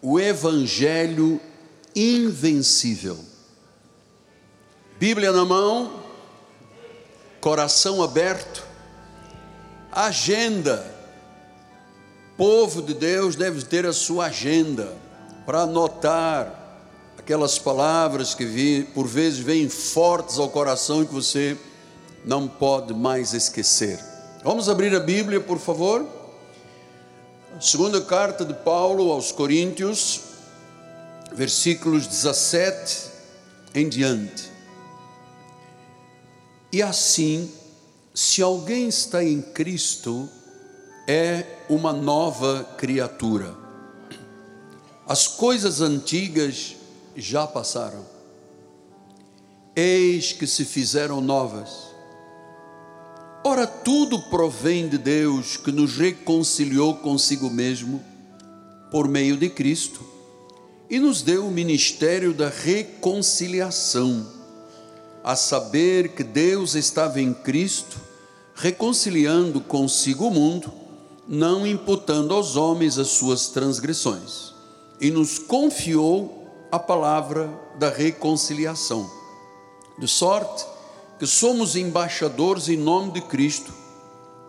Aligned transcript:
o 0.00 0.18
Evangelho 0.20 1.40
invencível. 1.94 3.18
Bíblia 4.98 5.32
na 5.32 5.44
mão, 5.44 6.02
coração 7.40 8.02
aberto, 8.02 8.64
agenda. 9.92 10.94
Povo 12.36 12.82
de 12.82 12.94
Deus 12.94 13.34
deve 13.34 13.62
ter 13.62 13.86
a 13.86 13.92
sua 13.92 14.26
agenda 14.26 14.92
para 15.44 15.62
anotar 15.62 16.66
aquelas 17.18 17.58
palavras 17.58 18.34
que 18.34 18.44
vi, 18.44 18.84
por 18.94 19.06
vezes 19.06 19.38
vêm 19.38 19.68
fortes 19.68 20.38
ao 20.38 20.48
coração 20.48 21.02
e 21.02 21.06
que 21.06 21.14
você 21.14 21.56
não 22.24 22.46
pode 22.46 22.94
mais 22.94 23.32
esquecer. 23.32 23.98
Vamos 24.44 24.68
abrir 24.68 24.94
a 24.94 25.00
Bíblia, 25.00 25.40
por 25.40 25.58
favor. 25.58 26.15
Segunda 27.58 28.02
carta 28.02 28.44
de 28.44 28.52
Paulo 28.52 29.10
aos 29.10 29.32
Coríntios, 29.32 30.20
versículos 31.32 32.06
17 32.06 33.10
em 33.74 33.88
diante. 33.88 34.50
E 36.70 36.82
assim, 36.82 37.50
se 38.14 38.42
alguém 38.42 38.88
está 38.88 39.24
em 39.24 39.40
Cristo, 39.40 40.28
é 41.08 41.46
uma 41.66 41.94
nova 41.94 42.62
criatura. 42.76 43.56
As 45.08 45.26
coisas 45.26 45.80
antigas 45.80 46.76
já 47.16 47.46
passaram. 47.46 48.04
Eis 49.74 50.32
que 50.32 50.46
se 50.46 50.66
fizeram 50.66 51.22
novas. 51.22 51.85
Ora, 53.48 53.64
tudo 53.64 54.18
provém 54.18 54.88
de 54.88 54.98
Deus 54.98 55.56
que 55.56 55.70
nos 55.70 55.96
reconciliou 55.96 56.96
consigo 56.96 57.48
mesmo 57.48 58.04
por 58.90 59.06
meio 59.06 59.36
de 59.36 59.48
Cristo 59.48 60.00
e 60.90 60.98
nos 60.98 61.22
deu 61.22 61.46
o 61.46 61.50
ministério 61.52 62.34
da 62.34 62.48
reconciliação, 62.48 64.26
a 65.22 65.36
saber 65.36 66.08
que 66.08 66.24
Deus 66.24 66.74
estava 66.74 67.20
em 67.20 67.32
Cristo, 67.32 67.96
reconciliando 68.52 69.60
consigo 69.60 70.26
o 70.26 70.30
mundo, 70.32 70.72
não 71.28 71.64
imputando 71.64 72.34
aos 72.34 72.56
homens 72.56 72.98
as 72.98 73.10
suas 73.10 73.46
transgressões, 73.46 74.54
e 75.00 75.08
nos 75.08 75.38
confiou 75.38 76.66
a 76.72 76.80
palavra 76.80 77.48
da 77.78 77.90
reconciliação. 77.90 79.08
De 80.00 80.08
sorte 80.08 80.74
que 81.18 81.26
somos 81.26 81.76
embaixadores 81.76 82.68
em 82.68 82.76
nome 82.76 83.12
de 83.12 83.20
Cristo, 83.22 83.72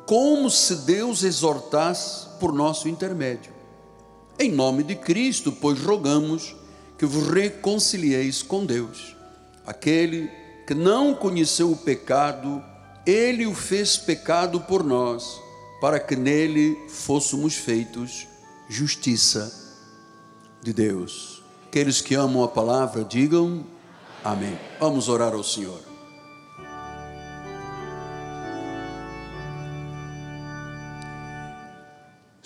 como 0.05 0.49
se 0.49 0.75
Deus 0.77 1.23
exortasse 1.23 2.27
por 2.39 2.53
nosso 2.53 2.87
intermédio. 2.87 3.53
Em 4.39 4.51
nome 4.51 4.83
de 4.83 4.95
Cristo, 4.95 5.51
pois 5.51 5.79
rogamos 5.79 6.55
que 6.97 7.05
vos 7.05 7.27
reconcilieis 7.29 8.41
com 8.41 8.65
Deus. 8.65 9.15
Aquele 9.65 10.29
que 10.65 10.73
não 10.73 11.13
conheceu 11.13 11.71
o 11.71 11.77
pecado, 11.77 12.63
ele 13.05 13.45
o 13.45 13.53
fez 13.53 13.97
pecado 13.97 14.61
por 14.61 14.83
nós, 14.83 15.39
para 15.79 15.99
que 15.99 16.15
nele 16.15 16.77
fôssemos 16.89 17.55
feitos 17.55 18.27
justiça 18.69 19.51
de 20.61 20.73
Deus. 20.73 21.41
Aqueles 21.67 22.01
que 22.01 22.15
amam 22.15 22.43
a 22.43 22.47
palavra, 22.47 23.03
digam 23.03 23.65
amém. 24.23 24.57
Vamos 24.79 25.07
orar 25.07 25.33
ao 25.33 25.43
Senhor. 25.43 25.86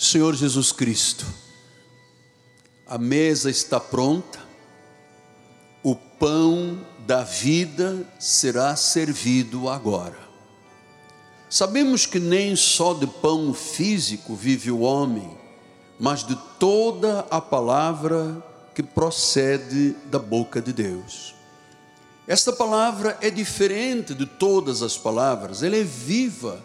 Senhor 0.02 0.33
Jesus 0.33 0.71
Cristo, 0.71 1.27
a 2.88 2.97
mesa 2.97 3.52
está 3.52 3.80
pronta, 3.80 4.39
o 5.83 5.95
pão 5.95 6.83
da 7.05 7.21
vida 7.23 8.03
será 8.17 8.75
servido 8.75 9.69
agora. 9.69 10.17
Sabemos 11.47 12.07
que 12.07 12.19
nem 12.19 12.56
só 12.56 12.95
de 12.95 13.06
pão 13.06 13.53
físico 13.53 14.34
vive 14.34 14.72
o 14.72 14.79
homem, 14.79 15.38
mas 16.00 16.23
de 16.25 16.35
toda 16.57 17.19
a 17.29 17.39
palavra 17.39 18.44
que 18.73 18.81
procede 18.81 19.95
da 20.09 20.18
boca 20.18 20.59
de 20.59 20.73
Deus. 20.73 21.35
Esta 22.28 22.51
palavra 22.51 23.19
é 23.22 23.29
diferente 23.29 24.16
de 24.16 24.25
todas 24.25 24.81
as 24.81 24.97
palavras, 24.97 25.62
ela 25.62 25.75
é 25.75 25.83
viva, 25.83 26.59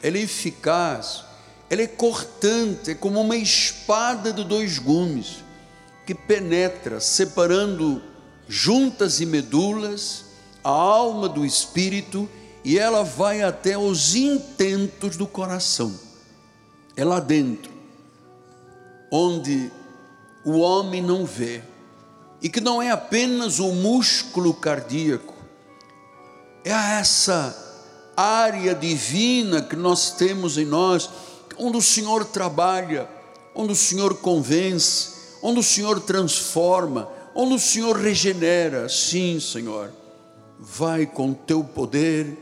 ela 0.00 0.16
é 0.16 0.20
eficaz, 0.20 1.25
ela 1.68 1.82
é 1.82 1.86
cortante, 1.86 2.92
é 2.92 2.94
como 2.94 3.20
uma 3.20 3.36
espada 3.36 4.32
de 4.32 4.44
dois 4.44 4.78
gumes 4.78 5.44
que 6.06 6.14
penetra, 6.14 7.00
separando 7.00 8.00
juntas 8.48 9.20
e 9.20 9.26
medulas, 9.26 10.24
a 10.62 10.70
alma 10.70 11.28
do 11.28 11.44
espírito, 11.44 12.28
e 12.64 12.78
ela 12.78 13.02
vai 13.02 13.42
até 13.42 13.76
os 13.76 14.14
intentos 14.14 15.16
do 15.16 15.26
coração. 15.26 15.92
É 16.96 17.04
lá 17.04 17.18
dentro, 17.18 17.72
onde 19.10 19.70
o 20.44 20.58
homem 20.58 21.02
não 21.02 21.26
vê, 21.26 21.62
e 22.40 22.48
que 22.48 22.60
não 22.60 22.80
é 22.80 22.90
apenas 22.90 23.58
o 23.58 23.72
músculo 23.72 24.54
cardíaco, 24.54 25.34
é 26.64 26.70
essa 26.70 27.64
área 28.16 28.74
divina 28.74 29.60
que 29.60 29.76
nós 29.76 30.12
temos 30.12 30.56
em 30.56 30.64
nós, 30.64 31.10
onde 31.58 31.76
o 31.76 31.82
Senhor 31.82 32.24
trabalha, 32.24 33.08
onde 33.54 33.72
o 33.72 33.76
Senhor 33.76 34.16
convence, 34.16 35.10
onde 35.42 35.60
o 35.60 35.62
Senhor 35.62 36.00
transforma, 36.00 37.08
onde 37.34 37.54
o 37.54 37.58
Senhor 37.58 37.96
regenera. 37.96 38.88
Sim, 38.88 39.38
Senhor, 39.40 39.92
vai 40.58 41.06
com 41.06 41.32
teu 41.32 41.62
poder 41.62 42.38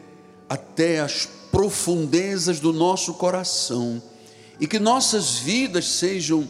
até 0.48 1.00
as 1.00 1.28
profundezas 1.50 2.60
do 2.60 2.72
nosso 2.72 3.14
coração 3.14 4.02
e 4.60 4.66
que 4.66 4.78
nossas 4.78 5.36
vidas 5.36 5.86
sejam 5.86 6.48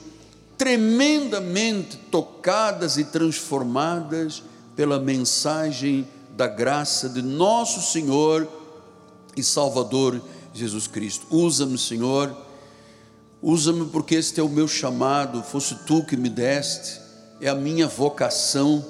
tremendamente 0.56 1.96
tocadas 2.10 2.96
e 2.96 3.04
transformadas 3.04 4.42
pela 4.76 4.98
mensagem 4.98 6.06
da 6.36 6.46
graça 6.46 7.08
de 7.08 7.22
nosso 7.22 7.81
Senhor 7.92 8.48
e 9.36 9.42
Salvador 9.42 10.20
Jesus 10.52 10.86
Cristo. 10.86 11.26
Usa-me, 11.31 11.78
Senhor, 11.78 12.34
usa-me 13.44 13.84
porque 13.91 14.15
este 14.15 14.41
é 14.41 14.43
o 14.43 14.49
meu 14.49 14.66
chamado, 14.66 15.43
fosse 15.43 15.75
tu 15.87 16.03
que 16.03 16.16
me 16.16 16.31
deste, 16.31 16.99
é 17.43 17.49
a 17.50 17.55
minha 17.55 17.87
vocação. 17.87 18.82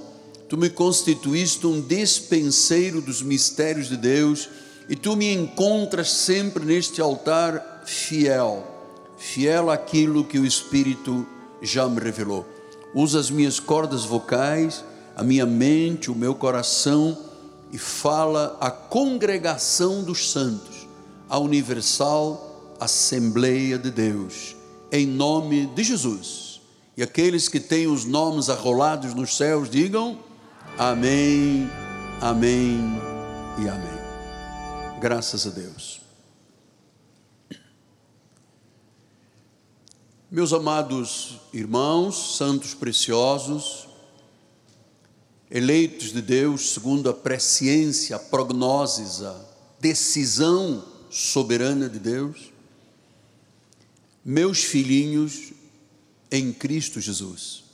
Tu 0.49 0.57
me 0.57 0.71
constituíste 0.71 1.67
um 1.67 1.81
despenseiro 1.81 3.03
dos 3.03 3.21
mistérios 3.21 3.89
de 3.89 3.97
Deus 3.97 4.49
e 4.89 4.95
tu 4.95 5.17
me 5.17 5.33
encontras 5.33 6.13
sempre 6.13 6.65
neste 6.65 7.01
altar 7.01 7.83
fiel, 7.85 8.65
fiel 9.19 9.71
àquilo 9.71 10.23
que 10.23 10.39
o 10.39 10.47
Espírito 10.47 11.27
já 11.61 11.89
me 11.89 11.99
revelou. 11.99 12.47
Usa 12.95 13.19
as 13.19 13.31
minhas 13.31 13.59
cordas 13.59 14.05
vocais, 14.05 14.85
a 15.17 15.25
minha 15.25 15.47
mente, 15.47 16.13
o 16.13 16.15
meu 16.15 16.33
coração 16.33 17.19
e 17.73 17.79
fala 17.79 18.57
à 18.61 18.71
congregação 18.71 20.05
dos 20.05 20.31
santos, 20.31 20.87
a 21.29 21.41
universal 21.41 22.54
Assembleia 22.81 23.79
de 23.79 23.91
Deus, 23.91 24.57
em 24.91 25.07
nome 25.07 25.67
de 25.67 25.83
Jesus. 25.83 26.61
E 26.97 27.03
aqueles 27.03 27.49
que 27.49 27.59
têm 27.59 27.87
os 27.87 28.05
nomes 28.05 28.49
arrolados 28.49 29.15
nos 29.15 29.37
céus, 29.37 29.69
digam 29.69 30.19
amém, 30.79 31.69
amém 32.21 32.79
e 33.59 33.69
amém. 33.69 35.01
Graças 35.01 35.47
a 35.47 35.51
Deus. 35.51 36.01
Meus 40.31 40.53
amados 40.53 41.41
irmãos, 41.53 42.37
santos 42.37 42.75
preciosos, 42.75 43.87
eleitos 45.49 46.13
de 46.13 46.21
Deus 46.21 46.73
segundo 46.73 47.09
a 47.09 47.15
presciência, 47.15 48.17
a 48.17 48.19
a 49.23 49.39
decisão 49.79 50.85
soberana 51.09 51.89
de 51.89 52.01
Deus, 52.01 52.54
meus 54.25 54.65
filhinhos 54.65 55.53
em 56.31 56.53
Cristo 56.53 57.01
Jesus. 57.01 57.65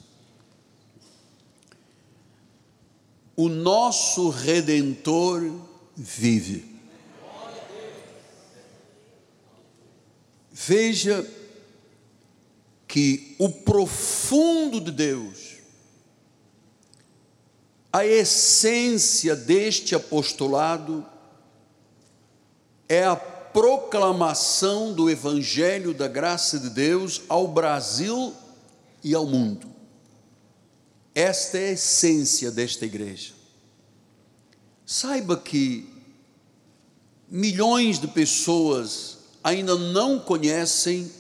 O 3.36 3.48
nosso 3.48 4.28
redentor 4.28 5.50
vive. 5.96 6.68
Veja 10.50 11.26
que 12.86 13.36
o 13.38 13.48
profundo 13.48 14.80
de 14.80 14.90
Deus, 14.90 15.56
a 17.92 18.04
essência 18.04 19.34
deste 19.34 19.94
apostolado 19.94 21.06
é 22.88 23.04
a 23.04 23.39
proclamação 23.52 24.92
do 24.92 25.10
Evangelho 25.10 25.92
da 25.92 26.08
graça 26.08 26.58
de 26.58 26.70
Deus 26.70 27.22
ao 27.28 27.48
Brasil 27.48 28.34
e 29.02 29.14
ao 29.14 29.26
mundo. 29.26 29.68
Esta 31.14 31.58
é 31.58 31.68
a 31.68 31.72
essência 31.72 32.50
desta 32.50 32.84
igreja. 32.84 33.32
Saiba 34.86 35.36
que 35.36 35.88
milhões 37.28 37.98
de 37.98 38.08
pessoas 38.08 39.18
ainda 39.42 39.76
não 39.76 40.18
conhecem, 40.18 41.10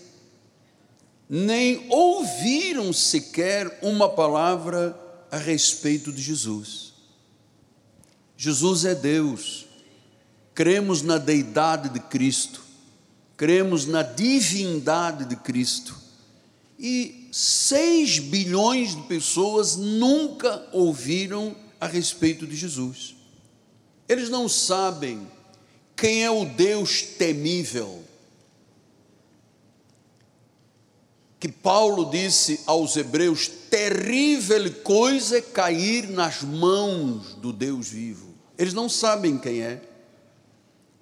nem 1.28 1.86
ouviram 1.88 2.92
sequer 2.92 3.78
uma 3.82 4.08
palavra 4.08 4.98
a 5.30 5.36
respeito 5.36 6.12
de 6.12 6.20
Jesus. 6.20 6.92
Jesus 8.36 8.84
é 8.84 8.94
Deus, 8.94 9.66
cremos 10.60 11.00
na 11.00 11.16
deidade 11.16 11.88
de 11.88 12.00
Cristo, 12.00 12.62
cremos 13.34 13.86
na 13.86 14.02
divindade 14.02 15.24
de 15.24 15.34
Cristo, 15.34 15.96
e 16.78 17.30
6 17.32 18.18
bilhões 18.18 18.94
de 18.94 19.00
pessoas 19.04 19.76
nunca 19.76 20.68
ouviram 20.70 21.56
a 21.80 21.86
respeito 21.86 22.46
de 22.46 22.54
Jesus. 22.54 23.16
Eles 24.06 24.28
não 24.28 24.50
sabem 24.50 25.26
quem 25.96 26.24
é 26.24 26.30
o 26.30 26.44
Deus 26.44 27.00
temível. 27.00 28.04
Que 31.38 31.50
Paulo 31.50 32.10
disse 32.10 32.60
aos 32.66 32.96
Hebreus: 32.96 33.48
terrível 33.48 34.70
coisa 34.82 35.38
é 35.38 35.40
cair 35.40 36.06
nas 36.10 36.42
mãos 36.42 37.34
do 37.36 37.50
Deus 37.50 37.88
vivo. 37.88 38.34
Eles 38.58 38.74
não 38.74 38.90
sabem 38.90 39.38
quem 39.38 39.62
é. 39.62 39.88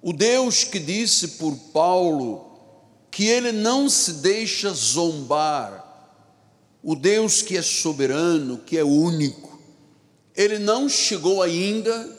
O 0.01 0.13
Deus 0.13 0.63
que 0.63 0.79
disse 0.79 1.27
por 1.29 1.55
Paulo 1.73 2.49
que 3.11 3.25
ele 3.25 3.51
não 3.51 3.89
se 3.89 4.13
deixa 4.13 4.71
zombar, 4.71 5.85
o 6.81 6.95
Deus 6.95 7.41
que 7.41 7.57
é 7.57 7.61
soberano, 7.61 8.59
que 8.59 8.77
é 8.77 8.83
único, 8.83 9.59
ele 10.35 10.57
não 10.57 10.87
chegou 10.87 11.41
ainda 11.41 12.17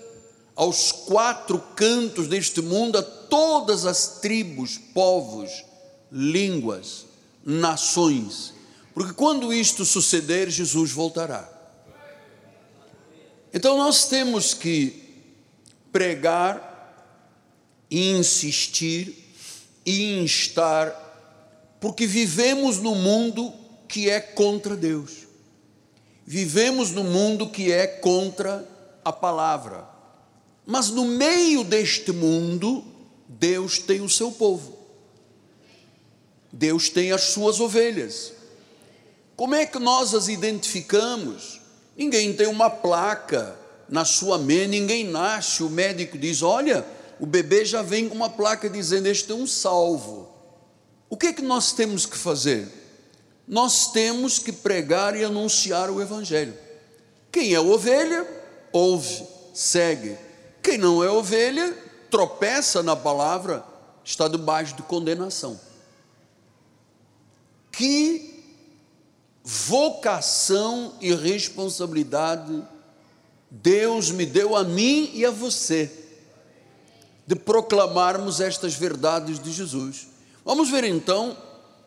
aos 0.54 0.92
quatro 0.92 1.58
cantos 1.74 2.28
deste 2.28 2.60
mundo, 2.60 2.98
a 2.98 3.02
todas 3.02 3.86
as 3.86 4.20
tribos, 4.20 4.76
povos, 4.92 5.64
línguas, 6.12 7.06
nações, 7.42 8.52
porque 8.92 9.14
quando 9.14 9.54
isto 9.54 9.84
suceder, 9.86 10.50
Jesus 10.50 10.90
voltará. 10.90 11.48
Então 13.54 13.78
nós 13.78 14.06
temos 14.06 14.52
que 14.52 15.24
pregar, 15.90 16.69
insistir 17.90 19.34
e 19.84 20.20
instar, 20.20 20.94
porque 21.80 22.06
vivemos 22.06 22.78
no 22.78 22.94
mundo 22.94 23.52
que 23.88 24.08
é 24.08 24.20
contra 24.20 24.76
Deus. 24.76 25.26
Vivemos 26.24 26.92
no 26.92 27.02
mundo 27.02 27.48
que 27.48 27.72
é 27.72 27.86
contra 27.86 28.66
a 29.04 29.12
palavra. 29.12 29.88
Mas 30.64 30.90
no 30.90 31.04
meio 31.04 31.64
deste 31.64 32.12
mundo, 32.12 32.84
Deus 33.26 33.78
tem 33.78 34.00
o 34.00 34.08
seu 34.08 34.30
povo. 34.30 34.78
Deus 36.52 36.88
tem 36.88 37.10
as 37.10 37.22
suas 37.22 37.58
ovelhas. 37.58 38.32
Como 39.34 39.54
é 39.54 39.64
que 39.64 39.78
nós 39.78 40.14
as 40.14 40.28
identificamos? 40.28 41.60
Ninguém 41.96 42.32
tem 42.32 42.46
uma 42.46 42.68
placa 42.68 43.56
na 43.88 44.04
sua 44.04 44.38
mente, 44.38 44.68
ninguém 44.68 45.04
nasce, 45.04 45.62
o 45.62 45.70
médico 45.70 46.16
diz: 46.18 46.42
"Olha, 46.42 46.86
o 47.20 47.26
bebê 47.26 47.64
já 47.64 47.82
vem 47.82 48.08
com 48.08 48.14
uma 48.14 48.30
placa 48.30 48.68
dizendo 48.68 49.06
este 49.06 49.30
é 49.30 49.34
um 49.34 49.46
salvo". 49.46 50.28
O 51.08 51.16
que 51.16 51.28
é 51.28 51.32
que 51.32 51.42
nós 51.42 51.72
temos 51.72 52.06
que 52.06 52.16
fazer? 52.16 52.68
Nós 53.46 53.92
temos 53.92 54.38
que 54.38 54.52
pregar 54.52 55.16
e 55.16 55.24
anunciar 55.24 55.90
o 55.90 56.00
evangelho. 56.00 56.54
Quem 57.30 57.54
é 57.54 57.60
ovelha, 57.60 58.26
ouve, 58.72 59.26
segue 59.52 60.16
quem 60.62 60.76
não 60.78 61.02
é 61.02 61.10
ovelha, 61.10 61.76
tropeça 62.10 62.82
na 62.82 62.94
palavra, 62.94 63.64
está 64.04 64.28
debaixo 64.28 64.76
de 64.76 64.82
condenação. 64.82 65.58
Que 67.72 68.44
vocação 69.42 70.94
e 71.00 71.14
responsabilidade 71.14 72.62
Deus 73.50 74.10
me 74.10 74.26
deu 74.26 74.54
a 74.54 74.62
mim 74.62 75.10
e 75.14 75.24
a 75.24 75.30
você 75.30 75.90
de 77.30 77.36
proclamarmos 77.36 78.40
estas 78.40 78.74
verdades 78.74 79.38
de 79.38 79.52
Jesus. 79.52 80.08
Vamos 80.44 80.68
ver 80.68 80.82
então, 80.82 81.36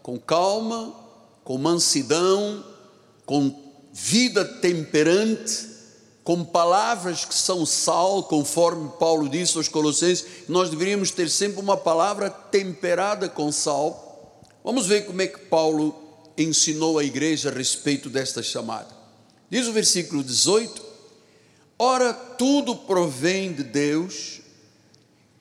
com 0.02 0.18
calma, 0.18 0.96
com 1.44 1.58
mansidão, 1.58 2.64
com 3.26 3.54
vida 3.92 4.46
temperante, 4.46 5.68
com 6.24 6.46
palavras 6.46 7.26
que 7.26 7.36
são 7.36 7.66
sal, 7.66 8.24
conforme 8.24 8.90
Paulo 8.98 9.28
disse 9.28 9.58
aos 9.58 9.68
Colossenses, 9.68 10.26
nós 10.48 10.70
deveríamos 10.70 11.12
ter 11.12 11.30
sempre 11.30 11.60
uma 11.60 11.76
palavra 11.76 12.30
temperada 12.30 13.28
com 13.28 13.52
sal. 13.52 14.42
Vamos 14.64 14.88
ver 14.88 15.06
como 15.06 15.22
é 15.22 15.28
que 15.28 15.40
Paulo 15.40 15.94
ensinou 16.38 16.98
a 16.98 17.04
igreja 17.04 17.50
a 17.50 17.54
respeito 17.54 18.10
desta 18.10 18.42
chamada. 18.42 18.96
Diz 19.50 19.68
o 19.68 19.74
versículo 19.74 20.24
18: 20.24 20.82
Ora, 21.78 22.14
tudo 22.14 22.78
provém 22.78 23.52
de 23.52 23.64
Deus, 23.64 24.40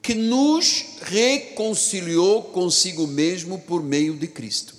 que 0.02 0.14
nos 0.14 0.98
reconciliou 1.02 2.42
consigo 2.42 3.06
mesmo 3.06 3.60
por 3.60 3.82
meio 3.82 4.16
de 4.16 4.26
Cristo. 4.26 4.74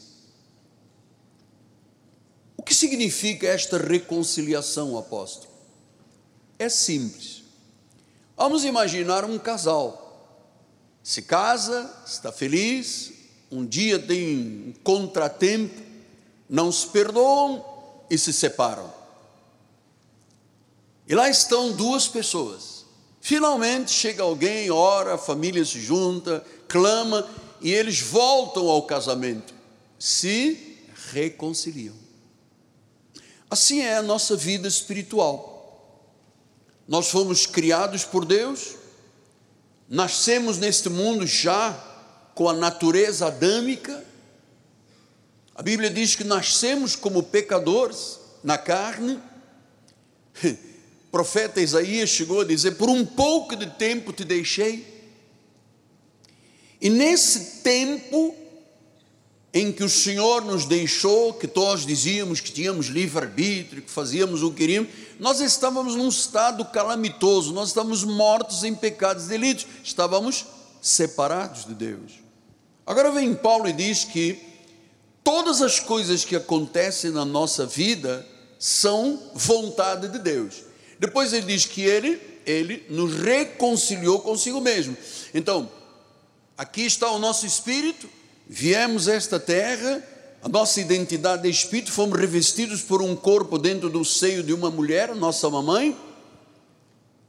O 2.58 2.62
que 2.62 2.76
significa 2.76 3.48
esta 3.48 3.78
reconciliação, 3.78 4.98
apóstolo? 4.98 5.54
é 6.64 6.70
simples. 6.70 7.44
Vamos 8.36 8.64
imaginar 8.64 9.26
um 9.26 9.38
casal. 9.38 10.00
Se 11.04 11.22
casa, 11.22 11.92
está 12.06 12.32
feliz, 12.32 13.12
um 13.52 13.66
dia 13.66 14.00
tem 14.00 14.38
um 14.38 14.74
contratempo, 14.84 15.82
não 16.50 16.72
se 16.72 16.88
perdoam 16.88 17.64
e 18.10 18.18
se 18.18 18.32
separam. 18.32 18.92
E 21.08 21.14
lá 21.14 21.30
estão 21.30 21.74
duas 21.74 22.08
pessoas. 22.08 22.83
Finalmente 23.26 23.90
chega 23.90 24.22
alguém, 24.22 24.70
ora, 24.70 25.14
a 25.14 25.18
família 25.18 25.64
se 25.64 25.80
junta, 25.80 26.46
clama 26.68 27.26
e 27.62 27.72
eles 27.72 28.02
voltam 28.02 28.68
ao 28.68 28.84
casamento, 28.84 29.54
se 29.98 30.78
reconciliam. 31.14 31.96
Assim 33.50 33.80
é 33.80 33.96
a 33.96 34.02
nossa 34.02 34.36
vida 34.36 34.68
espiritual. 34.68 36.04
Nós 36.86 37.08
fomos 37.08 37.46
criados 37.46 38.04
por 38.04 38.26
Deus, 38.26 38.76
nascemos 39.88 40.58
neste 40.58 40.90
mundo 40.90 41.26
já 41.26 41.72
com 42.36 42.50
a 42.50 42.54
natureza 42.54 43.28
adâmica. 43.28 44.04
A 45.56 45.62
Bíblia 45.62 45.90
diz 45.90 46.14
que 46.14 46.26
nascemos 46.26 46.94
como 46.94 47.24
pecadores 47.24 48.20
na 48.44 48.58
carne. 48.58 49.18
Profeta 51.14 51.62
Isaías 51.62 52.10
chegou 52.10 52.42
a 52.42 52.44
dizer: 52.44 52.72
Por 52.72 52.90
um 52.90 53.06
pouco 53.06 53.56
de 53.56 53.68
tempo 53.68 54.12
te 54.12 54.26
deixei. 54.26 55.14
E 56.82 56.90
nesse 56.90 57.62
tempo 57.62 58.34
em 59.54 59.72
que 59.72 59.84
o 59.84 59.90
Senhor 59.90 60.44
nos 60.44 60.66
deixou, 60.66 61.36
que 61.36 61.48
todos 61.48 61.86
dizíamos 61.86 62.40
que 62.40 62.52
tínhamos 62.52 62.88
livre-arbítrio, 62.88 63.84
que 63.84 63.92
fazíamos 63.92 64.42
o 64.42 64.50
que 64.50 64.58
queríamos, 64.58 64.90
nós 65.20 65.40
estávamos 65.40 65.96
num 65.96 66.10
estado 66.10 66.66
calamitoso, 66.66 67.54
nós 67.54 67.68
estávamos 67.68 68.04
mortos 68.04 68.64
em 68.64 68.74
pecados 68.74 69.26
e 69.26 69.30
delitos, 69.30 69.68
estávamos 69.84 70.48
separados 70.82 71.66
de 71.66 71.76
Deus. 71.76 72.14
Agora 72.88 73.12
vem 73.12 73.36
Paulo 73.36 73.70
e 73.70 73.74
diz 73.74 74.04
que 74.04 74.42
todas 75.24 75.62
as 75.62 75.80
coisas 75.80 76.26
que 76.26 76.36
acontecem 76.36 77.12
na 77.12 77.24
nossa 77.24 77.68
vida 77.68 78.28
são 78.58 79.30
vontade 79.36 80.08
de 80.08 80.18
Deus. 80.18 80.73
Depois 81.04 81.34
ele 81.34 81.48
diz 81.48 81.66
que 81.66 81.82
ele, 81.82 82.18
ele 82.46 82.86
nos 82.90 83.14
reconciliou 83.16 84.22
consigo 84.22 84.62
mesmo. 84.62 84.96
Então, 85.34 85.70
aqui 86.58 86.86
está 86.86 87.12
o 87.12 87.20
nosso 87.20 87.46
espírito, 87.46 88.08
viemos 88.48 89.10
a 89.10 89.14
esta 89.14 89.38
terra, 89.38 90.02
a 90.42 90.48
nossa 90.48 90.80
identidade 90.80 91.42
de 91.42 91.50
espírito, 91.50 91.92
fomos 91.92 92.18
revestidos 92.18 92.82
por 92.82 93.02
um 93.02 93.18
corpo 93.18 93.58
dentro 93.58 93.90
do 93.90 94.06
seio 94.06 94.42
de 94.44 94.54
uma 94.54 94.72
mulher, 94.72 95.14
nossa 95.14 95.50
mamãe, 95.50 95.94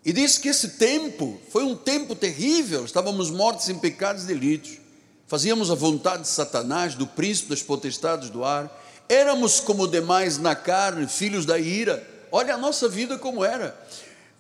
e 0.05 0.13
diz 0.13 0.39
que 0.39 0.51
esse 0.51 0.69
tempo 0.79 1.41
foi 1.51 1.65
um 1.65 1.75
tempo 1.75 2.15
terrível, 2.15 2.85
estávamos 2.85 3.29
mortos 3.29 3.69
em 3.69 3.77
pecados 3.77 4.23
e 4.23 4.27
delitos, 4.29 4.79
fazíamos 5.27 5.69
a 5.69 5.75
vontade 5.75 6.23
de 6.23 6.29
Satanás, 6.29 6.95
do 6.95 7.09
príncipe 7.09 7.49
das 7.49 7.61
potestades 7.61 8.31
do 8.31 8.45
ar, 8.45 8.71
éramos 9.09 9.59
como 9.59 9.89
demais 9.89 10.39
na 10.39 10.55
carne, 10.55 11.09
filhos 11.09 11.45
da 11.45 11.59
ira, 11.59 12.14
olha 12.35 12.55
a 12.55 12.59
nossa 12.59 12.89
vida 12.89 13.17
como 13.17 13.45
era. 13.45 13.81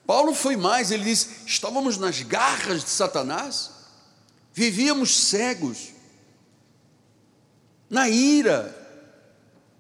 Paulo 0.05 0.35
foi 0.35 0.57
mais, 0.57 0.91
ele 0.91 1.05
diz: 1.05 1.29
estávamos 1.47 1.97
nas 1.97 2.21
garras 2.23 2.83
de 2.83 2.91
Satanás, 2.91 3.71
vivíamos 4.53 5.29
cegos, 5.29 5.91
na 7.89 8.09
ira, 8.09 8.75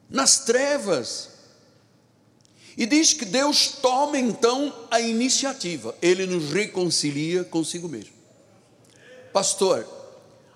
nas 0.09 0.45
trevas. 0.45 1.31
E 2.77 2.87
diz 2.87 3.13
que 3.13 3.25
Deus 3.25 3.69
toma 3.69 4.19
então 4.19 4.73
a 4.91 5.01
iniciativa, 5.01 5.95
ele 6.01 6.27
nos 6.27 6.53
reconcilia 6.53 7.45
consigo 7.45 7.89
mesmo. 7.89 8.15
Pastor, 9.33 9.87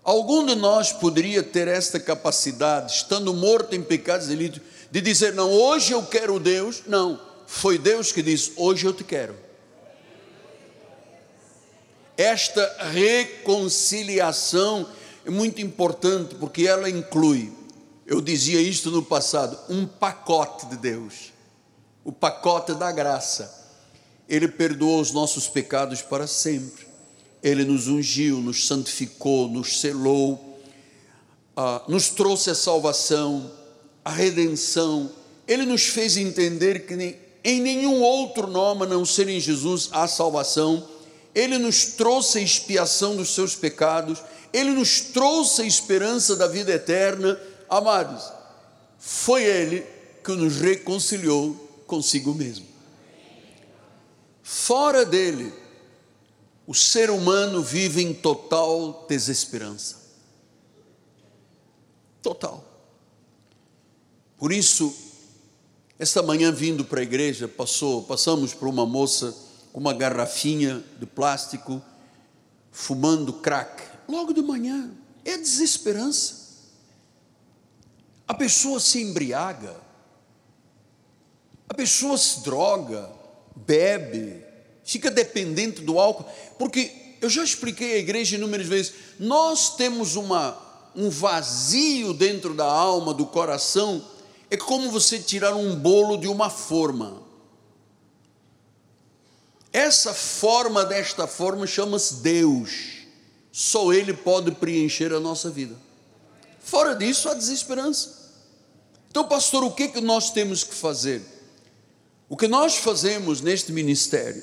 algum 0.05 0.47
de 0.47 0.55
nós 0.55 0.93
poderia 0.93 1.43
ter 1.43 1.67
esta 1.67 1.99
capacidade, 1.99 2.93
estando 2.93 3.35
morto 3.35 3.75
em 3.75 3.83
pecados 3.83 4.27
e 4.27 4.31
delitos, 4.31 4.63
de 4.91 5.01
dizer: 5.01 5.35
Não, 5.35 5.51
hoje 5.51 5.93
eu 5.93 6.05
quero 6.07 6.41
Deus? 6.41 6.83
Não, 6.87 7.28
foi 7.49 7.79
Deus 7.79 8.13
que 8.13 8.23
disse: 8.23 8.53
Hoje 8.55 8.87
eu 8.87 8.93
te 8.93 9.03
quero. 9.03 9.35
Esta 12.17 12.85
reconciliação 12.93 14.89
é 15.25 15.31
muito 15.31 15.61
importante 15.61 16.37
porque 16.37 16.69
ela 16.69 16.89
inclui, 16.89 17.53
eu 18.07 18.21
dizia 18.21 18.61
isto 18.61 18.93
no 18.93 19.03
passado, 19.03 19.59
um 19.69 19.85
pacote 19.87 20.67
de 20.67 20.77
Deus 20.77 21.33
o 22.09 22.13
pacote 22.13 22.73
da 22.73 22.91
graça. 22.91 23.55
Ele 24.27 24.49
perdoou 24.49 24.99
os 24.99 25.13
nossos 25.13 25.47
pecados 25.47 26.01
para 26.01 26.27
sempre. 26.27 26.87
Ele 27.43 27.67
nos 27.67 27.87
ungiu, 27.87 28.39
nos 28.39 28.67
santificou, 28.67 29.47
nos 29.47 29.79
selou, 29.79 30.59
ah, 31.55 31.83
nos 31.87 32.09
trouxe 32.09 32.49
a 32.49 32.55
salvação, 32.55 33.53
a 34.03 34.11
redenção. 34.11 35.13
Ele 35.47 35.67
nos 35.67 35.89
fez 35.89 36.17
entender 36.17 36.87
que 36.87 37.15
em 37.45 37.61
nenhum 37.61 38.03
outro 38.03 38.47
nome, 38.47 38.85
a 38.85 38.87
não 38.87 39.05
ser 39.05 39.29
em 39.29 39.41
Jesus, 39.41 39.89
há 39.93 40.07
salvação. 40.09 40.87
Ele 41.35 41.59
nos 41.59 41.85
trouxe 41.85 42.39
a 42.39 42.43
expiação 42.43 43.17
dos 43.17 43.35
seus 43.35 43.55
pecados. 43.55 44.23
Ele 44.53 44.71
nos 44.71 45.01
trouxe 45.01 45.63
a 45.63 45.67
esperança 45.67 46.35
da 46.35 46.47
vida 46.47 46.73
eterna. 46.73 47.41
Amados, 47.69 48.25
foi 48.99 49.45
Ele 49.45 49.87
que 50.25 50.33
nos 50.33 50.57
reconciliou 50.57 51.55
consigo 51.87 52.35
mesmo. 52.35 52.67
Fora 54.43 55.05
dele, 55.05 55.53
o 56.67 56.75
ser 56.75 57.11
humano 57.11 57.63
vive 57.63 58.03
em 58.03 58.13
total 58.13 59.07
desesperança. 59.09 59.97
Total. 62.23 62.65
Por 64.37 64.53
isso, 64.53 64.95
esta 65.99 66.23
manhã 66.23 66.53
vindo 66.53 66.85
para 66.85 67.01
a 67.01 67.03
igreja, 67.03 67.49
passou, 67.49 68.03
passamos 68.05 68.55
por 68.55 68.69
uma 68.69 68.87
moça 68.87 69.35
com 69.73 69.81
uma 69.81 69.93
garrafinha 69.93 70.85
de 70.99 71.07
plástico, 71.07 71.83
fumando 72.71 73.33
crack. 73.33 73.83
Logo 74.09 74.33
de 74.33 74.41
manhã, 74.41 74.91
é 75.25 75.37
desesperança. 75.37 76.49
A 78.27 78.35
pessoa 78.35 78.79
se 78.79 79.03
embriaga 79.03 79.89
a 81.69 81.75
pessoa 81.75 82.17
se 82.17 82.41
droga, 82.41 83.11
bebe, 83.55 84.43
fica 84.85 85.11
dependente 85.11 85.83
do 85.83 85.99
álcool, 85.99 86.25
porque 86.59 86.91
eu 87.21 87.29
já 87.29 87.45
expliquei 87.45 87.95
à 87.95 87.99
igreja 87.99 88.37
inúmeras 88.37 88.67
vezes, 88.67 88.95
nós 89.19 89.77
temos 89.77 90.17
uma, 90.17 90.57
um 90.97 91.11
vazio 91.11 92.15
dentro 92.15 92.55
da 92.55 92.65
alma, 92.65 93.13
do 93.13 93.27
coração, 93.27 94.03
é 94.51 94.57
como 94.57 94.91
você 94.91 95.19
tirar 95.19 95.55
um 95.55 95.77
bolo 95.77 96.17
de 96.17 96.29
uma 96.29 96.49
forma. 96.49 97.23
Essa 99.73 100.15
forma 100.15 100.85
desta 100.85 101.27
forma 101.27 101.67
chama-se 101.67 102.17
Deus. 102.17 102.99
Só 103.53 103.93
Ele 103.93 104.15
pode 104.15 104.53
preencher 104.53 105.13
a 105.13 105.21
nossa 105.21 105.51
vida. 105.51 105.77
Fora 106.59 106.95
disso, 106.95 107.29
há 107.29 107.35
desesperança. 107.35 108.17
Então, 109.11 109.27
pastor, 109.27 109.65
o 109.65 109.71
que, 109.71 109.85
é 109.85 109.89
que 109.89 110.01
nós 110.01 110.31
temos 110.31 110.65
que 110.65 110.75
fazer? 110.75 111.23
O 112.29 112.37
que 112.37 112.47
nós 112.47 112.77
fazemos 112.77 113.41
neste 113.41 113.73
ministério 113.73 114.43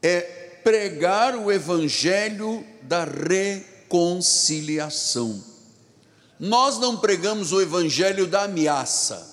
é 0.00 0.20
pregar 0.62 1.34
o 1.36 1.50
evangelho 1.50 2.64
da 2.82 3.04
reconciliação. 3.04 5.42
Nós 6.44 6.76
não 6.76 6.96
pregamos 6.96 7.52
o 7.52 7.60
evangelho 7.60 8.26
da 8.26 8.42
ameaça. 8.42 9.30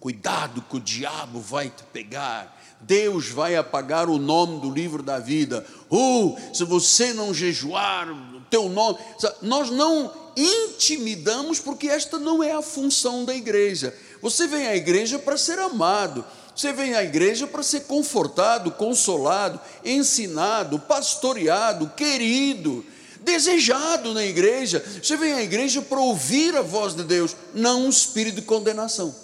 Cuidado 0.00 0.60
que 0.60 0.76
o 0.76 0.80
diabo 0.80 1.38
vai 1.38 1.70
te 1.70 1.84
pegar. 1.92 2.60
Deus 2.80 3.28
vai 3.28 3.54
apagar 3.54 4.10
o 4.10 4.18
nome 4.18 4.60
do 4.60 4.68
livro 4.68 5.00
da 5.00 5.20
vida. 5.20 5.64
Uh, 5.88 6.36
se 6.52 6.64
você 6.64 7.12
não 7.12 7.32
jejuar, 7.32 8.10
o 8.10 8.40
teu 8.50 8.68
nome. 8.68 8.98
Nós 9.40 9.70
não 9.70 10.12
intimidamos, 10.36 11.60
porque 11.60 11.86
esta 11.86 12.18
não 12.18 12.42
é 12.42 12.50
a 12.50 12.60
função 12.60 13.24
da 13.24 13.36
igreja. 13.36 13.96
Você 14.20 14.48
vem 14.48 14.66
à 14.66 14.74
igreja 14.74 15.16
para 15.16 15.38
ser 15.38 15.60
amado. 15.60 16.24
Você 16.56 16.72
vem 16.72 16.92
à 16.92 17.04
igreja 17.04 17.46
para 17.46 17.62
ser 17.62 17.82
confortado, 17.82 18.72
consolado, 18.72 19.60
ensinado, 19.84 20.80
pastoreado, 20.80 21.92
querido, 21.96 22.84
desejado 23.28 24.14
na 24.14 24.24
igreja. 24.24 24.82
Você 25.02 25.16
vem 25.16 25.34
à 25.34 25.42
igreja 25.42 25.82
para 25.82 26.00
ouvir 26.00 26.56
a 26.56 26.62
voz 26.62 26.94
de 26.94 27.04
Deus, 27.04 27.36
não 27.52 27.84
um 27.84 27.90
espírito 27.90 28.36
de 28.36 28.42
condenação. 28.42 29.14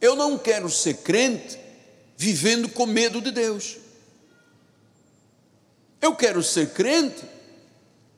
Eu 0.00 0.14
não 0.14 0.38
quero 0.38 0.70
ser 0.70 0.98
crente 0.98 1.58
vivendo 2.16 2.68
com 2.68 2.86
medo 2.86 3.20
de 3.20 3.32
Deus. 3.32 3.76
Eu 6.00 6.14
quero 6.14 6.42
ser 6.42 6.70
crente 6.70 7.24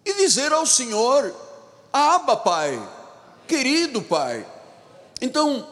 e 0.05 0.13
dizer 0.15 0.53
ao 0.53 0.67
Senhor: 0.67 1.35
Aba, 1.93 2.37
Pai, 2.37 2.79
querido 3.49 4.03
Pai. 4.03 4.47
Então, 5.21 5.67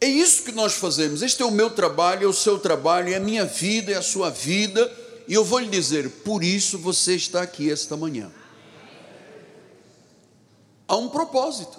é 0.00 0.06
isso 0.06 0.44
que 0.44 0.52
nós 0.52 0.74
fazemos. 0.74 1.20
Este 1.20 1.42
é 1.42 1.44
o 1.44 1.50
meu 1.50 1.68
trabalho, 1.68 2.24
é 2.24 2.28
o 2.28 2.32
seu 2.32 2.58
trabalho, 2.58 3.12
é 3.12 3.16
a 3.16 3.20
minha 3.20 3.44
vida, 3.44 3.92
é 3.92 3.96
a 3.96 4.02
sua 4.02 4.30
vida. 4.30 4.90
E 5.28 5.34
eu 5.34 5.44
vou 5.44 5.58
lhe 5.58 5.68
dizer, 5.68 6.08
por 6.24 6.44
isso 6.44 6.78
você 6.78 7.16
está 7.16 7.42
aqui 7.42 7.70
esta 7.70 7.96
manhã. 7.96 8.30
Há 10.86 10.96
um 10.96 11.08
propósito. 11.08 11.78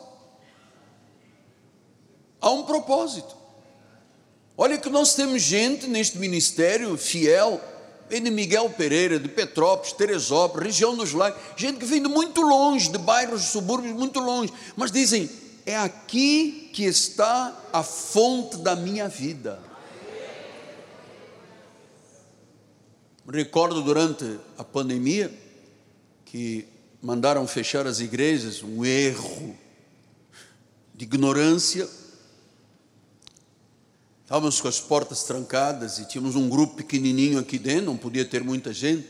Há 2.42 2.51
um 2.51 2.63
propósito. 2.63 3.36
Olha 4.58 4.77
que 4.77 4.89
nós 4.89 5.13
temos 5.13 5.42
gente 5.42 5.88
neste 5.88 6.18
ministério 6.18 6.98
fiel, 6.98 7.62
de 8.10 8.20
Miguel 8.32 8.70
Pereira, 8.70 9.20
de 9.20 9.27
Petrópolis, 9.27 9.94
Teresópolis, 9.94 10.68
região 10.68 10.96
dos 10.96 11.13
lagos, 11.13 11.39
gente 11.56 11.77
que 11.77 11.86
vem 11.86 12.01
de 12.01 12.08
muito 12.08 12.42
longe, 12.42 12.89
de 12.89 12.98
bairros, 12.98 13.44
subúrbios 13.44 13.94
muito 13.94 14.20
longe, 14.20 14.51
mas 14.75 14.92
dizem: 14.92 15.30
é 15.66 15.75
aqui 15.75 16.70
que 16.74 16.86
está 16.86 17.54
a 17.74 17.84
fonte 17.84 18.58
da 18.58 18.75
minha 18.75 19.10
vida. 19.10 19.66
Recordo 23.29 23.81
durante 23.81 24.39
a 24.57 24.63
pandemia 24.63 25.29
que 26.24 26.65
mandaram 27.01 27.46
fechar 27.46 27.86
as 27.86 28.00
igrejas, 28.00 28.63
um 28.63 28.86
erro 28.86 29.53
de 30.96 31.03
ignorância. 31.03 31.89
Estávamos 34.24 34.62
com 34.62 34.69
as 34.69 34.79
portas 34.79 35.24
trancadas 35.24 36.00
e 36.00 36.07
tínhamos 36.07 36.38
um 36.38 36.48
grupo 36.48 36.77
pequenininho 36.77 37.38
aqui 37.38 37.60
dentro, 37.60 37.88
não 37.88 37.98
podia 37.98 38.24
ter 38.24 38.46
muita 38.46 38.72
gente. 38.72 39.05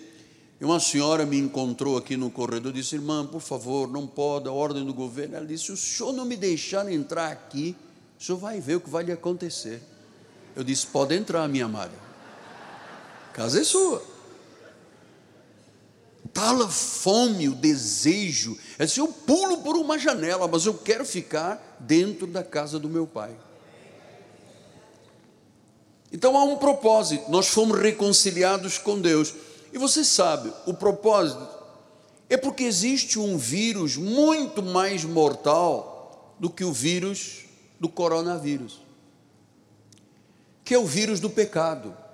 E 0.59 0.65
uma 0.65 0.79
senhora 0.79 1.23
me 1.23 1.37
encontrou 1.37 1.95
aqui 1.95 2.17
no 2.17 2.31
corredor 2.31 2.71
e 2.71 2.79
disse: 2.81 2.95
Irmã, 2.95 3.23
por 3.23 3.41
favor, 3.41 3.87
não 3.87 4.07
pode, 4.07 4.49
a 4.49 4.51
ordem 4.51 4.83
do 4.83 4.95
governo. 4.95 5.35
Ela 5.35 5.45
disse: 5.45 5.65
Se 5.65 5.71
o 5.71 5.77
senhor 5.77 6.11
não 6.11 6.25
me 6.25 6.35
deixar 6.35 6.91
entrar 6.91 7.31
aqui, 7.31 7.75
o 8.19 8.23
senhor 8.23 8.39
vai 8.39 8.59
ver 8.59 8.77
o 8.77 8.81
que 8.81 8.89
vai 8.89 9.03
lhe 9.03 9.11
acontecer. 9.11 9.79
Eu 10.55 10.63
disse: 10.63 10.87
Pode 10.87 11.13
entrar, 11.13 11.47
minha 11.47 11.65
amada. 11.65 12.06
Casa 13.37 13.61
é 13.61 13.63
sua. 13.63 14.03
Tal 16.33 16.63
a 16.63 16.67
fome, 16.67 17.47
o 17.47 17.53
desejo. 17.53 18.57
É 18.79 18.83
assim: 18.85 18.99
eu 18.99 19.09
pulo 19.09 19.59
por 19.59 19.77
uma 19.77 19.99
janela, 19.99 20.47
mas 20.47 20.65
eu 20.65 20.73
quero 20.73 21.05
ficar 21.05 21.77
dentro 21.79 22.25
da 22.25 22.43
casa 22.43 22.79
do 22.79 22.89
meu 22.89 23.05
pai. 23.05 23.37
Então 26.11 26.35
há 26.35 26.43
um 26.45 26.57
propósito. 26.57 27.29
Nós 27.29 27.47
fomos 27.47 27.79
reconciliados 27.79 28.79
com 28.79 28.99
Deus. 28.99 29.35
E 29.71 29.77
você 29.77 30.03
sabe, 30.03 30.51
o 30.65 30.73
propósito 30.73 31.47
é 32.27 32.37
porque 32.37 32.63
existe 32.63 33.19
um 33.19 33.37
vírus 33.37 33.97
muito 33.97 34.63
mais 34.63 35.03
mortal 35.03 36.35
do 36.39 36.49
que 36.49 36.63
o 36.63 36.73
vírus 36.73 37.45
do 37.79 37.87
coronavírus, 37.87 38.81
que 40.63 40.73
é 40.73 40.79
o 40.79 40.87
vírus 40.87 41.19
do 41.19 41.29
pecado. 41.29 42.06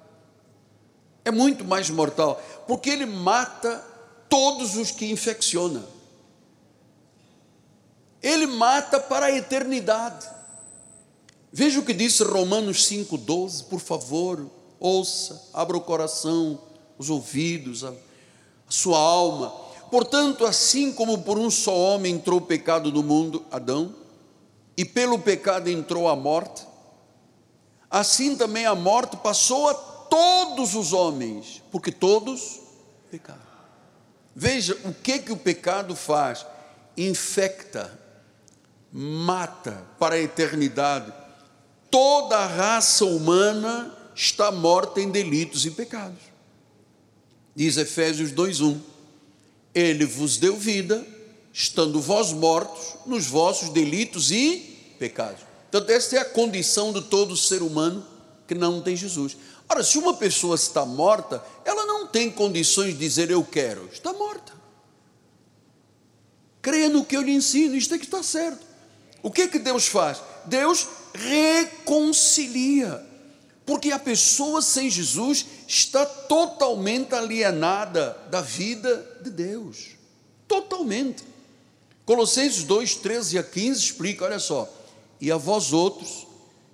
É 1.26 1.32
muito 1.32 1.64
mais 1.64 1.90
mortal, 1.90 2.42
porque 2.68 2.90
ele 2.90 3.06
mata 3.06 3.84
todos 4.30 4.76
os 4.76 4.92
que 4.92 5.12
infecciona. 5.12 5.84
Ele 8.22 8.46
mata 8.48 9.00
para 9.00 9.28
a 9.28 9.32
eternidade. 9.32 10.28
Veja 11.52 11.80
o 11.80 11.86
que 11.86 11.94
disse 11.94 12.24
Romanos 12.24 12.90
5,12, 12.90 13.66
por 13.66 13.80
favor, 13.80 14.50
ouça, 14.80 15.50
abra 15.54 15.78
o 15.78 15.82
coração 15.82 16.60
os 16.98 17.10
ouvidos, 17.10 17.84
a, 17.84 17.94
sua 18.70 18.98
alma. 18.98 19.50
Portanto, 19.92 20.46
assim 20.46 20.92
como 20.92 21.20
por 21.20 21.38
um 21.38 21.52
só 21.52 21.76
homem 21.76 22.16
entrou 22.16 22.40
o 22.40 22.46
pecado 22.46 22.92
no 22.92 23.04
mundo, 23.04 23.46
Adão, 23.52 23.94
e 24.76 24.84
pelo 24.84 25.20
pecado 25.20 25.70
entrou 25.70 26.08
a 26.08 26.16
morte, 26.16 26.66
assim 27.92 28.36
também 28.36 28.66
a 28.66 28.74
morte 28.74 29.16
passou 29.18 29.70
a 29.70 29.76
todos 30.14 30.76
os 30.76 30.94
homens, 30.94 31.64
porque 31.72 31.92
todos 31.92 32.60
pecaram. 33.10 33.42
Veja 34.36 34.78
o 34.86 34.94
que 34.94 35.18
que 35.18 35.32
o 35.32 35.38
pecado 35.38 35.96
faz: 35.96 36.46
infecta, 36.96 38.00
mata 38.92 39.84
para 39.98 40.14
a 40.14 40.20
eternidade. 40.20 41.12
Toda 41.90 42.38
a 42.38 42.46
raça 42.46 43.06
humana 43.06 43.92
está 44.14 44.52
morta 44.52 45.02
em 45.02 45.10
delitos 45.10 45.66
e 45.66 45.72
pecados. 45.72 46.22
Diz 47.56 47.78
Efésios 47.78 48.32
2:1. 48.32 48.80
Ele 49.74 50.06
vos 50.06 50.38
deu 50.38 50.56
vida, 50.56 51.04
estando 51.52 52.00
vós 52.00 52.32
mortos 52.32 52.98
nos 53.08 53.26
vossos 53.26 53.70
delitos 53.70 54.30
e 54.30 54.96
pecados. 55.00 55.42
Então, 55.70 55.84
esta 55.88 56.18
é 56.18 56.20
a 56.20 56.26
condição 56.26 56.94
de 56.94 57.02
todo 57.02 57.36
ser 57.36 57.64
humano 57.64 58.06
que 58.48 58.54
não 58.54 58.80
tem 58.80 58.96
Jesus. 58.96 59.36
Ora, 59.70 59.84
se 59.84 59.98
uma 59.98 60.14
pessoa 60.14 60.56
está 60.56 60.86
morta, 60.86 61.44
ela 61.66 61.86
não 61.86 62.08
tem 62.08 62.30
condições 62.30 62.94
de 62.94 63.00
dizer 63.00 63.32
eu 63.32 63.44
quero, 63.44 63.90
está 63.92 64.14
morta. 64.14 64.54
Creia 66.62 66.90
no 66.90 67.04
que 67.04 67.18
eu 67.18 67.22
lhe 67.22 67.34
ensino, 67.34 67.76
isto 67.76 67.94
é 67.94 67.98
que 67.98 68.06
está 68.06 68.22
certo. 68.24 68.66
O 69.22 69.32
que 69.32 69.44
é 69.44 69.48
que 69.48 69.60
Deus 69.60 69.88
faz? 69.88 70.22
Deus 70.46 70.88
reconcilia, 71.14 73.06
porque 73.66 73.92
a 73.92 74.00
pessoa 74.00 74.62
sem 74.62 74.90
Jesus 74.90 75.46
está 75.68 76.06
totalmente 76.06 77.16
alienada 77.16 78.18
da 78.30 78.42
vida 78.42 79.20
de 79.22 79.30
Deus, 79.30 79.92
totalmente. 80.48 81.24
Colossenses 82.06 82.64
2, 82.64 82.96
13 82.96 83.38
a 83.38 83.44
15 83.44 83.80
explica, 83.80 84.26
olha 84.26 84.40
só 84.40 84.70
e 85.24 85.32
a 85.32 85.38
vós 85.38 85.72
outros, 85.72 86.28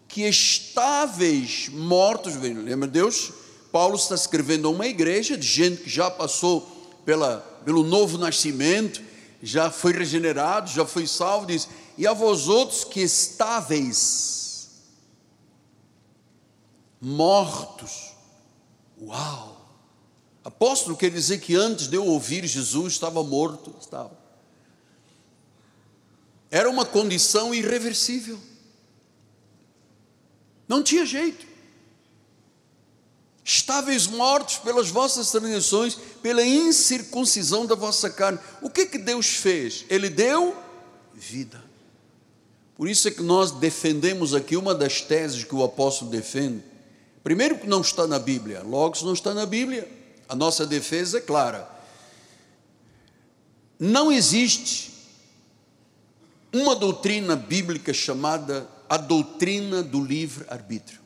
que 0.09 0.23
estáveis 0.23 1.69
mortos, 1.69 2.35
lembra 2.35 2.87
Deus? 2.87 3.31
Paulo 3.71 3.95
está 3.95 4.15
escrevendo 4.15 4.67
a 4.67 4.71
uma 4.71 4.87
igreja 4.87 5.37
de 5.37 5.45
gente 5.45 5.83
que 5.83 5.89
já 5.89 6.09
passou 6.09 6.61
pela, 7.05 7.37
pelo 7.63 7.83
novo 7.83 8.17
nascimento, 8.17 9.01
já 9.41 9.69
foi 9.69 9.93
regenerado, 9.93 10.71
já 10.71 10.83
foi 10.83 11.05
salvo, 11.05 11.45
diz, 11.45 11.69
e 11.95 12.07
a 12.07 12.13
vós 12.13 12.47
outros 12.47 12.83
que 12.83 13.01
estáveis, 13.01 14.69
mortos, 16.99 18.13
uau! 18.99 19.57
Apóstolo 20.43 20.97
quer 20.97 21.11
dizer 21.11 21.39
que 21.39 21.55
antes 21.55 21.87
de 21.87 21.95
eu 21.95 22.05
ouvir 22.07 22.47
Jesus 22.47 22.93
estava 22.93 23.23
morto, 23.23 23.75
estava. 23.79 24.17
Era 26.49 26.67
uma 26.67 26.83
condição 26.83 27.53
irreversível. 27.53 28.48
Não 30.69 30.83
tinha 30.83 31.03
jeito. 31.03 31.47
Estáveis 33.43 34.05
mortos 34.05 34.57
pelas 34.57 34.89
vossas 34.89 35.31
transgressões, 35.31 35.95
pela 36.21 36.45
incircuncisão 36.45 37.65
da 37.65 37.73
vossa 37.73 38.11
carne. 38.11 38.37
O 38.61 38.69
que 38.69 38.85
que 38.85 38.99
Deus 38.99 39.25
fez? 39.25 39.85
Ele 39.89 40.07
deu 40.07 40.55
vida. 41.15 41.63
Por 42.77 42.87
isso 42.87 43.07
é 43.07 43.11
que 43.11 43.23
nós 43.23 43.49
defendemos 43.51 44.35
aqui 44.35 44.55
uma 44.55 44.75
das 44.75 45.01
teses 45.01 45.43
que 45.43 45.55
o 45.55 45.63
apóstolo 45.63 46.11
defende. 46.11 46.63
Primeiro, 47.23 47.57
que 47.57 47.67
não 47.67 47.81
está 47.81 48.05
na 48.05 48.19
Bíblia, 48.19 48.61
logo, 48.61 48.95
se 48.95 49.03
não 49.03 49.13
está 49.13 49.33
na 49.33 49.47
Bíblia, 49.47 49.89
a 50.29 50.35
nossa 50.35 50.65
defesa 50.67 51.17
é 51.17 51.21
clara. 51.21 51.67
Não 53.79 54.11
existe 54.11 54.91
uma 56.53 56.75
doutrina 56.75 57.35
bíblica 57.35 57.93
chamada 57.93 58.69
a 58.89 58.97
doutrina 58.97 59.83
do 59.83 60.03
livre-arbítrio. 60.03 60.99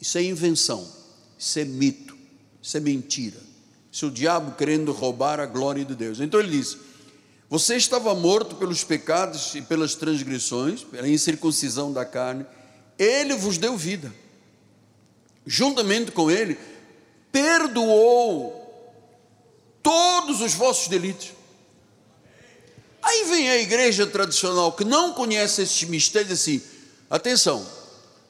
Isso 0.00 0.18
é 0.18 0.22
invenção, 0.22 0.90
isso 1.38 1.58
é 1.58 1.64
mito, 1.64 2.16
isso 2.62 2.76
é 2.76 2.80
mentira. 2.80 3.38
Isso 3.92 4.06
é 4.06 4.08
o 4.08 4.10
diabo 4.10 4.56
querendo 4.56 4.90
roubar 4.90 5.38
a 5.38 5.46
glória 5.46 5.84
de 5.84 5.94
Deus. 5.94 6.18
Então 6.18 6.40
ele 6.40 6.50
diz: 6.50 6.76
Você 7.48 7.76
estava 7.76 8.12
morto 8.14 8.56
pelos 8.56 8.82
pecados 8.82 9.54
e 9.54 9.62
pelas 9.62 9.94
transgressões, 9.94 10.82
pela 10.82 11.08
incircuncisão 11.08 11.92
da 11.92 12.04
carne, 12.04 12.44
ele 12.98 13.34
vos 13.34 13.58
deu 13.58 13.76
vida. 13.76 14.12
Juntamente 15.46 16.10
com 16.10 16.30
ele, 16.30 16.58
perdoou 17.30 18.60
todos 19.82 20.40
os 20.40 20.54
vossos 20.54 20.88
delitos 20.88 21.34
Aí 23.04 23.24
vem 23.24 23.50
a 23.50 23.58
igreja 23.58 24.06
tradicional 24.06 24.72
que 24.72 24.82
não 24.82 25.12
conhece 25.12 25.62
esses 25.62 25.84
mistérios 25.84 26.32
assim: 26.32 26.62
atenção, 27.16 27.66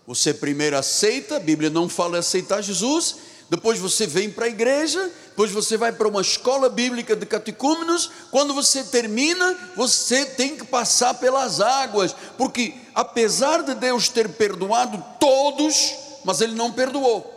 você 0.06 0.34
primeiro 0.34 0.76
aceita, 0.76 1.36
a 1.36 1.40
Bíblia 1.40 1.70
não 1.70 1.88
fala 1.88 2.18
aceitar 2.18 2.62
Jesus, 2.62 3.16
depois 3.48 3.78
você 3.78 4.06
vem 4.06 4.30
para 4.30 4.46
a 4.46 4.48
igreja, 4.48 5.10
depois 5.28 5.50
você 5.50 5.76
vai 5.76 5.92
para 5.92 6.08
uma 6.08 6.20
escola 6.20 6.68
bíblica 6.68 7.14
de 7.14 7.26
catecúmenos, 7.26 8.10
quando 8.30 8.54
você 8.54 8.84
termina, 8.84 9.72
você 9.76 10.24
tem 10.24 10.56
que 10.56 10.64
passar 10.64 11.14
pelas 11.14 11.60
águas, 11.60 12.14
porque 12.36 12.74
apesar 12.94 13.62
de 13.62 13.74
Deus 13.74 14.08
ter 14.08 14.28
perdoado 14.30 15.02
todos, 15.20 15.94
mas 16.24 16.40
Ele 16.40 16.54
não 16.54 16.72
perdoou. 16.72 17.32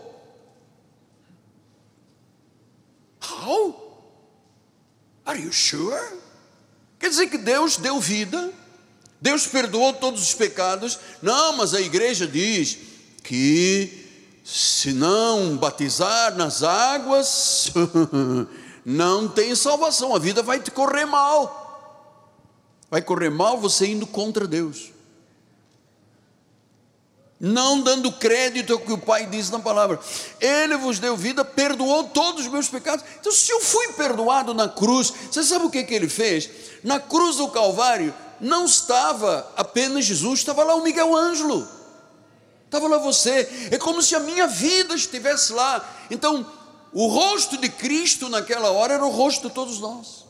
How? 3.22 3.88
Are 5.26 5.42
you 5.42 5.52
sure? 5.52 6.18
Quer 7.00 7.10
dizer 7.10 7.28
que 7.28 7.38
Deus 7.38 7.78
deu 7.78 8.00
vida, 8.00 8.54
Deus 9.22 9.48
perdoou 9.48 9.94
todos 9.94 10.22
os 10.22 10.34
pecados. 10.34 11.00
Não, 11.22 11.58
mas 11.58 11.74
a 11.74 11.82
igreja 11.82 12.28
diz 12.28 12.78
que 13.24 14.06
se 14.44 14.94
não 14.94 15.58
batizar 15.58 16.36
nas 16.36 16.64
águas, 16.64 17.72
não 18.86 19.28
tem 19.28 19.54
salvação, 19.56 20.16
a 20.16 20.20
vida 20.20 20.42
vai 20.42 20.60
te 20.60 20.72
correr 20.72 21.06
mal. 21.06 21.66
Vai 22.90 23.02
correr 23.02 23.30
mal 23.30 23.58
você 23.58 23.88
indo 23.88 24.08
contra 24.08 24.48
Deus. 24.48 24.94
Não 27.40 27.82
dando 27.82 28.12
crédito 28.12 28.74
ao 28.74 28.80
que 28.80 28.92
o 28.92 28.98
Pai 28.98 29.26
diz 29.28 29.52
na 29.52 29.60
palavra. 29.60 30.00
Ele 30.40 30.78
vos 30.78 30.98
deu 30.98 31.16
vida, 31.16 31.46
perdoou 31.46 32.06
todos 32.06 32.46
os 32.46 32.52
meus 32.52 32.68
pecados. 32.68 33.06
Então, 33.20 33.32
se 33.32 33.52
eu 33.52 33.60
fui 33.62 33.90
perdoado 33.94 34.54
na 34.54 34.68
cruz, 34.68 35.14
você 35.30 35.44
sabe 35.44 35.66
o 35.66 35.70
que, 35.70 35.84
que 35.84 35.94
ele 35.94 36.10
fez? 36.10 36.50
Na 36.84 37.00
cruz 37.00 37.36
do 37.36 37.50
Calvário 37.50 38.14
não 38.40 38.66
estava 38.66 39.52
apenas 39.56 40.06
Jesus, 40.06 40.40
estava 40.40 40.64
lá 40.64 40.76
o 40.76 40.84
Miguel 40.84 41.16
Ângelo, 41.16 41.68
estava 42.66 42.88
lá 42.88 42.98
você. 42.98 43.70
É 43.72 43.78
como 43.78 44.02
se 44.02 44.16
a 44.16 44.20
minha 44.20 44.48
vida 44.48 44.96
estivesse 44.96 45.54
lá. 45.54 45.84
Então, 46.10 46.46
o 46.94 47.08
rosto 47.08 47.58
de 47.58 47.70
Cristo 47.70 48.30
naquela 48.30 48.72
hora 48.72 48.94
era 48.94 49.06
o 49.06 49.10
rosto 49.10 49.48
de 49.48 49.54
todos 49.54 49.80
nós. 49.80 50.26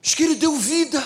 Diz 0.00 0.14
que 0.14 0.24
ele 0.24 0.34
deu 0.34 0.56
vida 0.56 1.02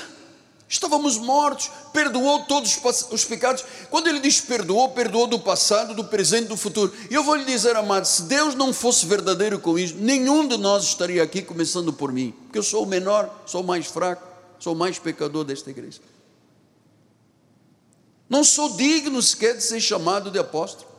Estávamos 0.69 1.17
mortos, 1.17 1.71
perdoou 1.93 2.41
todos 2.45 2.77
os 3.11 3.25
pecados. 3.25 3.65
Quando 3.89 4.09
ele 4.09 4.19
diz 4.19 4.41
perdoou, 4.41 4.89
perdoou 4.89 5.29
do 5.29 5.39
passado, 5.39 5.95
do 5.95 6.05
presente, 6.05 6.49
do 6.49 6.57
futuro. 6.57 6.93
E 7.09 7.15
eu 7.15 7.23
vou 7.23 7.37
lhe 7.37 7.45
dizer, 7.45 7.77
amado, 7.77 8.05
se 8.05 8.23
Deus 8.23 8.55
não 8.55 8.73
fosse 8.73 9.07
verdadeiro 9.07 9.61
com 9.61 9.79
isso, 9.79 9.95
nenhum 9.97 10.47
de 10.47 10.57
nós 10.57 10.83
estaria 10.83 11.23
aqui, 11.23 11.41
começando 11.41 11.93
por 11.93 12.13
mim, 12.13 12.33
porque 12.45 12.59
eu 12.59 12.65
sou 12.65 12.83
o 12.83 12.87
menor, 12.87 13.33
sou 13.47 13.63
o 13.63 13.67
mais 13.67 13.87
fraco, 13.87 14.27
sou 14.59 14.75
o 14.75 14.77
mais 14.77 14.99
pecador 14.99 15.45
desta 15.45 15.71
igreja. 15.71 16.01
Não 18.29 18.43
sou 18.43 18.77
digno 18.77 19.23
sequer 19.23 19.57
de 19.57 19.63
ser 19.63 19.81
chamado 19.81 20.33
de 20.33 20.39
apóstolo. 20.39 20.97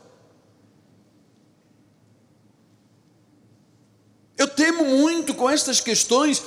Eu 4.38 4.48
temo 4.48 4.84
muito 4.84 5.34
com 5.34 5.50
estas 5.50 5.80
questões 5.80 6.40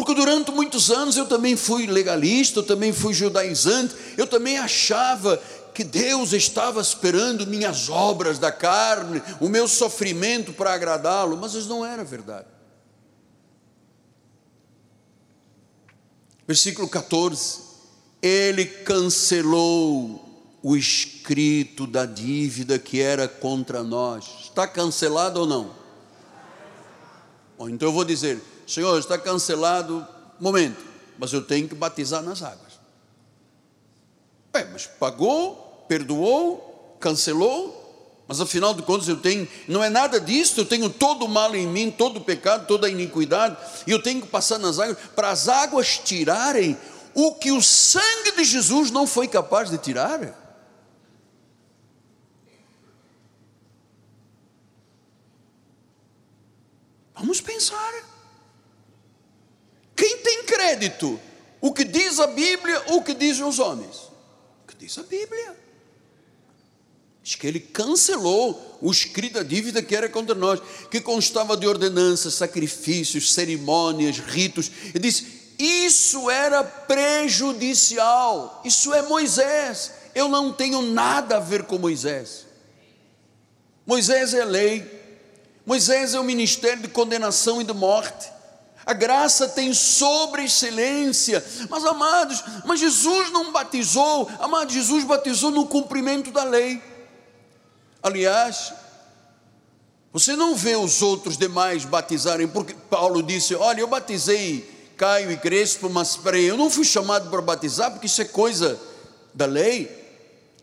porque 0.00 0.14
durante 0.14 0.50
muitos 0.50 0.90
anos 0.90 1.18
eu 1.18 1.26
também 1.26 1.54
fui 1.54 1.86
legalista, 1.86 2.60
eu 2.60 2.62
também 2.62 2.90
fui 2.90 3.12
judaizante, 3.12 3.94
eu 4.16 4.26
também 4.26 4.56
achava 4.56 5.36
que 5.74 5.84
Deus 5.84 6.32
estava 6.32 6.80
esperando 6.80 7.46
minhas 7.46 7.90
obras 7.90 8.38
da 8.38 8.50
carne, 8.50 9.22
o 9.38 9.46
meu 9.46 9.68
sofrimento 9.68 10.54
para 10.54 10.72
agradá-lo, 10.72 11.36
mas 11.36 11.52
isso 11.52 11.68
não 11.68 11.84
era 11.84 12.02
verdade. 12.02 12.46
Versículo 16.48 16.88
14: 16.88 17.60
Ele 18.22 18.64
cancelou 18.64 20.48
o 20.62 20.76
escrito 20.78 21.86
da 21.86 22.06
dívida 22.06 22.78
que 22.78 23.02
era 23.02 23.28
contra 23.28 23.82
nós. 23.82 24.24
Está 24.44 24.66
cancelado 24.66 25.40
ou 25.40 25.46
não? 25.46 25.74
Bom, 27.58 27.68
então 27.68 27.88
eu 27.88 27.92
vou 27.92 28.06
dizer: 28.06 28.40
Senhor, 28.70 28.96
está 29.00 29.18
cancelado, 29.18 30.06
momento, 30.38 30.80
mas 31.18 31.32
eu 31.32 31.42
tenho 31.42 31.68
que 31.68 31.74
batizar 31.74 32.22
nas 32.22 32.40
águas. 32.40 32.78
É, 34.52 34.62
mas 34.66 34.86
pagou, 34.86 35.84
perdoou, 35.88 36.96
cancelou, 37.00 38.24
mas 38.28 38.40
afinal 38.40 38.72
de 38.72 38.82
contas 38.82 39.08
eu 39.08 39.16
tenho, 39.16 39.48
não 39.66 39.82
é 39.82 39.90
nada 39.90 40.20
disso, 40.20 40.60
eu 40.60 40.64
tenho 40.64 40.88
todo 40.88 41.24
o 41.24 41.28
mal 41.28 41.52
em 41.56 41.66
mim, 41.66 41.90
todo 41.90 42.18
o 42.18 42.20
pecado, 42.20 42.68
toda 42.68 42.86
a 42.86 42.90
iniquidade, 42.90 43.56
e 43.88 43.90
eu 43.90 44.00
tenho 44.00 44.22
que 44.22 44.28
passar 44.28 44.56
nas 44.56 44.78
águas, 44.78 44.98
para 45.16 45.30
as 45.30 45.48
águas 45.48 45.98
tirarem 45.98 46.78
o 47.12 47.34
que 47.34 47.50
o 47.50 47.60
sangue 47.60 48.36
de 48.36 48.44
Jesus 48.44 48.92
não 48.92 49.04
foi 49.04 49.26
capaz 49.26 49.68
de 49.68 49.78
tirar. 49.78 50.32
Vamos 57.16 57.40
pensar. 57.40 58.19
Tem 60.22 60.44
crédito? 60.44 61.20
O 61.60 61.72
que 61.72 61.84
diz 61.84 62.18
a 62.18 62.26
Bíblia 62.26 62.82
ou 62.88 62.98
o 62.98 63.02
que 63.02 63.14
dizem 63.14 63.44
os 63.44 63.58
homens? 63.58 63.96
O 64.64 64.68
que 64.68 64.76
diz 64.76 64.96
a 64.98 65.02
Bíblia. 65.02 65.56
Diz 67.22 67.34
que 67.34 67.46
ele 67.46 67.60
cancelou 67.60 68.78
o 68.80 68.90
escrito 68.90 69.34
da 69.34 69.42
dívida 69.42 69.82
que 69.82 69.94
era 69.94 70.08
contra 70.08 70.34
nós, 70.34 70.60
que 70.90 71.00
constava 71.00 71.56
de 71.56 71.66
ordenanças, 71.66 72.34
sacrifícios, 72.34 73.34
cerimônias, 73.34 74.18
ritos. 74.18 74.70
Ele 74.94 75.00
disse: 75.00 75.26
Isso 75.58 76.30
era 76.30 76.64
prejudicial. 76.64 78.62
Isso 78.64 78.94
é 78.94 79.02
Moisés. 79.02 79.92
Eu 80.14 80.28
não 80.28 80.52
tenho 80.52 80.80
nada 80.80 81.36
a 81.36 81.40
ver 81.40 81.64
com 81.64 81.78
Moisés. 81.78 82.46
Moisés 83.86 84.32
é 84.32 84.44
lei. 84.44 84.98
Moisés 85.66 86.14
é 86.14 86.20
o 86.20 86.24
ministério 86.24 86.82
de 86.82 86.88
condenação 86.88 87.60
e 87.60 87.64
de 87.64 87.74
morte. 87.74 88.39
A 88.90 88.92
graça 88.92 89.48
tem 89.48 89.72
sobre 89.72 90.42
excelência. 90.42 91.44
Mas 91.68 91.84
amados, 91.84 92.42
mas 92.64 92.80
Jesus 92.80 93.30
não 93.30 93.52
batizou. 93.52 94.28
Amados, 94.40 94.74
Jesus 94.74 95.04
batizou 95.04 95.52
no 95.52 95.64
cumprimento 95.64 96.32
da 96.32 96.42
lei. 96.42 96.82
Aliás, 98.02 98.72
você 100.12 100.34
não 100.34 100.56
vê 100.56 100.74
os 100.74 101.02
outros 101.02 101.38
demais 101.38 101.84
batizarem, 101.84 102.48
porque 102.48 102.74
Paulo 102.90 103.22
disse: 103.22 103.54
Olha, 103.54 103.78
eu 103.80 103.86
batizei 103.86 104.68
Caio 104.96 105.30
e 105.30 105.36
Crespo, 105.36 105.88
mas 105.88 106.16
peraí, 106.16 106.46
eu 106.46 106.56
não 106.56 106.68
fui 106.68 106.84
chamado 106.84 107.30
para 107.30 107.40
batizar, 107.40 107.92
porque 107.92 108.06
isso 108.06 108.20
é 108.20 108.24
coisa 108.24 108.76
da 109.32 109.46
lei. 109.46 109.88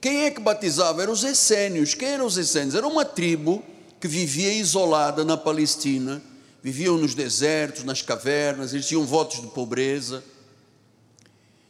Quem 0.02 0.26
é 0.26 0.32
que 0.32 0.42
batizava? 0.42 1.02
Eram 1.02 1.14
os 1.14 1.24
essênios. 1.24 1.94
Quem 1.94 2.10
eram 2.10 2.26
os 2.26 2.38
essênios? 2.38 2.76
Era 2.76 2.88
uma 2.88 3.06
tribo 3.06 3.64
que 4.02 4.08
vivia 4.10 4.52
isolada 4.52 5.24
na 5.24 5.38
Palestina, 5.38 6.22
viviam 6.68 6.98
nos 6.98 7.16
desertos, 7.16 7.86
nas 7.86 8.02
cavernas, 8.02 8.74
eles 8.74 8.86
tinham 8.86 9.06
votos 9.06 9.40
de 9.40 9.48
pobreza. 9.48 10.22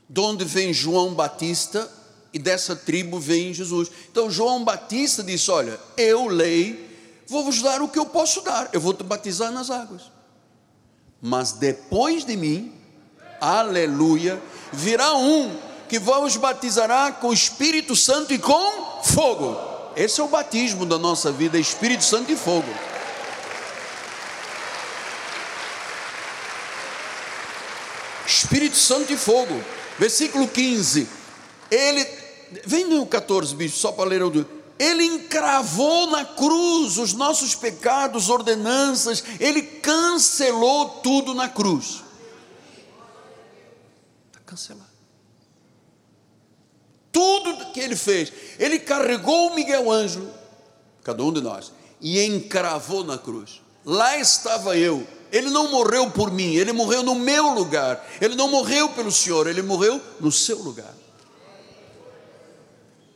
De 0.10 0.20
onde 0.20 0.44
vem 0.44 0.74
João 0.74 1.14
Batista, 1.14 1.88
e 2.34 2.40
dessa 2.40 2.76
tribo 2.76 3.20
vem 3.20 3.54
Jesus. 3.54 3.92
Então 4.12 4.32
João 4.32 4.64
Batista 4.64 5.22
disse: 5.22 5.52
Olha, 5.52 5.80
eu, 5.96 6.26
lei, 6.26 6.90
vou 7.28 7.44
vos 7.44 7.62
dar 7.62 7.80
o 7.80 7.88
que 7.88 8.00
eu 8.00 8.08
posso 8.08 8.42
dar, 8.42 8.72
eu 8.74 8.82
vou 8.82 8.92
te 8.92 9.04
batizar 9.04 9.52
nas 9.52 9.70
águas. 9.70 10.02
Mas 11.22 11.52
depois 11.52 12.26
de 12.26 12.36
mim, 12.36 12.74
aleluia, 13.40 14.42
virá 14.74 15.16
um 15.16 15.56
que 15.88 16.00
vos 16.00 16.38
batizará 16.38 17.12
com 17.12 17.32
Espírito 17.32 17.96
Santo 17.96 18.34
e 18.34 18.40
com 18.40 19.04
fogo. 19.04 19.56
Esse 19.96 20.20
é 20.22 20.24
o 20.24 20.28
batismo 20.28 20.88
da 20.88 20.98
nossa 20.98 21.32
vida, 21.32 21.60
Espírito 21.60 22.04
Santo 22.04 22.32
e 22.32 22.36
fogo. 22.36 22.97
Espírito 28.48 28.78
Santo 28.78 29.12
e 29.12 29.18
fogo. 29.18 29.62
Versículo 30.00 30.48
15. 30.48 31.08
Ele 31.70 32.06
Vem 32.66 32.86
no 32.86 33.06
14, 33.06 33.54
bicho, 33.56 33.78
só 33.78 33.92
para 33.92 34.10
ler 34.10 34.24
o 34.24 34.32
ele 34.80 35.04
encravou 35.04 36.08
na 36.12 36.24
cruz 36.24 36.98
os 36.98 37.14
nossos 37.14 37.56
pecados, 37.56 38.30
ordenanças, 38.30 39.24
ele 39.40 39.62
cancelou 39.62 41.02
tudo 41.02 41.34
na 41.34 41.50
cruz. 41.50 42.04
Está 44.28 44.40
cancelado. 44.46 44.88
Tudo 47.12 47.72
que 47.74 47.80
ele 47.80 47.96
fez, 47.96 48.32
ele 48.60 48.78
carregou 48.78 49.48
o 49.48 49.56
Miguel 49.56 49.92
Ângelo, 49.92 50.32
cada 51.04 51.24
um 51.24 51.34
de 51.34 51.42
nós, 51.42 51.72
e 52.00 52.24
encravou 52.24 53.04
na 53.04 53.18
cruz. 53.18 53.62
Lá 53.84 54.18
estava 54.18 54.78
eu. 54.78 55.06
Ele 55.32 55.50
não 55.50 55.70
morreu 55.70 56.10
por 56.10 56.32
mim, 56.32 56.56
ele 56.56 56.72
morreu 56.72 57.04
no 57.04 57.16
meu 57.16 57.50
lugar. 57.54 58.06
Ele 58.22 58.36
não 58.36 58.48
morreu 58.48 58.90
pelo 58.90 59.12
Senhor, 59.12 59.48
ele 59.48 59.62
morreu 59.62 60.02
no 60.20 60.32
seu 60.32 60.58
lugar. 60.58 60.96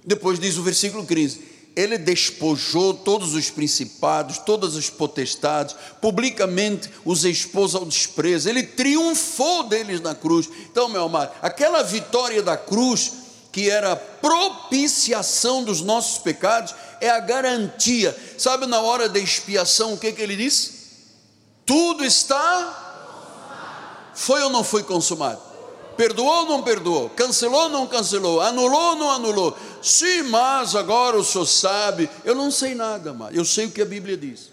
Depois 0.03 0.39
diz 0.39 0.57
o 0.57 0.63
versículo 0.63 1.05
15: 1.05 1.41
Ele 1.75 1.97
despojou 1.97 2.93
todos 2.93 3.33
os 3.33 3.49
principados, 3.49 4.39
todas 4.39 4.75
as 4.75 4.89
potestades, 4.89 5.75
publicamente 6.01 6.89
os 7.05 7.23
expôs 7.23 7.75
ao 7.75 7.85
desprezo, 7.85 8.49
ele 8.49 8.63
triunfou 8.63 9.63
deles 9.63 10.01
na 10.01 10.15
cruz. 10.15 10.49
Então, 10.71 10.89
meu 10.89 11.03
amado, 11.03 11.31
aquela 11.41 11.83
vitória 11.83 12.41
da 12.41 12.57
cruz, 12.57 13.13
que 13.51 13.69
era 13.69 13.95
propiciação 13.95 15.63
dos 15.63 15.81
nossos 15.81 16.17
pecados, 16.17 16.73
é 16.99 17.09
a 17.09 17.19
garantia. 17.19 18.15
Sabe 18.37 18.65
na 18.65 18.81
hora 18.81 19.07
da 19.07 19.19
expiação 19.19 19.93
o 19.93 19.97
que, 19.97 20.11
que 20.11 20.21
ele 20.21 20.35
disse? 20.35 20.80
Tudo 21.71 22.03
está. 22.03 24.11
Foi 24.13 24.43
ou 24.43 24.49
não 24.49 24.61
foi 24.61 24.83
consumado? 24.83 25.39
Perdoou 25.95 26.41
ou 26.41 26.45
não 26.45 26.63
perdoou? 26.63 27.09
Cancelou 27.11 27.61
ou 27.61 27.69
não 27.69 27.87
cancelou? 27.87 28.41
Anulou 28.41 28.89
ou 28.89 28.95
não 28.97 29.09
anulou? 29.09 29.57
Sim, 29.81 30.23
mas 30.23 30.75
agora 30.75 31.17
o 31.17 31.23
senhor 31.23 31.45
sabe. 31.45 32.09
Eu 32.25 32.35
não 32.35 32.51
sei 32.51 32.75
nada, 32.75 33.13
mas 33.13 33.33
eu 33.33 33.45
sei 33.45 33.67
o 33.67 33.71
que 33.71 33.81
a 33.81 33.85
Bíblia 33.85 34.17
diz. 34.17 34.51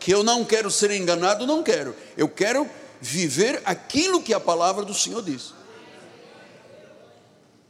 Que 0.00 0.12
eu 0.12 0.24
não 0.24 0.44
quero 0.44 0.68
ser 0.68 0.90
enganado, 0.90 1.46
não 1.46 1.62
quero. 1.62 1.94
Eu 2.16 2.28
quero 2.28 2.68
viver 3.00 3.62
aquilo 3.64 4.20
que 4.20 4.34
a 4.34 4.40
palavra 4.40 4.84
do 4.84 4.94
Senhor 4.94 5.22
diz. 5.22 5.54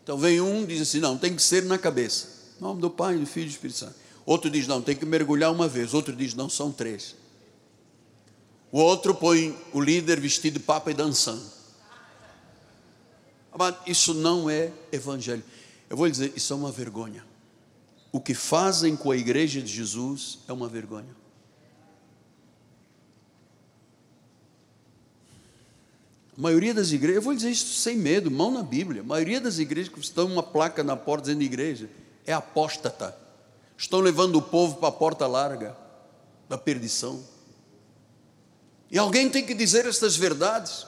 Então 0.02 0.16
vem 0.16 0.40
um 0.40 0.64
diz 0.64 0.80
assim: 0.80 0.98
não, 0.98 1.18
tem 1.18 1.36
que 1.36 1.42
ser 1.42 1.62
na 1.64 1.76
cabeça. 1.76 2.26
Em 2.58 2.62
nome 2.62 2.80
do 2.80 2.88
Pai, 2.88 3.18
do 3.18 3.26
Filho 3.26 3.44
e 3.44 3.48
do 3.48 3.52
Espírito 3.52 3.80
Santo. 3.80 3.96
Outro 4.24 4.48
diz: 4.48 4.66
não, 4.66 4.80
tem 4.80 4.96
que 4.96 5.04
mergulhar 5.04 5.52
uma 5.52 5.68
vez. 5.68 5.92
Outro 5.92 6.16
diz: 6.16 6.32
não, 6.32 6.48
são 6.48 6.72
três. 6.72 7.22
O 8.74 8.80
outro 8.80 9.14
põe 9.14 9.56
o 9.72 9.80
líder 9.80 10.18
vestido 10.18 10.54
de 10.54 10.58
papa 10.58 10.90
e 10.90 10.94
dançando. 10.94 11.44
Mas 13.56 13.76
isso 13.86 14.12
não 14.12 14.50
é 14.50 14.72
evangelho. 14.90 15.44
Eu 15.88 15.96
vou 15.96 16.06
lhe 16.06 16.10
dizer, 16.10 16.32
isso 16.34 16.52
é 16.52 16.56
uma 16.56 16.72
vergonha. 16.72 17.24
O 18.10 18.20
que 18.20 18.34
fazem 18.34 18.96
com 18.96 19.12
a 19.12 19.16
igreja 19.16 19.62
de 19.62 19.72
Jesus 19.72 20.40
é 20.48 20.52
uma 20.52 20.66
vergonha. 20.66 21.14
A 26.36 26.40
maioria 26.40 26.74
das 26.74 26.90
igrejas, 26.90 27.18
eu 27.18 27.22
vou 27.22 27.34
dizer 27.36 27.50
isso 27.50 27.80
sem 27.80 27.96
medo, 27.96 28.28
mão 28.28 28.50
na 28.50 28.64
Bíblia. 28.64 29.02
A 29.02 29.04
maioria 29.04 29.40
das 29.40 29.60
igrejas 29.60 29.92
que 29.92 30.00
estão 30.00 30.26
uma 30.26 30.42
placa 30.42 30.82
na 30.82 30.96
porta 30.96 31.26
dizendo 31.26 31.44
igreja 31.44 31.88
é 32.26 32.32
apóstata. 32.32 33.16
Estão 33.78 34.00
levando 34.00 34.34
o 34.34 34.42
povo 34.42 34.78
para 34.78 34.88
a 34.88 34.92
porta 34.92 35.28
larga 35.28 35.76
da 36.48 36.58
perdição. 36.58 37.33
E 38.94 38.98
alguém 38.98 39.28
tem 39.28 39.44
que 39.44 39.52
dizer 39.52 39.84
estas 39.86 40.16
verdades 40.16 40.86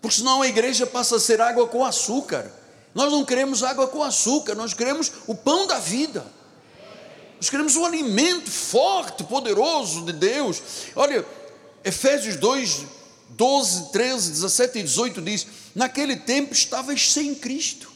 porque 0.00 0.16
senão 0.16 0.40
a 0.40 0.48
igreja 0.48 0.86
passa 0.86 1.16
a 1.16 1.20
ser 1.20 1.38
água 1.40 1.68
com 1.68 1.84
açúcar. 1.84 2.50
Nós 2.94 3.12
não 3.12 3.26
queremos 3.26 3.62
água 3.62 3.86
com 3.86 4.02
açúcar, 4.02 4.54
nós 4.54 4.72
queremos 4.72 5.12
o 5.26 5.34
pão 5.34 5.66
da 5.66 5.78
vida. 5.78 6.26
Nós 7.36 7.50
queremos 7.50 7.76
o 7.76 7.84
alimento 7.84 8.50
forte, 8.50 9.22
poderoso 9.22 10.04
de 10.06 10.14
Deus. 10.14 10.62
Olha, 10.96 11.24
Efésios 11.84 12.36
2, 12.36 12.86
12, 13.28 13.92
13, 13.92 14.30
17 14.30 14.78
e 14.78 14.82
18 14.82 15.20
diz: 15.20 15.46
Naquele 15.74 16.16
tempo 16.16 16.54
estavas 16.54 17.12
sem 17.12 17.34
Cristo. 17.34 17.91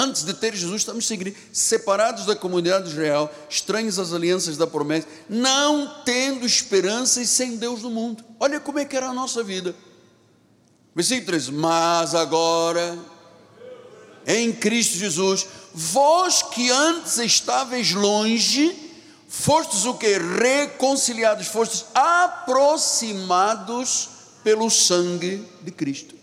Antes 0.00 0.22
de 0.22 0.32
ter 0.32 0.54
Jesus, 0.54 0.82
estamos 0.82 1.10
separados 1.52 2.24
da 2.24 2.36
comunidade 2.36 2.94
real, 2.94 3.34
estranhos 3.50 3.98
às 3.98 4.12
alianças 4.12 4.56
da 4.56 4.64
promessa, 4.64 5.08
não 5.28 6.04
tendo 6.04 6.46
esperança 6.46 7.20
e 7.20 7.26
sem 7.26 7.56
Deus 7.56 7.82
no 7.82 7.90
mundo. 7.90 8.24
Olha 8.38 8.60
como 8.60 8.78
é 8.78 8.84
que 8.84 8.96
era 8.96 9.08
a 9.08 9.12
nossa 9.12 9.42
vida. 9.42 9.74
Versículo 10.94 11.26
3: 11.26 11.48
Mas 11.48 12.14
agora, 12.14 12.96
em 14.24 14.52
Cristo 14.52 14.96
Jesus, 14.96 15.48
vós 15.74 16.44
que 16.44 16.70
antes 16.70 17.18
estáveis 17.18 17.90
longe, 17.90 18.72
fostes 19.28 19.84
o 19.84 19.94
que? 19.94 20.16
Reconciliados, 20.16 21.48
fostes 21.48 21.86
aproximados 21.92 24.10
pelo 24.44 24.70
sangue 24.70 25.44
de 25.60 25.72
Cristo. 25.72 26.14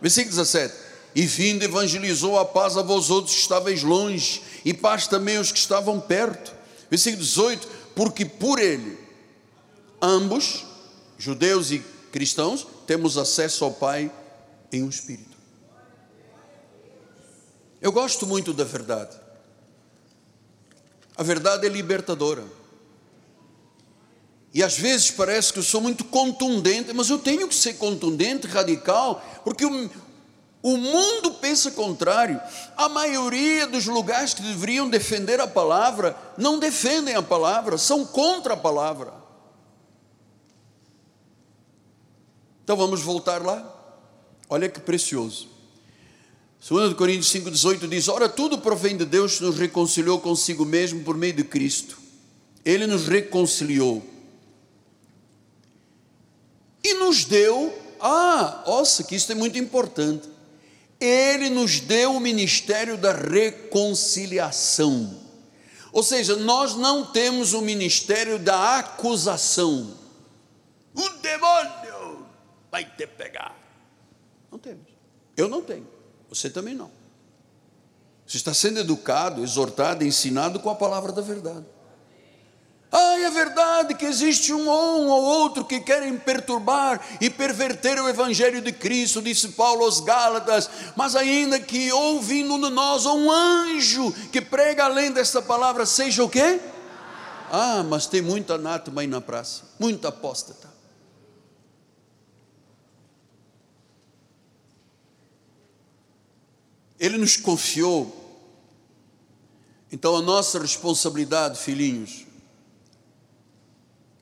Versículo 0.00 0.34
17: 0.34 0.85
E 1.16 1.24
vindo 1.24 1.62
evangelizou 1.62 2.38
a 2.38 2.44
paz 2.44 2.76
a 2.76 2.82
vós 2.82 3.08
outros 3.08 3.34
que 3.34 3.40
estáveis 3.40 3.82
longe, 3.82 4.42
e 4.62 4.74
paz 4.74 5.06
também 5.06 5.38
aos 5.38 5.50
que 5.50 5.58
estavam 5.58 5.98
perto. 5.98 6.54
Versículo 6.90 7.22
18: 7.22 7.66
Porque 7.94 8.26
por 8.26 8.58
ele, 8.58 8.98
ambos, 10.00 10.66
judeus 11.16 11.70
e 11.70 11.78
cristãos, 12.12 12.66
temos 12.86 13.16
acesso 13.16 13.64
ao 13.64 13.72
Pai 13.72 14.12
em 14.70 14.82
um 14.82 14.90
espírito. 14.90 15.34
Eu 17.80 17.92
gosto 17.92 18.26
muito 18.26 18.52
da 18.52 18.64
verdade. 18.64 19.16
A 21.16 21.22
verdade 21.22 21.66
é 21.66 21.70
libertadora. 21.70 22.44
E 24.52 24.62
às 24.62 24.76
vezes 24.76 25.10
parece 25.10 25.50
que 25.50 25.60
eu 25.60 25.62
sou 25.62 25.80
muito 25.80 26.04
contundente, 26.04 26.92
mas 26.92 27.08
eu 27.08 27.18
tenho 27.18 27.48
que 27.48 27.54
ser 27.54 27.74
contundente, 27.74 28.46
radical, 28.46 29.24
porque 29.44 29.64
o, 29.64 29.90
O 30.66 30.76
mundo 30.76 31.34
pensa 31.34 31.70
contrário. 31.70 32.40
A 32.76 32.88
maioria 32.88 33.68
dos 33.68 33.86
lugares 33.86 34.34
que 34.34 34.42
deveriam 34.42 34.90
defender 34.90 35.40
a 35.40 35.46
palavra 35.46 36.16
não 36.36 36.58
defendem 36.58 37.14
a 37.14 37.22
palavra, 37.22 37.78
são 37.78 38.04
contra 38.04 38.54
a 38.54 38.56
palavra. 38.56 39.14
Então 42.64 42.76
vamos 42.76 43.00
voltar 43.00 43.42
lá. 43.42 43.64
Olha 44.48 44.68
que 44.68 44.80
precioso. 44.80 45.48
2 46.68 46.94
Coríntios 46.94 47.32
5,18 47.32 47.88
diz: 47.88 48.08
Ora, 48.08 48.28
tudo 48.28 48.58
provém 48.58 48.96
de 48.96 49.04
Deus 49.04 49.38
que 49.38 49.44
nos 49.44 49.56
reconciliou 49.56 50.18
consigo 50.18 50.64
mesmo 50.64 51.04
por 51.04 51.16
meio 51.16 51.34
de 51.34 51.44
Cristo. 51.44 51.96
Ele 52.64 52.88
nos 52.88 53.06
reconciliou. 53.06 54.02
E 56.82 56.94
nos 56.94 57.24
deu, 57.24 57.72
ah, 58.00 58.64
nossa, 58.66 59.04
que 59.04 59.14
isso 59.14 59.30
é 59.30 59.36
muito 59.36 59.56
importante. 59.56 60.34
Ele 61.00 61.50
nos 61.50 61.80
deu 61.80 62.14
o 62.14 62.20
ministério 62.20 62.96
da 62.96 63.12
reconciliação. 63.12 65.20
Ou 65.92 66.02
seja, 66.02 66.36
nós 66.36 66.74
não 66.74 67.04
temos 67.06 67.52
o 67.52 67.60
ministério 67.60 68.38
da 68.38 68.78
acusação. 68.78 69.94
O 70.94 71.08
demônio 71.20 72.26
vai 72.70 72.84
te 72.84 73.06
pegar. 73.06 73.54
Não 74.50 74.58
temos. 74.58 74.86
Eu 75.36 75.48
não 75.48 75.62
tenho. 75.62 75.86
Você 76.28 76.50
também 76.50 76.74
não. 76.74 76.90
Você 78.26 78.38
está 78.38 78.52
sendo 78.52 78.80
educado, 78.80 79.42
exortado, 79.42 80.04
ensinado 80.04 80.60
com 80.60 80.68
a 80.68 80.74
palavra 80.74 81.12
da 81.12 81.22
verdade. 81.22 81.64
Ah, 82.90 83.18
é 83.18 83.30
verdade 83.30 83.94
que 83.94 84.06
existe 84.06 84.52
um 84.52 84.68
ou 84.68 85.02
um 85.02 85.08
ou 85.08 85.22
outro 85.22 85.64
que 85.64 85.80
querem 85.80 86.16
perturbar 86.16 87.00
e 87.20 87.28
perverter 87.28 88.00
o 88.00 88.08
Evangelho 88.08 88.62
de 88.62 88.72
Cristo, 88.72 89.20
disse 89.20 89.48
Paulo 89.48 89.84
aos 89.84 90.00
Gálatas, 90.00 90.70
mas 90.94 91.16
ainda 91.16 91.58
que 91.58 91.92
ouvindo 91.92 92.58
de 92.58 92.70
nós 92.70 93.04
um 93.04 93.30
anjo 93.30 94.12
que 94.30 94.40
prega 94.40 94.84
além 94.84 95.10
desta 95.10 95.42
palavra, 95.42 95.84
seja 95.84 96.22
o 96.22 96.28
quê? 96.28 96.60
Ah, 97.50 97.82
mas 97.82 98.06
tem 98.06 98.22
muita 98.22 98.54
anátema 98.54 99.00
aí 99.00 99.06
na 99.06 99.20
praça, 99.20 99.64
muita 99.78 100.08
apóstata. 100.08 100.74
Ele 106.98 107.18
nos 107.18 107.36
confiou. 107.36 108.24
Então 109.92 110.16
a 110.16 110.22
nossa 110.22 110.58
responsabilidade, 110.58 111.58
filhinhos, 111.58 112.25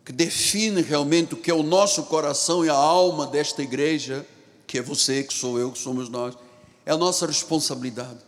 que 0.05 0.13
define 0.13 0.83
realmente 0.83 1.35
o 1.35 1.37
que 1.37 1.51
é 1.51 1.55
o 1.55 1.63
nosso 1.63 2.03
coração 2.05 2.65
e 2.65 2.69
a 2.69 2.75
alma 2.75 3.27
desta 3.27 3.63
igreja, 3.63 4.27
que 4.67 4.79
é 4.79 4.83
você, 4.83 5.23
que 5.23 5.33
sou 5.33 5.59
eu, 5.59 5.73
que 5.73 5.79
somos 5.79 6.11
nós, 6.11 6.37
é 6.85 6.93
a 6.93 6.97
nossa 6.97 7.27
responsabilidade. 7.27 8.19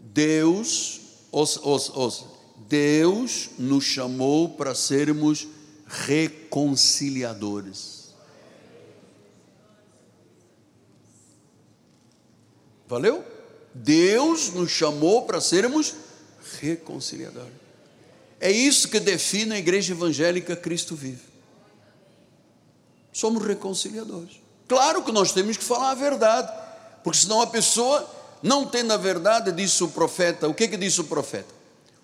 Deus, 0.00 1.00
os, 1.30 1.58
os, 1.58 1.90
os, 1.90 2.24
Deus 2.68 3.50
nos 3.58 3.84
chamou 3.84 4.48
para 4.50 4.74
sermos 4.74 5.46
reconciliadores. 5.86 8.14
Valeu? 12.86 13.24
Deus 13.74 14.52
nos 14.52 14.70
chamou 14.70 15.26
para 15.26 15.40
sermos 15.40 15.94
reconciliadores. 16.60 17.63
É 18.44 18.50
isso 18.50 18.88
que 18.88 19.00
define 19.00 19.54
a 19.54 19.58
igreja 19.58 19.94
evangélica 19.94 20.54
Cristo 20.54 20.94
vive. 20.94 21.22
Somos 23.10 23.42
reconciliadores. 23.42 24.38
Claro 24.68 25.02
que 25.02 25.10
nós 25.10 25.32
temos 25.32 25.56
que 25.56 25.64
falar 25.64 25.92
a 25.92 25.94
verdade, 25.94 26.52
porque 27.02 27.20
senão 27.20 27.40
a 27.40 27.46
pessoa 27.46 28.06
não 28.42 28.66
tendo 28.66 28.92
a 28.92 28.98
verdade, 28.98 29.50
disse 29.50 29.82
o 29.82 29.88
profeta. 29.88 30.46
O 30.46 30.52
que 30.52 30.68
que 30.68 30.76
disse 30.76 31.00
o 31.00 31.04
profeta? 31.04 31.54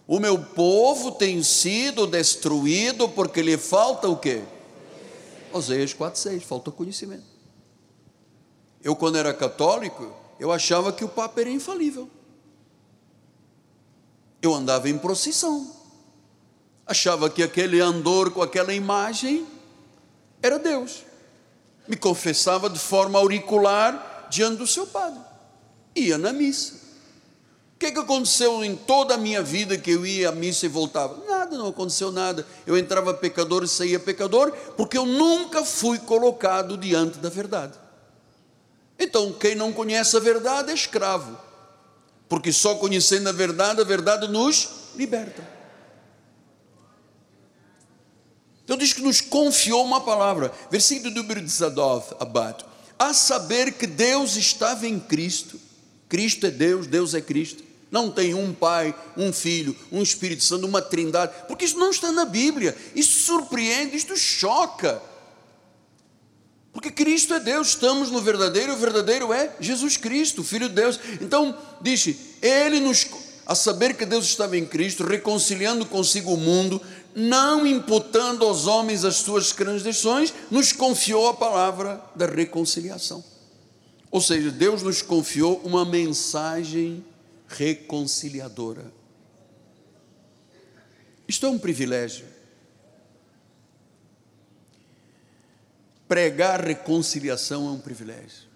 O 0.06 0.18
meu 0.18 0.42
povo 0.42 1.12
tem 1.12 1.42
sido 1.42 2.06
destruído 2.06 3.06
porque 3.06 3.42
lhe 3.42 3.58
falta 3.58 4.08
o 4.08 4.16
quê? 4.16 4.42
Oséias 5.52 5.92
4:6, 5.92 6.40
falta 6.40 6.70
conhecimento. 6.70 7.26
Eu 8.82 8.96
quando 8.96 9.18
era 9.18 9.34
católico, 9.34 10.10
eu 10.38 10.50
achava 10.50 10.90
que 10.90 11.04
o 11.04 11.08
Papa 11.08 11.42
era 11.42 11.50
infalível. 11.50 12.08
Eu 14.40 14.54
andava 14.54 14.88
em 14.88 14.96
procissão. 14.96 15.79
Achava 16.90 17.30
que 17.30 17.40
aquele 17.40 17.80
andor 17.80 18.32
com 18.32 18.42
aquela 18.42 18.74
imagem 18.74 19.46
era 20.42 20.58
Deus. 20.58 21.04
Me 21.86 21.96
confessava 21.96 22.68
de 22.68 22.80
forma 22.80 23.16
auricular 23.16 24.26
diante 24.28 24.56
do 24.56 24.66
seu 24.66 24.88
padre. 24.88 25.20
Ia 25.94 26.18
na 26.18 26.32
missa. 26.32 26.74
O 26.74 27.78
que, 27.78 27.92
que 27.92 27.98
aconteceu 28.00 28.64
em 28.64 28.74
toda 28.74 29.14
a 29.14 29.16
minha 29.16 29.40
vida 29.40 29.78
que 29.78 29.92
eu 29.92 30.04
ia 30.04 30.30
à 30.30 30.32
missa 30.32 30.66
e 30.66 30.68
voltava? 30.68 31.16
Nada, 31.28 31.56
não 31.56 31.68
aconteceu 31.68 32.10
nada. 32.10 32.44
Eu 32.66 32.76
entrava 32.76 33.14
pecador 33.14 33.62
e 33.62 33.68
saía 33.68 34.00
pecador, 34.00 34.50
porque 34.76 34.98
eu 34.98 35.06
nunca 35.06 35.64
fui 35.64 35.96
colocado 35.96 36.76
diante 36.76 37.18
da 37.20 37.28
verdade. 37.28 37.78
Então, 38.98 39.32
quem 39.32 39.54
não 39.54 39.72
conhece 39.72 40.16
a 40.16 40.20
verdade 40.20 40.72
é 40.72 40.74
escravo, 40.74 41.38
porque 42.28 42.52
só 42.52 42.74
conhecendo 42.74 43.28
a 43.28 43.32
verdade, 43.32 43.80
a 43.80 43.84
verdade 43.84 44.26
nos 44.26 44.68
liberta. 44.96 45.49
Então, 48.70 48.78
diz 48.78 48.92
que 48.92 49.02
nos 49.02 49.20
confiou 49.20 49.84
uma 49.84 50.00
palavra, 50.00 50.52
versículo 50.70 51.12
número 51.12 51.40
19, 51.40 52.14
abato. 52.20 52.64
A 52.96 53.12
saber 53.12 53.72
que 53.72 53.84
Deus 53.84 54.36
estava 54.36 54.86
em 54.86 55.00
Cristo, 55.00 55.58
Cristo 56.08 56.46
é 56.46 56.52
Deus, 56.52 56.86
Deus 56.86 57.12
é 57.12 57.20
Cristo. 57.20 57.64
Não 57.90 58.12
tem 58.12 58.32
um 58.32 58.54
Pai, 58.54 58.94
um 59.16 59.32
Filho, 59.32 59.74
um 59.90 60.00
Espírito 60.00 60.44
Santo, 60.44 60.68
uma 60.68 60.80
Trindade, 60.80 61.32
porque 61.48 61.64
isso 61.64 61.76
não 61.78 61.90
está 61.90 62.12
na 62.12 62.24
Bíblia. 62.24 62.76
Isso 62.94 63.26
surpreende, 63.26 63.96
isto 63.96 64.16
choca. 64.16 65.02
Porque 66.72 66.92
Cristo 66.92 67.34
é 67.34 67.40
Deus, 67.40 67.70
estamos 67.70 68.08
no 68.08 68.20
verdadeiro, 68.20 68.74
o 68.74 68.76
verdadeiro 68.76 69.32
é 69.32 69.52
Jesus 69.58 69.96
Cristo, 69.96 70.44
Filho 70.44 70.68
de 70.68 70.76
Deus. 70.76 71.00
Então, 71.20 71.58
diz, 71.80 72.06
Ele 72.40 72.78
nos, 72.78 73.04
a 73.44 73.56
saber 73.56 73.96
que 73.96 74.06
Deus 74.06 74.26
estava 74.26 74.56
em 74.56 74.64
Cristo, 74.64 75.02
reconciliando 75.02 75.84
consigo 75.84 76.32
o 76.32 76.36
mundo, 76.36 76.80
não 77.14 77.66
imputando 77.66 78.44
aos 78.44 78.66
homens 78.66 79.04
as 79.04 79.16
suas 79.16 79.52
transgressões, 79.52 80.32
nos 80.50 80.72
confiou 80.72 81.28
a 81.28 81.34
palavra 81.34 82.00
da 82.14 82.26
reconciliação. 82.26 83.22
Ou 84.10 84.20
seja, 84.20 84.50
Deus 84.50 84.82
nos 84.82 85.02
confiou 85.02 85.60
uma 85.64 85.84
mensagem 85.84 87.04
reconciliadora. 87.48 88.92
Isto 91.28 91.46
é 91.46 91.48
um 91.48 91.58
privilégio. 91.58 92.30
pregar 96.10 96.60
reconciliação 96.60 97.68
é 97.68 97.70
um 97.70 97.78
privilégio. 97.78 98.50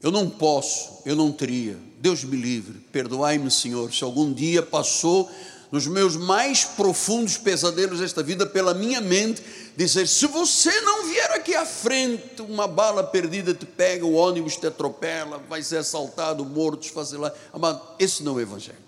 Eu 0.00 0.12
não 0.12 0.30
posso, 0.30 1.02
eu 1.04 1.16
não 1.16 1.32
teria, 1.32 1.76
Deus 1.98 2.22
me 2.22 2.36
livre, 2.36 2.78
perdoai-me, 2.92 3.50
Senhor, 3.50 3.92
se 3.92 4.04
algum 4.04 4.32
dia 4.32 4.62
passou 4.62 5.28
nos 5.74 5.88
meus 5.88 6.16
mais 6.16 6.64
profundos 6.64 7.36
pesadelos 7.36 7.98
desta 7.98 8.22
vida 8.22 8.46
pela 8.46 8.72
minha 8.72 9.00
mente, 9.00 9.42
dizer: 9.76 10.06
se 10.06 10.24
você 10.28 10.70
não 10.82 11.08
vier 11.08 11.32
aqui 11.32 11.52
à 11.52 11.66
frente, 11.66 12.40
uma 12.42 12.68
bala 12.68 13.02
perdida 13.02 13.52
te 13.52 13.66
pega, 13.66 14.06
o 14.06 14.12
ônibus 14.12 14.56
te 14.56 14.68
atropela, 14.68 15.42
vai 15.48 15.64
ser 15.64 15.78
assaltado, 15.78 16.44
morto, 16.44 16.82
desfacelado. 16.82 17.34
Amado, 17.52 17.82
esse 17.98 18.22
não 18.22 18.34
é 18.34 18.36
o 18.36 18.40
Evangelho, 18.42 18.78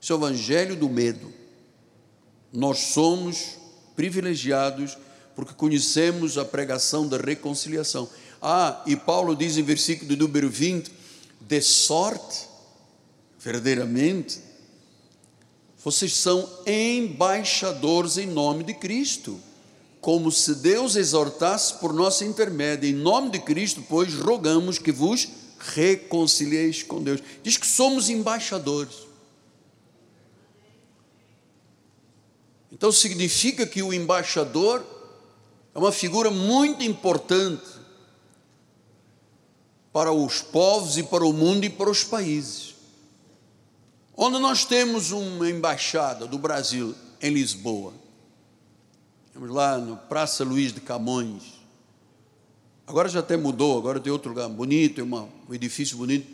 esse 0.00 0.12
é 0.12 0.14
o 0.14 0.18
Evangelho 0.18 0.76
do 0.76 0.88
medo. 0.88 1.32
Nós 2.52 2.78
somos 2.78 3.56
privilegiados 3.96 4.96
porque 5.34 5.52
conhecemos 5.52 6.38
a 6.38 6.44
pregação 6.44 7.08
da 7.08 7.16
reconciliação. 7.16 8.08
Ah, 8.40 8.80
e 8.86 8.94
Paulo 8.94 9.34
diz 9.34 9.56
em 9.56 9.64
versículo 9.64 10.16
número 10.16 10.48
20: 10.48 10.92
de 11.40 11.60
sorte, 11.60 12.46
verdadeiramente, 13.36 14.49
vocês 15.82 16.14
são 16.14 16.48
embaixadores 16.66 18.18
em 18.18 18.26
nome 18.26 18.64
de 18.64 18.74
Cristo, 18.74 19.40
como 20.00 20.30
se 20.30 20.54
Deus 20.56 20.94
exortasse 20.94 21.74
por 21.74 21.92
nosso 21.92 22.22
intermédio, 22.22 22.88
em 22.88 22.94
nome 22.94 23.30
de 23.30 23.38
Cristo, 23.38 23.82
pois 23.88 24.14
rogamos 24.14 24.78
que 24.78 24.92
vos 24.92 25.28
reconcilieis 25.58 26.82
com 26.82 27.02
Deus. 27.02 27.22
Diz 27.42 27.56
que 27.56 27.66
somos 27.66 28.10
embaixadores. 28.10 29.08
Então 32.70 32.92
significa 32.92 33.66
que 33.66 33.82
o 33.82 33.92
embaixador 33.92 34.84
é 35.74 35.78
uma 35.78 35.92
figura 35.92 36.30
muito 36.30 36.82
importante 36.82 37.80
para 39.92 40.12
os 40.12 40.42
povos 40.42 40.98
e 40.98 41.02
para 41.02 41.24
o 41.24 41.32
mundo 41.32 41.64
e 41.64 41.70
para 41.70 41.90
os 41.90 42.04
países. 42.04 42.69
Onde 44.22 44.38
nós 44.38 44.66
temos 44.66 45.12
uma 45.12 45.48
embaixada 45.48 46.26
do 46.26 46.38
Brasil 46.38 46.94
em 47.22 47.32
Lisboa. 47.32 47.94
Temos 49.32 49.48
lá 49.48 49.78
no 49.78 49.96
Praça 49.96 50.44
Luiz 50.44 50.74
de 50.74 50.80
Camões, 50.82 51.60
Agora 52.90 53.08
já 53.08 53.20
até 53.20 53.36
mudou, 53.36 53.78
agora 53.78 54.00
tem 54.00 54.12
outro 54.12 54.30
lugar 54.30 54.48
bonito, 54.48 54.96
tem 54.96 55.04
uma, 55.04 55.28
um 55.48 55.54
edifício 55.54 55.96
bonito. 55.96 56.26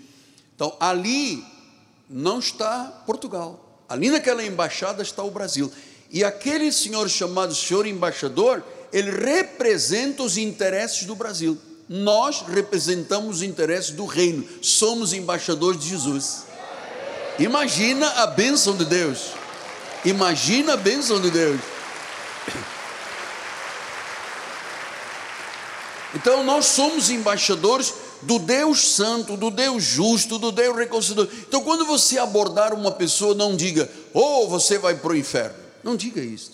Então, 0.55 0.75
ali 0.81 1.45
não 2.09 2.39
está 2.39 2.85
Portugal. 3.05 3.83
Ali 3.87 4.09
naquela 4.09 4.43
embaixada 4.43 5.03
está 5.03 5.23
o 5.23 5.31
Brasil. 5.31 5.71
E 6.11 6.25
aquele 6.25 6.73
senhor 6.73 7.11
chamado 7.11 7.55
senhor 7.55 7.87
embaixador, 7.87 8.65
ele 8.91 9.11
representa 9.11 10.23
os 10.23 10.39
interesses 10.39 11.05
do 11.05 11.15
Brasil. 11.15 11.59
Nós 11.91 12.41
representamos 12.41 13.37
os 13.37 13.43
interesses 13.43 13.91
do 13.91 14.07
reino. 14.07 14.49
Somos 14.63 15.13
embaixadores 15.13 15.79
de 15.79 15.91
Jesus. 15.91 16.46
Imagina 17.39 18.09
a 18.23 18.27
bênção 18.27 18.77
de 18.77 18.85
Deus. 18.85 19.33
Imagina 20.05 20.75
a 20.75 20.77
bênção 20.77 21.21
de 21.21 21.31
Deus. 21.31 21.61
Então 26.15 26.43
nós 26.45 26.67
somos 26.67 27.11
embaixadores 27.11 27.93
do 28.23 28.39
Deus 28.39 28.95
Santo, 28.95 29.37
do 29.37 29.51
Deus 29.51 29.83
justo, 29.83 30.39
do 30.39 30.51
Deus 30.51 30.77
reconciliador. 30.77 31.29
Então 31.47 31.63
quando 31.63 31.85
você 31.85 32.19
abordar 32.19 32.73
uma 32.73 32.91
pessoa, 32.91 33.35
não 33.35 33.55
diga, 33.55 33.91
ou 34.15 34.45
oh, 34.45 34.49
você 34.49 34.79
vai 34.79 34.95
para 34.95 35.13
o 35.13 35.17
inferno. 35.17 35.57
Não 35.85 35.95
diga 35.95 36.21
isso. 36.21 36.53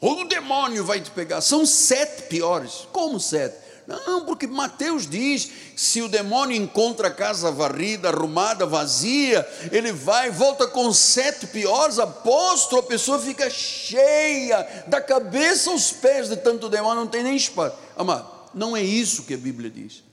Ou 0.00 0.20
o 0.20 0.28
demônio 0.28 0.84
vai 0.84 1.00
te 1.00 1.10
pegar. 1.10 1.40
São 1.40 1.66
sete 1.66 2.22
piores. 2.22 2.86
Como 2.92 3.18
sete? 3.18 3.56
Não, 3.90 4.24
porque 4.24 4.46
Mateus 4.46 5.08
diz: 5.08 5.50
se 5.74 6.00
o 6.00 6.08
demônio 6.08 6.56
encontra 6.56 7.08
a 7.08 7.10
casa 7.10 7.50
varrida, 7.50 8.08
arrumada, 8.08 8.64
vazia, 8.64 9.46
ele 9.72 9.90
vai, 9.90 10.30
volta 10.30 10.66
com 10.68 10.92
sete 10.92 11.48
piores 11.48 11.98
apóstolos, 11.98 12.84
a 12.84 12.88
pessoa 12.88 13.18
fica 13.18 13.50
cheia, 13.50 14.84
da 14.86 15.00
cabeça 15.00 15.70
aos 15.70 15.90
pés 15.90 16.28
de 16.28 16.36
tanto 16.36 16.68
demônio, 16.68 17.00
não 17.00 17.06
tem 17.08 17.24
nem 17.24 17.34
espaço. 17.34 17.76
Amado, 17.96 18.30
não 18.54 18.76
é 18.76 18.82
isso 18.82 19.24
que 19.24 19.34
a 19.34 19.38
Bíblia 19.38 19.68
diz. 19.68 20.04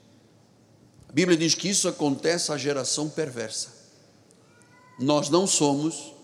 A 1.07 1.13
Bíblia 1.13 1.37
diz 1.37 1.53
que 1.53 1.69
isso 1.69 1.87
acontece 1.87 2.51
à 2.51 2.57
geração 2.57 3.07
perversa. 3.07 3.69
Nós 4.99 5.29
não 5.29 5.45
somos 5.45 6.15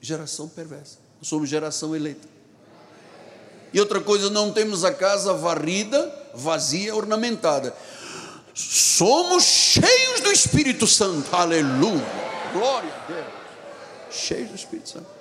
geração 0.00 0.48
perversa, 0.48 0.98
somos 1.20 1.50
geração 1.50 1.94
eleita. 1.94 2.26
E 3.72 3.80
outra 3.80 4.00
coisa, 4.00 4.30
não 4.30 4.50
temos 4.52 4.84
a 4.84 4.94
casa 4.94 5.34
varrida, 5.34 6.10
vazia, 6.36 6.94
ornamentada. 6.94 7.74
Somos 8.54 9.44
cheios 9.44 10.20
do 10.20 10.32
Espírito 10.32 10.86
Santo. 10.86 11.34
Aleluia. 11.34 12.04
Glória 12.52 12.92
a 12.94 13.06
Deus. 13.06 13.26
Cheios 14.10 14.48
do 14.50 14.56
Espírito 14.56 14.88
Santo. 14.90 15.16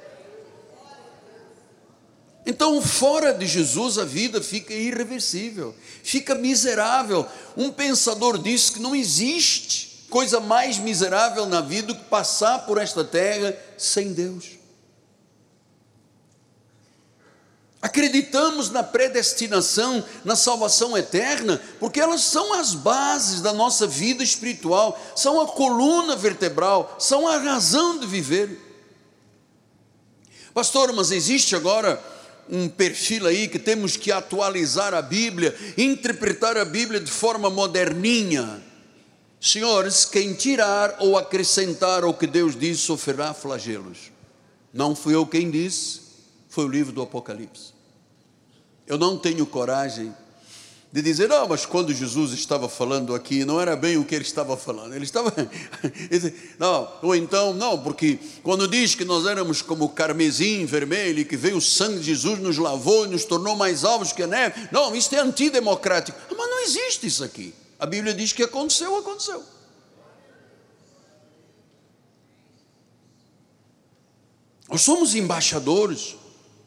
Então, 2.45 2.79
fora 2.81 3.33
de 3.33 3.47
Jesus, 3.47 3.97
a 3.97 4.05
vida 4.05 4.39
fica 4.39 4.71
irreversível, 4.71 5.73
fica 6.03 6.35
miserável. 6.35 7.25
Um 7.57 7.71
pensador 7.71 8.37
disse 8.37 8.73
que 8.73 8.79
não 8.79 8.95
existe 8.95 10.05
coisa 10.09 10.39
mais 10.39 10.77
miserável 10.77 11.47
na 11.47 11.59
vida 11.59 11.87
do 11.87 11.95
que 11.95 12.05
passar 12.05 12.65
por 12.65 12.77
esta 12.77 13.03
terra 13.03 13.57
sem 13.77 14.13
Deus. 14.13 14.45
Acreditamos 17.85 18.71
na 18.71 18.81
predestinação, 18.81 20.03
na 20.23 20.35
salvação 20.35 20.97
eterna, 20.97 21.61
porque 21.79 21.99
elas 21.99 22.21
são 22.21 22.55
as 22.55 22.73
bases 22.73 23.41
da 23.41 23.53
nossa 23.53 23.85
vida 23.85 24.23
espiritual, 24.23 24.99
são 25.15 25.39
a 25.39 25.45
coluna 25.45 26.15
vertebral, 26.15 26.95
são 26.97 27.27
a 27.27 27.37
razão 27.37 27.99
de 27.99 28.07
viver. 28.07 28.59
Pastor, 30.51 30.91
mas 30.93 31.11
existe 31.11 31.55
agora 31.55 32.03
um 32.49 32.67
perfil 32.67 33.27
aí 33.27 33.47
que 33.47 33.59
temos 33.59 33.95
que 33.95 34.11
atualizar 34.11 34.95
a 34.95 35.01
Bíblia, 35.03 35.55
interpretar 35.77 36.57
a 36.57 36.65
Bíblia 36.65 36.99
de 36.99 37.11
forma 37.11 37.51
moderninha. 37.51 38.63
Senhores, 39.39 40.05
quem 40.05 40.33
tirar 40.33 40.95
ou 41.01 41.19
acrescentar 41.19 42.03
ao 42.03 42.15
que 42.15 42.25
Deus 42.25 42.57
disse 42.57 42.81
sofrerá 42.81 43.31
flagelos. 43.31 44.11
Não 44.73 44.95
fui 44.95 45.13
eu 45.13 45.23
quem 45.27 45.51
disse, 45.51 46.01
foi 46.49 46.65
o 46.65 46.69
livro 46.69 46.91
do 46.91 47.03
Apocalipse. 47.03 47.74
Eu 48.87 48.97
não 48.97 49.17
tenho 49.17 49.45
coragem 49.45 50.13
de 50.95 51.01
dizer, 51.01 51.27
não, 51.27 51.45
mas 51.45 51.65
quando 51.65 51.93
Jesus 51.93 52.31
estava 52.31 52.69
falando 52.69 53.13
aqui, 53.13 53.43
não 53.43 53.59
era 53.59 53.75
bem 53.75 53.97
o 53.97 54.05
que 54.05 54.15
ele 54.15 54.23
estava 54.23 54.55
falando. 54.55 54.95
Ele 54.95 55.03
estava. 55.03 55.29
não, 56.57 56.89
ou 57.01 57.13
então, 57.13 57.53
não, 57.53 57.77
porque 57.83 58.17
quando 58.41 58.65
diz 58.65 58.95
que 58.95 59.03
nós 59.03 59.25
éramos 59.25 59.61
como 59.61 59.89
carmesim 59.89 60.65
vermelho 60.65 61.19
e 61.19 61.25
que 61.25 61.35
veio 61.35 61.57
o 61.57 61.61
sangue 61.61 61.99
de 61.99 62.05
Jesus, 62.05 62.39
nos 62.39 62.57
lavou 62.57 63.05
e 63.05 63.09
nos 63.09 63.25
tornou 63.25 63.57
mais 63.57 63.83
alvos 63.83 64.13
que 64.13 64.23
a 64.23 64.27
neve. 64.27 64.69
Não, 64.71 64.95
isso 64.95 65.13
é 65.13 65.19
antidemocrático. 65.19 66.17
Mas 66.29 66.49
não 66.49 66.61
existe 66.61 67.07
isso 67.07 67.25
aqui. 67.25 67.53
A 67.77 67.85
Bíblia 67.85 68.13
diz 68.13 68.31
que 68.31 68.43
aconteceu, 68.43 68.95
aconteceu. 68.95 69.43
Nós 74.69 74.81
somos 74.81 75.13
embaixadores, 75.13 76.15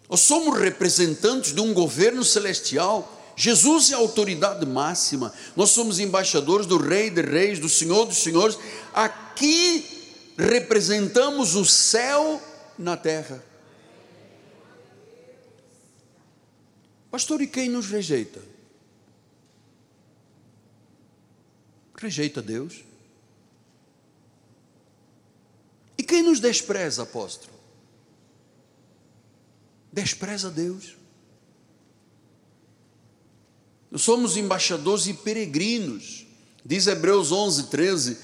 nós 0.09 0.21
somos 0.21 0.59
representantes 0.59 1.53
de 1.53 1.61
um 1.61 1.75
governo 1.75 2.25
celestial 2.25 3.19
Jesus 3.39 3.93
é 3.93 3.95
a 3.95 3.99
autoridade 3.99 4.67
máxima. 4.67 5.33
Nós 5.55 5.71
somos 5.71 6.01
embaixadores 6.01 6.67
do 6.67 6.77
Rei 6.77 7.09
de 7.09 7.23
Reis, 7.23 7.61
do 7.61 7.69
Senhor 7.69 8.05
dos 8.05 8.19
Senhores. 8.19 8.59
Aqui 8.93 10.33
representamos 10.37 11.55
o 11.55 11.65
céu 11.65 12.43
na 12.77 12.97
terra. 12.97 13.41
Pastor, 17.13 17.41
e 17.41 17.47
quem 17.47 17.69
nos 17.69 17.87
rejeita? 17.87 18.43
Rejeita 21.97 22.43
Deus. 22.43 22.83
E 25.97 26.03
quem 26.03 26.25
nos 26.25 26.41
despreza, 26.41 27.05
apóstolo? 27.05 27.58
Despreza 30.03 30.51
Deus. 30.51 30.97
Nós 33.91 34.03
somos 34.03 34.37
embaixadores 34.37 35.07
e 35.07 35.15
peregrinos. 35.15 36.27
Diz 36.65 36.87
Hebreus 36.87 37.33
11, 37.33 37.65
13: 37.65 38.19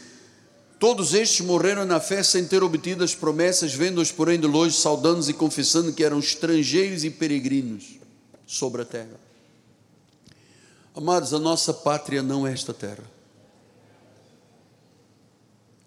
Todos 0.79 1.15
estes 1.15 1.41
morreram 1.41 1.85
na 1.85 1.99
fé 1.99 2.23
sem 2.23 2.47
ter 2.47 2.63
obtido 2.63 3.03
as 3.03 3.15
promessas, 3.15 3.75
vendo-os, 3.75 4.13
porém, 4.13 4.39
de 4.39 4.47
longe, 4.47 4.77
saudando-os 4.77 5.29
e 5.29 5.33
confessando 5.33 5.93
que 5.93 6.05
eram 6.05 6.19
estrangeiros 6.19 7.05
e 7.05 7.11
peregrinos 7.11 7.99
sobre 8.47 8.83
a 8.83 8.85
terra. 8.85 9.19
Amados, 10.95 11.35
a 11.35 11.39
nossa 11.39 11.73
pátria 11.73 12.23
não 12.23 12.47
é 12.47 12.53
esta 12.53 12.73
terra. 12.73 13.05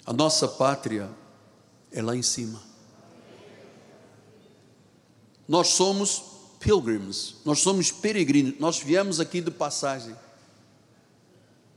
A 0.05 0.11
nossa 0.11 0.47
pátria 0.47 1.09
é 1.91 2.01
lá 2.01 2.15
em 2.15 2.23
cima. 2.23 2.66
Nós 5.47 5.69
somos 5.69 6.23
pilgrims, 6.59 7.35
nós 7.45 7.59
somos 7.59 7.91
peregrinos, 7.91 8.59
nós 8.59 8.79
viemos 8.79 9.19
aqui 9.19 9.39
de 9.41 9.51
passagem. 9.51 10.15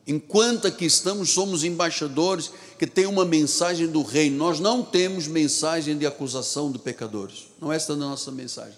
Enquanto 0.07 0.67
aqui 0.67 0.87
estamos, 0.87 1.31
somos 1.31 1.63
embaixadores 1.63 2.51
que 2.79 2.87
têm 2.87 3.07
uma 3.07 3.25
mensagem 3.25 3.87
do 3.87 4.03
reino. 4.03 4.37
Nós 4.37 4.59
não 4.59 4.83
temos 4.83 5.29
mensagem 5.29 5.97
de 5.97 6.07
acusação 6.07 6.73
de 6.73 6.79
pecadores. 6.79 7.47
Não 7.61 7.73
é 7.73 7.77
esta 7.77 7.93
a 7.93 7.97
nossa 7.97 8.33
mensagem. 8.33 8.75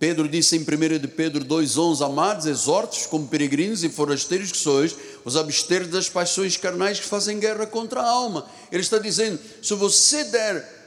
Pedro 0.00 0.26
disse 0.26 0.56
em 0.56 0.60
1 0.60 0.98
de 0.98 1.06
Pedro 1.06 1.44
2,11: 1.44 2.04
Amados, 2.04 2.46
exortos 2.46 3.06
como 3.06 3.28
peregrinos 3.28 3.84
e 3.84 3.90
forasteiros 3.90 4.50
que 4.50 4.56
sois, 4.56 4.96
os 5.26 5.36
abster 5.36 5.86
das 5.86 6.08
paixões 6.08 6.56
carnais 6.56 6.98
que 6.98 7.06
fazem 7.06 7.38
guerra 7.38 7.66
contra 7.66 8.00
a 8.00 8.08
alma. 8.08 8.48
Ele 8.72 8.80
está 8.80 8.98
dizendo: 8.98 9.38
se 9.62 9.74
você 9.74 10.24
der 10.24 10.79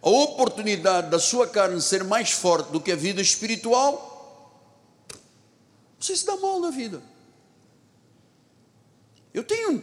a 0.00 0.08
oportunidade 0.08 1.10
da 1.10 1.18
sua 1.18 1.46
carne 1.46 1.80
ser 1.80 2.04
mais 2.04 2.30
forte 2.30 2.70
do 2.70 2.80
que 2.80 2.92
a 2.92 2.96
vida 2.96 3.20
espiritual, 3.20 4.08
você 5.98 6.16
se 6.16 6.24
dá 6.24 6.36
mal 6.36 6.60
na 6.60 6.70
vida. 6.70 7.02
Eu 9.34 9.42
tenho, 9.42 9.82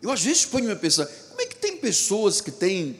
eu 0.00 0.10
às 0.10 0.22
vezes 0.22 0.46
ponho-me 0.46 0.72
a 0.72 0.76
pensar, 0.76 1.06
como 1.06 1.40
é 1.40 1.46
que 1.46 1.56
tem 1.56 1.76
pessoas 1.76 2.40
que 2.40 2.50
têm 2.50 2.96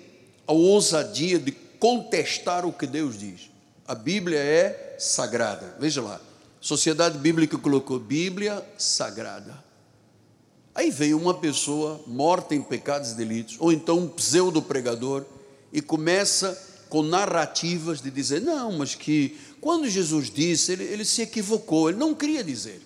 a 0.47 0.53
ousadia 0.53 1.39
de 1.39 1.53
contestar 1.53 2.67
o 2.67 2.73
que 2.73 2.87
Deus 2.87 3.19
diz? 3.19 3.51
A 3.87 3.95
Bíblia 3.95 4.39
é 4.39 4.97
sagrada. 4.99 5.77
Veja 5.79 6.03
lá, 6.03 6.21
Sociedade 6.61 7.19
Bíblica 7.19 7.57
colocou 7.57 7.99
Bíblia 7.99 8.65
sagrada. 8.77 9.65
Aí 10.75 10.91
veio 10.91 11.19
uma 11.19 11.33
pessoa 11.33 12.01
morta 12.07 12.55
em 12.55 12.61
pecados 12.61 13.13
e 13.13 13.15
delitos, 13.15 13.57
ou 13.59 13.73
então 13.73 13.99
um 13.99 14.09
pseudo 14.09 14.61
pregador 14.61 15.25
e 15.77 15.83
começa 15.83 16.59
com 16.89 17.03
narrativas 17.03 18.01
de 18.01 18.11
dizer: 18.11 18.41
não, 18.41 18.73
mas 18.73 18.95
que 18.95 19.39
quando 19.61 19.87
Jesus 19.87 20.31
disse, 20.31 20.73
ele, 20.73 20.85
ele 20.85 21.05
se 21.05 21.21
equivocou, 21.21 21.91
ele 21.91 21.99
não 21.99 22.15
queria 22.15 22.43
dizer. 22.43 22.81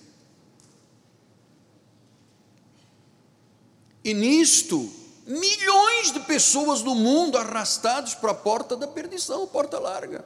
E 4.03 4.12
nisto, 4.12 4.91
milhões 5.24 6.11
de 6.11 6.18
pessoas 6.20 6.82
no 6.82 6.97
mundo 6.97 7.38
arrastados 7.38 8.14
para 8.14 8.32
a 8.32 8.34
porta 8.34 8.76
da 8.76 8.88
perdição, 8.88 9.47
porta 9.47 9.78
larga. 9.78 10.24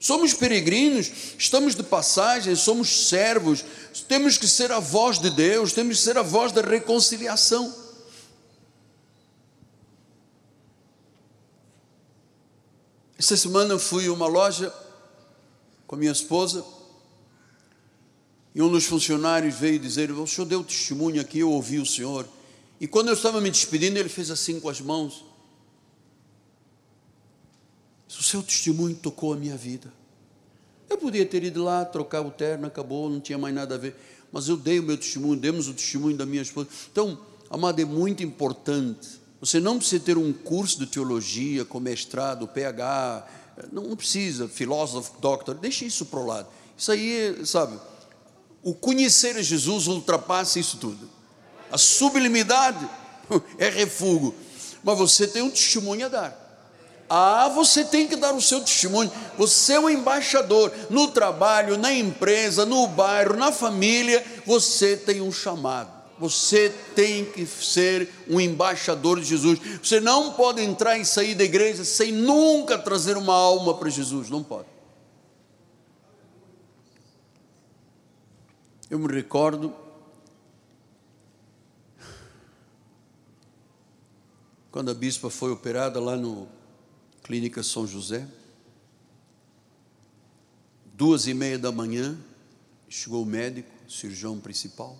Somos 0.00 0.32
peregrinos, 0.32 1.12
estamos 1.36 1.74
de 1.74 1.82
passagem, 1.82 2.56
somos 2.56 3.08
servos, 3.08 3.62
temos 4.08 4.38
que 4.38 4.48
ser 4.48 4.72
a 4.72 4.80
voz 4.80 5.18
de 5.18 5.28
Deus, 5.28 5.74
temos 5.74 5.98
que 5.98 6.04
ser 6.04 6.16
a 6.16 6.22
voz 6.22 6.50
da 6.50 6.62
reconciliação. 6.62 7.81
Esta 13.22 13.36
semana 13.36 13.78
fui 13.78 14.08
a 14.08 14.12
uma 14.12 14.26
loja 14.26 14.74
com 15.86 15.94
a 15.94 15.98
minha 16.00 16.10
esposa 16.10 16.66
e 18.52 18.60
um 18.60 18.68
dos 18.68 18.84
funcionários 18.84 19.54
veio 19.54 19.78
dizer: 19.78 20.10
O 20.10 20.26
senhor 20.26 20.44
deu 20.44 20.64
testemunho 20.64 21.20
aqui, 21.20 21.38
eu 21.38 21.48
ouvi 21.48 21.78
o 21.78 21.86
senhor. 21.86 22.26
E 22.80 22.88
quando 22.88 23.10
eu 23.10 23.14
estava 23.14 23.40
me 23.40 23.48
despedindo, 23.48 23.96
ele 23.96 24.08
fez 24.08 24.28
assim 24.28 24.58
com 24.58 24.68
as 24.68 24.80
mãos. 24.80 25.24
O 28.08 28.22
seu 28.24 28.42
testemunho 28.42 28.96
tocou 28.96 29.32
a 29.32 29.36
minha 29.36 29.56
vida. 29.56 29.92
Eu 30.90 30.98
podia 30.98 31.24
ter 31.24 31.44
ido 31.44 31.62
lá, 31.62 31.84
trocar 31.84 32.22
o 32.26 32.30
terno, 32.32 32.66
acabou, 32.66 33.08
não 33.08 33.20
tinha 33.20 33.38
mais 33.38 33.54
nada 33.54 33.76
a 33.76 33.78
ver. 33.78 33.94
Mas 34.32 34.48
eu 34.48 34.56
dei 34.56 34.80
o 34.80 34.82
meu 34.82 34.98
testemunho, 34.98 35.38
demos 35.38 35.68
o 35.68 35.74
testemunho 35.74 36.16
da 36.16 36.26
minha 36.26 36.42
esposa. 36.42 36.68
Então, 36.90 37.20
amado, 37.48 37.80
é 37.80 37.84
muito 37.84 38.24
importante. 38.24 39.21
Você 39.42 39.58
não 39.58 39.76
precisa 39.76 40.04
ter 40.04 40.16
um 40.16 40.32
curso 40.32 40.78
de 40.78 40.86
teologia 40.86 41.64
com 41.64 41.80
mestrado, 41.80 42.46
PH, 42.46 43.26
não 43.72 43.96
precisa, 43.96 44.46
filósofo, 44.46 45.14
doctor, 45.18 45.56
deixa 45.56 45.84
isso 45.84 46.06
para 46.06 46.20
o 46.20 46.26
lado. 46.26 46.46
Isso 46.78 46.92
aí, 46.92 47.44
sabe, 47.44 47.76
o 48.62 48.72
conhecer 48.72 49.36
a 49.36 49.42
Jesus 49.42 49.88
ultrapassa 49.88 50.60
isso 50.60 50.76
tudo. 50.76 51.10
A 51.72 51.76
sublimidade 51.76 52.88
é 53.58 53.68
refúgio. 53.68 54.32
Mas 54.84 54.96
você 54.96 55.26
tem 55.26 55.42
um 55.42 55.50
testemunho 55.50 56.06
a 56.06 56.08
dar. 56.08 56.64
Ah, 57.10 57.48
você 57.48 57.84
tem 57.84 58.06
que 58.06 58.14
dar 58.14 58.32
o 58.34 58.40
seu 58.40 58.60
testemunho. 58.60 59.10
Você 59.36 59.72
é 59.72 59.80
o 59.80 59.90
embaixador 59.90 60.72
no 60.88 61.08
trabalho, 61.08 61.76
na 61.76 61.92
empresa, 61.92 62.64
no 62.64 62.86
bairro, 62.86 63.36
na 63.36 63.50
família. 63.50 64.24
Você 64.46 64.96
tem 64.96 65.20
um 65.20 65.32
chamado. 65.32 66.01
Você 66.22 66.70
tem 66.94 67.24
que 67.24 67.44
ser 67.44 68.08
um 68.28 68.40
embaixador 68.40 69.18
de 69.18 69.26
Jesus. 69.26 69.58
Você 69.82 69.98
não 69.98 70.34
pode 70.34 70.62
entrar 70.62 70.96
e 70.96 71.04
sair 71.04 71.34
da 71.34 71.42
igreja 71.42 71.84
sem 71.84 72.12
nunca 72.12 72.78
trazer 72.78 73.16
uma 73.16 73.34
alma 73.34 73.76
para 73.76 73.90
Jesus. 73.90 74.30
Não 74.30 74.40
pode. 74.40 74.68
Eu 78.88 79.00
me 79.00 79.12
recordo 79.12 79.74
quando 84.70 84.92
a 84.92 84.94
bispa 84.94 85.28
foi 85.28 85.50
operada 85.50 85.98
lá 85.98 86.16
no 86.16 86.46
Clínica 87.24 87.64
São 87.64 87.84
José, 87.84 88.28
duas 90.94 91.26
e 91.26 91.34
meia 91.34 91.58
da 91.58 91.72
manhã, 91.72 92.16
chegou 92.88 93.24
o 93.24 93.26
médico, 93.26 93.72
cirurgião 93.88 94.38
principal, 94.38 94.96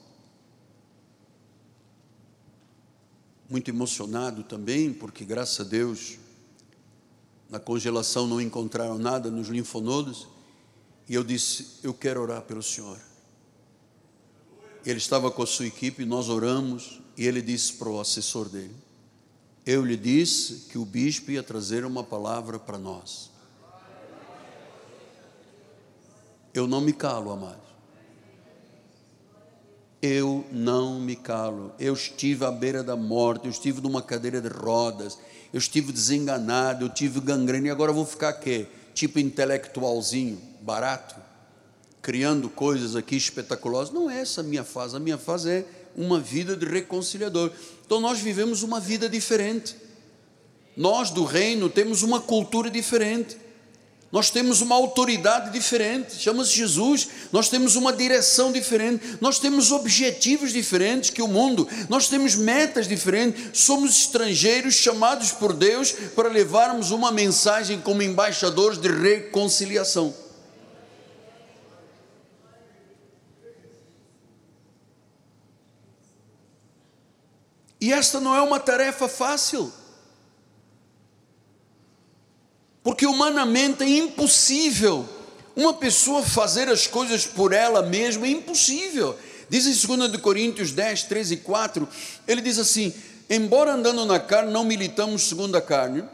muito 3.53 3.71
emocionado 3.71 4.43
também, 4.43 4.95
porque 4.95 5.27
graças 5.27 5.61
a 5.61 5.69
Deus, 5.69 6.17
na 7.51 7.61
congelação 7.61 8.27
não 8.27 8.41
encontraram 8.41 8.97
nada 8.97 9.31
nos 9.31 9.49
linfonodos, 9.49 10.27
e 11.07 11.15
eu 11.15 11.23
disse: 11.23 11.81
Eu 11.83 11.93
quero 11.93 12.23
orar 12.23 12.41
pelo 12.43 12.63
senhor. 12.63 12.99
Ele 14.87 14.97
estava 14.97 15.31
com 15.31 15.43
a 15.43 15.47
sua 15.47 15.67
equipe, 15.67 16.07
nós 16.07 16.31
oramos, 16.31 16.99
e 17.15 17.27
ele 17.27 17.43
disse 17.43 17.75
para 17.75 17.91
o 17.91 18.01
assessor 18.01 18.49
dele: 18.49 18.75
Eu 19.67 19.85
lhe 19.85 19.99
disse 19.99 20.71
que 20.71 20.79
o 20.79 20.87
bispo 20.87 21.31
ia 21.31 21.43
trazer 21.43 21.85
uma 21.85 22.03
palavra 22.03 22.59
para 22.59 22.79
nós. 22.79 23.31
Eu 26.55 26.67
não 26.67 26.81
me 26.81 26.95
calo, 26.95 27.31
amado. 27.31 27.72
Eu 30.03 30.45
não 30.51 31.01
me 31.01 31.17
calo. 31.17 31.73
Eu 31.79 31.95
estive 31.95 32.45
à 32.45 32.51
beira 32.51 32.83
da 32.83 32.97
morte, 32.97 33.45
eu 33.45 33.51
estive 33.51 33.81
numa 33.81 34.03
cadeira 34.03 34.41
de 34.41 34.49
rodas, 34.49 35.17
eu 35.53 35.59
estive 35.59 35.93
desenganado, 35.93 36.85
eu 36.85 36.89
tive 36.89 37.21
gangrena, 37.21 37.69
e 37.69 37.71
agora 37.71 37.93
vou 37.93 38.05
ficar 38.05 38.33
quê? 38.35 38.67
Tipo 38.93 39.21
intelectualzinho, 39.21 40.39
barato? 40.61 41.15
criando 42.03 42.51
coisas 42.51 42.97
aqui 42.97 43.17
espetaculosas. 43.17 43.95
Não 43.95 44.11
é 44.11 44.21
essa 44.21 44.41
a 44.41 44.45
minha 44.45 44.65
fase, 44.65 44.97
a 44.97 45.01
minha 45.01 45.17
fase 45.17 45.49
é 45.49 45.65
uma 45.97 46.19
vida 46.19 46.57
de 46.57 46.67
reconciliador. 46.67 47.53
Então 47.87 48.01
nós 48.01 48.19
vivemos 48.19 48.63
uma 48.63 48.81
vida 48.81 49.09
diferente. 49.09 49.77
Nós 50.77 51.11
do 51.11 51.25
reino 51.25 51.71
temos 51.71 52.03
uma 52.03 52.21
cultura 52.21 52.69
diferente. 52.69 53.37
Nós 54.13 54.29
temos 54.29 54.61
uma 54.61 54.75
autoridade 54.75 55.51
diferente, 55.51 56.17
chama-se 56.17 56.55
Jesus. 56.55 57.09
Nós 57.33 57.49
temos 57.49 57.77
uma 57.77 57.91
direção 57.91 58.53
diferente, 58.53 59.17
nós 59.23 59.39
temos 59.39 59.73
objetivos 59.73 60.53
diferentes 60.53 61.09
que 61.09 61.23
o 61.23 61.27
mundo, 61.27 61.67
nós 61.89 62.09
temos 62.09 62.35
metas 62.35 62.87
diferentes. 62.87 63.59
Somos 63.59 63.97
estrangeiros 63.97 64.75
chamados 64.75 65.33
por 65.33 65.55
Deus 65.55 65.93
para 66.15 66.29
levarmos 66.29 66.91
uma 66.91 67.11
mensagem 67.11 67.81
como 67.81 68.03
embaixadores 68.03 68.77
de 68.79 68.89
reconciliação. 68.89 70.15
E 77.81 77.93
esta 77.93 78.21
não 78.21 78.37
é 78.37 78.43
uma 78.43 78.61
tarefa 78.61 79.09
fácil. 79.09 79.73
Porque 82.83 83.07
humanamente 83.07 83.85
é 83.85 83.89
impossível 83.89 85.09
uma 85.55 85.75
pessoa 85.75 86.23
fazer 86.23 86.69
as 86.69 86.87
coisas 86.87 87.27
por 87.27 87.53
ela 87.53 87.83
mesma, 87.83 88.27
é 88.27 88.31
impossível. 88.31 89.17
Diz 89.49 89.67
em 89.67 89.97
2 89.97 90.17
Coríntios 90.17 90.73
10, 90.73 91.05
13 91.05 91.35
e 91.35 91.37
4, 91.37 91.89
ele 92.27 92.41
diz 92.41 92.59
assim: 92.59 92.93
Embora 93.29 93.75
andando 93.75 94.05
na 94.05 94.19
carne, 94.19 94.53
não 94.53 94.65
militamos 94.65 95.29
segundo 95.29 95.57
a 95.57 95.61
carne, 95.61 96.05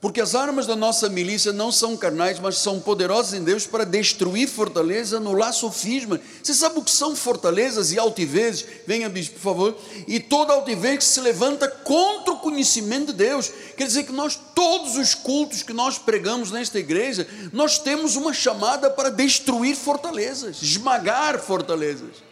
porque 0.00 0.20
as 0.20 0.34
armas 0.34 0.66
da 0.66 0.74
nossa 0.74 1.10
milícia 1.10 1.52
não 1.52 1.70
são 1.70 1.94
carnais, 1.94 2.40
mas 2.40 2.56
são 2.56 2.80
poderosas 2.80 3.34
em 3.34 3.44
Deus 3.44 3.66
para 3.66 3.84
destruir 3.84 4.48
fortaleza, 4.48 5.18
anular 5.18 5.52
sofisma. 5.52 6.18
Você 6.42 6.54
sabe 6.54 6.78
o 6.78 6.82
que 6.82 6.90
são 6.90 7.14
fortalezas 7.14 7.92
e 7.92 7.98
altivezes? 7.98 8.64
Venha, 8.86 9.10
bispo, 9.10 9.34
por 9.34 9.42
favor. 9.42 9.78
E 10.08 10.18
toda 10.18 10.54
altivez 10.54 10.98
que 10.98 11.04
se 11.04 11.20
levanta 11.20 11.68
contra 11.68 12.32
o 12.32 12.38
conhecimento 12.38 13.08
de 13.08 13.18
Deus. 13.18 13.52
Quer 13.76 13.86
dizer 13.86 14.04
que 14.04 14.12
nós, 14.12 14.40
todos 14.54 14.96
os 14.96 15.14
cultos 15.14 15.62
que 15.62 15.74
nós 15.74 15.98
pregamos 15.98 16.50
nesta 16.50 16.78
igreja, 16.78 17.28
nós 17.52 17.78
temos 17.78 18.16
uma 18.16 18.32
chamada 18.32 18.88
para 18.88 19.10
destruir 19.10 19.76
fortalezas, 19.76 20.62
esmagar 20.62 21.38
fortalezas. 21.38 22.30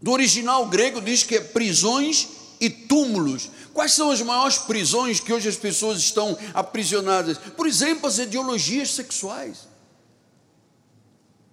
Do 0.00 0.10
original 0.10 0.66
grego 0.66 1.00
diz 1.00 1.22
que 1.22 1.36
é 1.36 1.40
prisões 1.40 2.28
e 2.60 2.68
túmulos. 2.68 3.50
Quais 3.78 3.92
são 3.92 4.10
as 4.10 4.20
maiores 4.20 4.58
prisões 4.58 5.20
que 5.20 5.32
hoje 5.32 5.48
as 5.48 5.54
pessoas 5.54 6.00
estão 6.00 6.36
aprisionadas? 6.52 7.38
Por 7.38 7.64
exemplo, 7.64 8.08
as 8.08 8.18
ideologias 8.18 8.90
sexuais. 8.90 9.68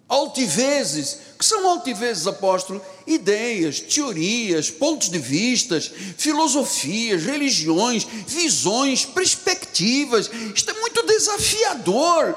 Altivezes, 0.10 1.20
que 1.38 1.46
são 1.46 1.70
altivezes, 1.70 2.26
apóstolo? 2.26 2.82
Ideias, 3.06 3.80
teorias, 3.80 4.72
pontos 4.72 5.12
de 5.12 5.20
vistas, 5.20 5.92
filosofias, 6.18 7.22
religiões, 7.22 8.08
visões, 8.26 9.06
perspectivas. 9.06 10.28
Isto 10.56 10.72
é 10.72 10.82
muito 10.82 11.06
desafiador. 11.06 12.36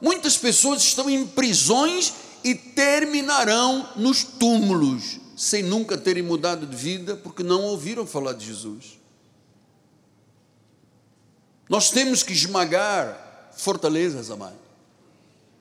Muitas 0.00 0.36
pessoas 0.36 0.82
estão 0.82 1.10
em 1.10 1.26
prisões 1.26 2.12
e 2.44 2.54
terminarão 2.54 3.88
nos 3.96 4.22
túmulos 4.22 5.18
sem 5.36 5.62
nunca 5.62 5.96
terem 5.96 6.22
mudado 6.22 6.66
de 6.66 6.76
vida, 6.76 7.16
porque 7.16 7.42
não 7.42 7.62
ouviram 7.62 8.06
falar 8.06 8.34
de 8.34 8.44
Jesus. 8.44 8.99
Nós 11.70 11.88
temos 11.88 12.24
que 12.24 12.32
esmagar 12.32 13.52
fortalezas, 13.56 14.28
amado. 14.28 14.58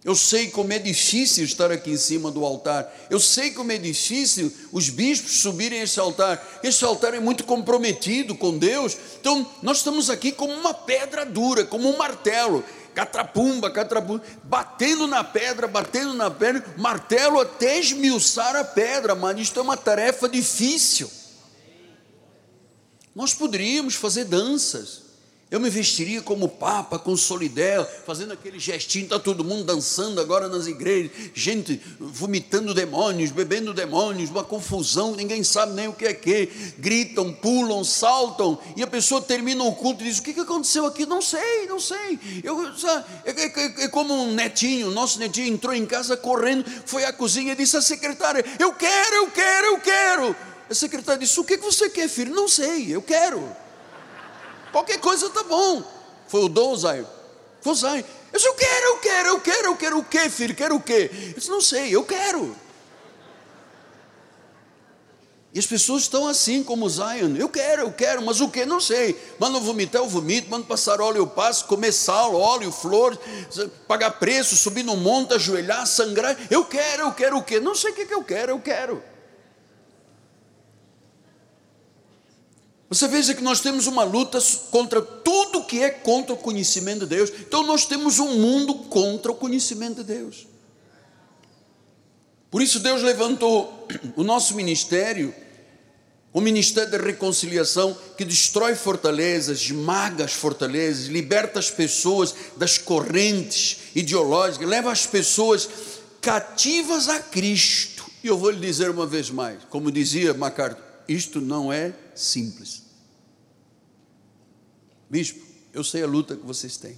Eu 0.03 0.15
sei 0.15 0.49
como 0.49 0.73
é 0.73 0.79
difícil 0.79 1.45
estar 1.45 1.71
aqui 1.71 1.91
em 1.91 1.97
cima 1.97 2.31
do 2.31 2.43
altar. 2.43 2.91
Eu 3.11 3.19
sei 3.19 3.51
como 3.51 3.71
é 3.71 3.77
difícil 3.77 4.51
os 4.71 4.89
bispos 4.89 5.41
subirem 5.41 5.81
esse 5.81 5.99
altar. 5.99 6.59
Esse 6.63 6.83
altar 6.83 7.13
é 7.13 7.19
muito 7.19 7.43
comprometido 7.43 8.33
com 8.33 8.57
Deus. 8.57 8.97
Então, 9.21 9.47
nós 9.61 9.77
estamos 9.77 10.09
aqui 10.09 10.31
como 10.31 10.51
uma 10.51 10.73
pedra 10.73 11.23
dura, 11.23 11.63
como 11.63 11.87
um 11.87 11.95
martelo 11.95 12.63
catrapumba, 12.95 13.69
catrapumba, 13.69 14.23
batendo 14.45 15.05
na 15.05 15.23
pedra, 15.23 15.67
batendo 15.67 16.15
na 16.15 16.31
pedra, 16.31 16.65
martelo 16.75 17.39
até 17.39 17.77
esmiuçar 17.77 18.55
a 18.55 18.63
pedra, 18.63 19.13
mas 19.13 19.39
isto 19.39 19.59
é 19.59 19.61
uma 19.61 19.77
tarefa 19.77 20.27
difícil. 20.27 21.07
Nós 23.15 23.31
poderíamos 23.35 23.93
fazer 23.93 24.25
danças, 24.25 25.08
Eu 25.51 25.59
me 25.59 25.67
vestiria 25.67 26.21
como 26.21 26.47
Papa, 26.47 26.99
com 26.99 27.17
solidel, 27.17 27.83
fazendo 28.05 28.33
aquele 28.33 28.59
gestinho, 28.59 29.05
está 29.05 29.17
todo 29.17 29.43
mundo 29.43 29.63
dançando 29.63 30.21
agora 30.21 30.47
nas 30.47 30.67
igrejas, 30.67 31.11
gente 31.33 31.81
vomitando 31.99 32.71
demônios, 32.71 33.31
bebendo 33.31 33.73
demônios, 33.73 34.29
uma 34.29 34.43
confusão, 34.43 35.15
ninguém 35.15 35.43
sabe 35.43 35.73
nem 35.73 35.87
o 35.87 35.93
que 35.93 36.05
é 36.05 36.13
que, 36.13 36.51
gritam, 36.77 37.33
pulam, 37.33 37.83
saltam, 37.83 38.59
e 38.75 38.83
a 38.83 38.87
pessoa 38.87 39.23
termina 39.23 39.63
o 39.63 39.73
culto 39.73 40.03
e 40.03 40.07
diz: 40.07 40.19
O 40.19 40.21
que 40.21 40.39
aconteceu 40.39 40.85
aqui? 40.85 41.07
Não 41.07 41.19
sei, 41.19 41.65
não 41.65 41.79
sei. 41.79 42.19
Eu, 42.43 42.77
sabe, 42.77 43.05
é, 43.25 43.31
é, 43.31 43.45
é, 43.45 43.83
é 43.85 43.87
como 43.87 44.13
um 44.13 44.31
netinho, 44.31 44.91
nosso 44.91 45.17
netinho 45.17 45.47
entrou 45.47 45.73
em 45.73 45.87
casa 45.87 46.15
correndo, 46.15 46.63
foi 46.85 47.05
à 47.05 47.11
cozinha 47.11 47.53
e 47.53 47.55
disse 47.55 47.75
à 47.75 47.81
secretária: 47.81 48.45
Eu 48.59 48.71
quero, 48.73 49.15
eu 49.15 49.31
quero, 49.31 49.65
eu 49.65 49.79
quero. 49.79 50.35
A 50.69 50.75
secretária 50.75 51.19
disse: 51.19 51.39
O 51.39 51.43
que 51.43 51.57
você 51.57 51.89
quer, 51.89 52.07
filho? 52.07 52.35
Não 52.35 52.47
sei, 52.47 52.93
eu 52.95 53.01
quero. 53.01 53.41
Qualquer 54.71 54.99
coisa 54.99 55.27
está 55.27 55.43
bom. 55.43 55.83
Foi 56.27 56.43
o 56.43 56.49
Dom 56.49 56.77
Foi 57.61 57.73
o 57.73 57.75
Zion. 57.75 58.03
Eu 58.31 58.37
disse, 58.37 58.47
eu 58.47 58.53
quero, 58.53 58.85
eu 58.85 58.97
quero, 58.99 59.27
eu 59.29 59.39
quero, 59.41 59.67
eu 59.67 59.75
quero 59.75 59.97
o 59.97 60.03
quê, 60.03 60.29
filho? 60.29 60.55
Quero 60.55 60.75
o 60.75 60.81
quê? 60.81 61.09
Eu 61.29 61.33
disse, 61.33 61.49
não 61.49 61.61
sei, 61.61 61.95
eu 61.95 62.03
quero. 62.03 62.55
E 65.51 65.57
as 65.57 65.65
pessoas 65.65 66.03
estão 66.03 66.27
assim 66.27 66.63
como 66.63 66.87
Zion. 66.87 67.35
Eu 67.35 67.49
quero, 67.49 67.81
eu 67.81 67.91
quero, 67.91 68.21
mas 68.21 68.39
o 68.39 68.49
que? 68.49 68.67
Não 68.67 68.79
sei. 68.79 69.19
Manda 69.39 69.59
vomitar, 69.59 69.99
eu 69.99 70.07
vomito. 70.07 70.49
Manda 70.49 70.65
passar 70.67 71.01
óleo, 71.01 71.17
eu 71.17 71.27
passo. 71.27 71.65
Comer 71.65 71.91
sal, 71.91 72.35
óleo, 72.35 72.71
flor. 72.71 73.17
Pagar 73.87 74.11
preço, 74.11 74.55
subir 74.55 74.83
no 74.83 74.95
monte, 74.95 75.33
ajoelhar, 75.33 75.87
sangrar. 75.87 76.37
Eu 76.51 76.65
quero, 76.65 77.03
eu 77.03 77.11
quero 77.13 77.37
o 77.37 77.43
quê? 77.43 77.59
Não 77.59 77.73
sei 77.73 77.91
o 77.91 77.95
que, 77.95 78.05
que 78.05 78.13
eu 78.13 78.23
quero, 78.23 78.51
eu 78.51 78.59
quero. 78.59 79.03
Você 82.89 83.07
veja 83.07 83.35
que 83.35 83.43
nós 83.43 83.61
temos 83.61 83.85
uma 83.85 84.03
luta 84.03 84.39
contra 84.71 84.99
tudo 84.99 85.63
que 85.63 85.83
é 85.83 85.91
contra 85.91 86.33
o 86.33 86.37
conhecimento 86.37 87.01
de 87.01 87.15
Deus. 87.15 87.29
Então 87.29 87.63
nós 87.63 87.85
temos 87.85 88.17
um 88.17 88.33
mundo 88.39 88.73
contra 88.73 89.31
o 89.31 89.35
conhecimento 89.35 89.97
de 89.97 90.15
Deus. 90.15 90.47
Por 92.49 92.63
isso 92.63 92.79
Deus 92.79 93.03
levantou 93.03 93.87
o 94.15 94.23
nosso 94.23 94.55
ministério, 94.55 95.35
o 96.33 96.41
ministério 96.41 96.89
da 96.89 96.97
reconciliação, 96.97 97.95
que 98.17 98.25
destrói 98.25 98.73
fortalezas, 98.73 99.61
esmaga 99.61 100.25
as 100.25 100.33
fortalezas, 100.33 101.05
liberta 101.05 101.59
as 101.59 101.69
pessoas 101.69 102.33
das 102.57 102.79
correntes 102.79 103.77
ideológicas, 103.93 104.67
leva 104.67 104.91
as 104.91 105.05
pessoas 105.05 105.69
cativas 106.19 107.07
a 107.07 107.19
Cristo. 107.19 108.09
E 108.23 108.27
eu 108.27 108.37
vou 108.37 108.49
lhe 108.49 108.59
dizer 108.59 108.89
uma 108.89 109.05
vez 109.05 109.29
mais, 109.29 109.59
como 109.69 109.91
dizia 109.91 110.33
MacArthur, 110.33 110.88
isto 111.13 111.41
não 111.41 111.73
é 111.73 111.93
simples. 112.15 112.83
Bispo, 115.09 115.43
eu 115.73 115.83
sei 115.83 116.03
a 116.03 116.07
luta 116.07 116.35
que 116.35 116.45
vocês 116.45 116.77
têm. 116.77 116.97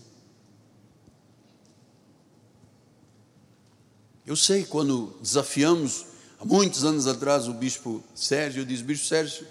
Eu 4.25 4.35
sei 4.35 4.65
quando 4.65 5.17
desafiamos, 5.21 6.05
há 6.39 6.45
muitos 6.45 6.83
anos 6.83 7.07
atrás, 7.07 7.47
o 7.47 7.53
bispo 7.53 8.03
Sérgio, 8.13 8.61
eu 8.61 8.65
disse, 8.65 8.83
bispo 8.83 9.05
Sérgio, 9.05 9.47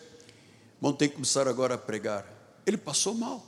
vão 0.80 0.92
ter 0.92 1.08
que 1.08 1.14
começar 1.14 1.48
agora 1.48 1.74
a 1.74 1.78
pregar. 1.78 2.26
Ele 2.66 2.76
passou 2.76 3.14
mal. 3.14 3.44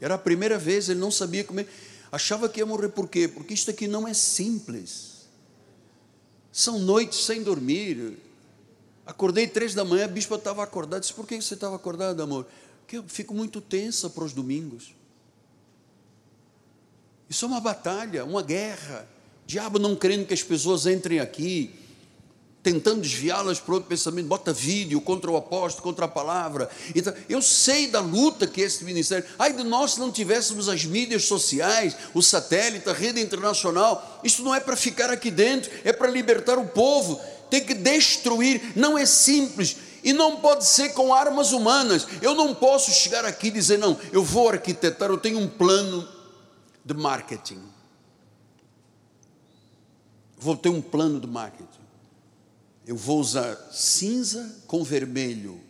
Era 0.00 0.14
a 0.14 0.18
primeira 0.18 0.58
vez, 0.58 0.88
ele 0.88 0.98
não 0.98 1.10
sabia 1.10 1.44
comer. 1.44 1.68
Achava 2.10 2.48
que 2.48 2.60
ia 2.60 2.66
morrer 2.66 2.88
por 2.88 3.08
quê? 3.08 3.28
Porque 3.28 3.54
isto 3.54 3.70
aqui 3.70 3.86
não 3.86 4.08
é 4.08 4.14
simples. 4.14 5.28
São 6.50 6.78
noites 6.78 7.24
sem 7.24 7.42
dormir, 7.42 8.18
Acordei 9.04 9.46
três 9.46 9.74
da 9.74 9.84
manhã, 9.84 10.04
a 10.04 10.08
bispa 10.08 10.36
estava 10.36 10.62
acordada. 10.62 11.00
Disse: 11.00 11.12
Por 11.12 11.26
que 11.26 11.40
você 11.40 11.54
estava 11.54 11.76
acordada, 11.76 12.22
amor? 12.22 12.46
Porque 12.80 12.98
eu 12.98 13.04
fico 13.06 13.34
muito 13.34 13.60
tensa 13.60 14.08
para 14.08 14.24
os 14.24 14.32
domingos. 14.32 14.94
Isso 17.28 17.44
é 17.44 17.48
uma 17.48 17.60
batalha, 17.60 18.24
uma 18.24 18.42
guerra. 18.42 19.08
Diabo 19.46 19.78
não 19.78 19.96
querendo 19.96 20.26
que 20.26 20.34
as 20.34 20.42
pessoas 20.42 20.86
entrem 20.86 21.18
aqui, 21.18 21.74
tentando 22.62 23.00
desviá-las 23.00 23.58
para 23.58 23.74
outro 23.74 23.88
pensamento, 23.88 24.28
bota 24.28 24.52
vídeo 24.52 25.00
contra 25.00 25.30
o 25.30 25.36
apóstolo, 25.36 25.82
contra 25.82 26.04
a 26.04 26.08
palavra. 26.08 26.70
Então, 26.94 27.12
eu 27.28 27.42
sei 27.42 27.88
da 27.88 28.00
luta 28.00 28.46
que 28.46 28.60
esse 28.60 28.84
ministério. 28.84 29.26
Ai 29.38 29.52
de 29.52 29.64
nós 29.64 29.92
se 29.92 30.00
não 30.00 30.12
tivéssemos 30.12 30.68
as 30.68 30.84
mídias 30.84 31.24
sociais, 31.24 31.96
o 32.14 32.22
satélite, 32.22 32.88
a 32.88 32.92
rede 32.92 33.20
internacional. 33.20 34.20
Isso 34.22 34.44
não 34.44 34.54
é 34.54 34.60
para 34.60 34.76
ficar 34.76 35.10
aqui 35.10 35.30
dentro, 35.30 35.72
é 35.82 35.92
para 35.92 36.08
libertar 36.08 36.56
o 36.56 36.68
povo 36.68 37.20
tem 37.52 37.62
que 37.62 37.74
destruir, 37.74 38.72
não 38.74 38.96
é 38.96 39.04
simples. 39.04 39.76
E 40.02 40.10
não 40.14 40.40
pode 40.40 40.64
ser 40.64 40.94
com 40.94 41.12
armas 41.12 41.52
humanas. 41.52 42.06
Eu 42.22 42.34
não 42.34 42.54
posso 42.54 42.90
chegar 42.90 43.26
aqui 43.26 43.48
e 43.48 43.50
dizer, 43.50 43.78
não, 43.78 43.94
eu 44.10 44.24
vou 44.24 44.48
arquitetar, 44.48 45.10
eu 45.10 45.18
tenho 45.18 45.38
um 45.38 45.46
plano 45.46 46.08
de 46.82 46.94
marketing. 46.94 47.62
Vou 50.38 50.56
ter 50.56 50.70
um 50.70 50.80
plano 50.80 51.20
de 51.20 51.26
marketing. 51.26 51.68
Eu 52.86 52.96
vou 52.96 53.20
usar 53.20 53.54
cinza 53.70 54.56
com 54.66 54.82
vermelho, 54.82 55.60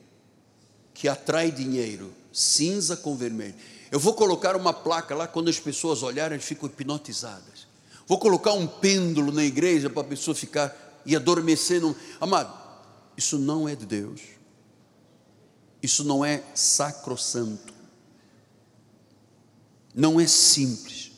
que 0.95 1.09
atrai 1.09 1.51
dinheiro. 1.51 2.15
Cinza 2.33 2.97
com 2.97 3.17
vermelho. 3.17 3.57
Eu 3.91 3.99
vou 3.99 4.15
colocar 4.15 4.55
uma 4.55 4.73
placa 4.73 5.17
lá, 5.17 5.27
quando 5.27 5.51
as 5.51 5.59
pessoas 5.59 6.05
olharem, 6.05 6.39
ficam 6.39 6.69
hipnotizadas. 6.69 7.67
Vou 8.07 8.19
colocar 8.19 8.53
um 8.53 8.69
pêndulo 8.69 9.33
na 9.33 9.43
igreja 9.43 9.91
para 9.91 10.03
a 10.03 10.07
pessoa 10.07 10.33
ficar 10.35 10.82
e 11.05 11.17
adormecer. 11.17 11.81
No... 11.81 11.95
Amado, 12.21 12.53
isso 13.17 13.39
não 13.39 13.69
é 13.69 13.75
de 13.75 13.87
Deus. 13.87 14.21
Isso 15.83 16.05
não 16.05 16.25
é 16.25 16.43
sacrossanto. 16.55 17.73
Não 19.95 20.21
é 20.21 20.27
simples. 20.27 21.13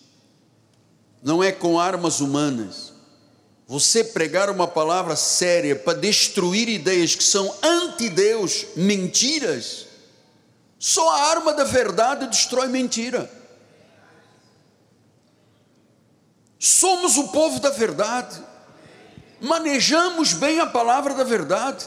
Não 1.22 1.42
é 1.42 1.52
com 1.52 1.78
armas 1.78 2.20
humanas. 2.20 2.92
Você 3.66 4.04
pregar 4.04 4.50
uma 4.50 4.68
palavra 4.68 5.16
séria 5.16 5.74
para 5.76 5.98
destruir 5.98 6.68
ideias 6.68 7.14
que 7.14 7.24
são 7.24 7.54
anti-Deus, 7.62 8.66
mentiras. 8.76 9.86
Só 10.78 11.08
a 11.08 11.30
arma 11.30 11.54
da 11.54 11.64
verdade 11.64 12.26
destrói 12.26 12.68
mentira. 12.68 13.30
Somos 16.58 17.16
o 17.16 17.28
povo 17.28 17.60
da 17.60 17.70
verdade 17.70 18.42
manejamos 19.40 20.32
bem 20.32 20.60
a 20.60 20.66
palavra 20.66 21.14
da 21.14 21.24
verdade. 21.24 21.86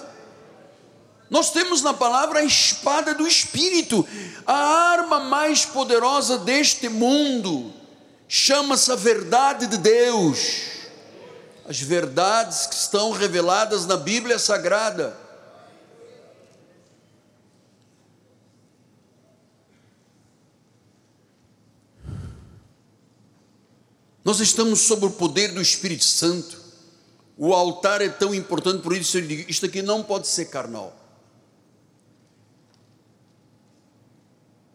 Nós 1.30 1.52
temos 1.52 1.82
na 1.82 1.94
palavra 1.94 2.40
a 2.40 2.44
espada 2.44 3.14
do 3.14 3.28
Espírito, 3.28 4.08
a 4.46 4.56
arma 4.56 5.20
mais 5.20 5.66
poderosa 5.66 6.38
deste 6.38 6.88
mundo, 6.88 7.74
chama-se 8.28 8.92
a 8.92 8.96
verdade 8.96 9.68
de 9.68 9.78
Deus, 9.78 10.62
as 11.68 11.80
verdades 11.82 12.66
que 12.68 12.76
estão 12.76 13.12
reveladas 13.12 13.86
na 13.86 13.98
Bíblia 13.98 14.40
Sagrada. 14.40 15.28
Nós 24.28 24.42
estamos 24.42 24.82
sob 24.82 25.06
o 25.06 25.10
poder 25.10 25.54
do 25.54 25.62
Espírito 25.62 26.04
Santo. 26.04 26.57
O 27.38 27.54
altar 27.54 28.02
é 28.02 28.10
tão 28.10 28.34
importante, 28.34 28.82
por 28.82 28.96
isso 28.96 29.18
eu 29.18 29.22
digo: 29.22 29.50
isto 29.50 29.66
aqui 29.66 29.82
não 29.82 30.02
pode 30.02 30.28
ser 30.28 30.46
carnal. 30.46 30.96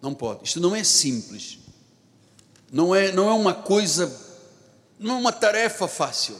Não 0.00 0.14
pode. 0.14 0.44
Isto 0.44 0.60
não 0.60 0.74
é 0.74 0.84
simples. 0.84 1.58
Não 2.70 2.94
é, 2.94 3.12
não 3.12 3.28
é 3.28 3.32
uma 3.32 3.52
coisa, 3.52 4.10
não 4.98 5.16
é 5.16 5.18
uma 5.18 5.32
tarefa 5.32 5.86
fácil. 5.86 6.38